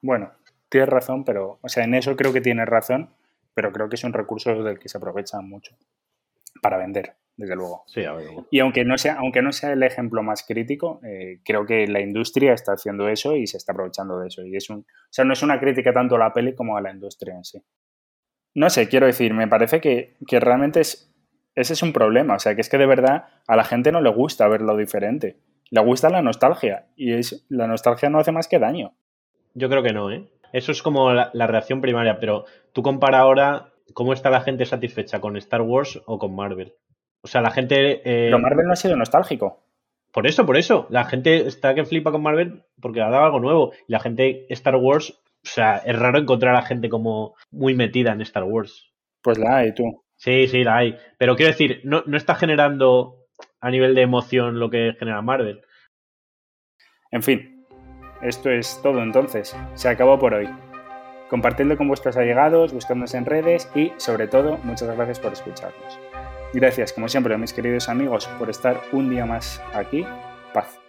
[0.00, 0.30] Bueno,
[0.68, 3.10] tienes razón, pero, o sea, en eso creo que tienes razón,
[3.52, 5.76] pero creo que es un recurso del que se aprovechan mucho
[6.60, 7.84] para vender, desde luego.
[7.86, 8.28] Sí, a ver.
[8.50, 12.00] Y aunque no sea, aunque no sea el ejemplo más crítico, eh, creo que la
[12.00, 14.44] industria está haciendo eso y se está aprovechando de eso.
[14.44, 16.80] Y es un, o sea, no es una crítica tanto a la peli como a
[16.80, 17.62] la industria en sí.
[18.54, 21.10] No sé, quiero decir, me parece que, que realmente es,
[21.54, 22.34] ese es un problema.
[22.34, 24.76] O sea, que es que de verdad a la gente no le gusta ver lo
[24.76, 25.38] diferente.
[25.70, 26.86] Le gusta la nostalgia.
[26.96, 28.94] Y es, la nostalgia no hace más que daño.
[29.54, 30.28] Yo creo que no, ¿eh?
[30.52, 34.64] Eso es como la, la, reacción primaria, pero tú compara ahora cómo está la gente
[34.64, 36.74] satisfecha con Star Wars o con Marvel.
[37.22, 38.00] O sea, la gente...
[38.04, 39.64] Eh, pero Marvel no ha sido nostálgico.
[40.12, 40.86] Por eso, por eso.
[40.90, 43.72] La gente está que flipa con Marvel porque ha dado algo nuevo.
[43.88, 48.12] Y la gente Star Wars, o sea, es raro encontrar a gente como muy metida
[48.12, 48.92] en Star Wars.
[49.22, 50.04] Pues la hay, tú.
[50.16, 50.96] Sí, sí, la hay.
[51.18, 53.26] Pero quiero decir, no, no está generando
[53.60, 55.62] a nivel de emoción lo que genera Marvel.
[57.10, 57.66] En fin,
[58.22, 59.56] esto es todo entonces.
[59.74, 60.48] Se acabó por hoy.
[61.32, 65.98] Compartidlo con vuestros allegados, buscadnos en redes y, sobre todo, muchas gracias por escucharnos.
[66.52, 70.04] Gracias, como siempre, a mis queridos amigos, por estar un día más aquí.
[70.52, 70.81] Paz.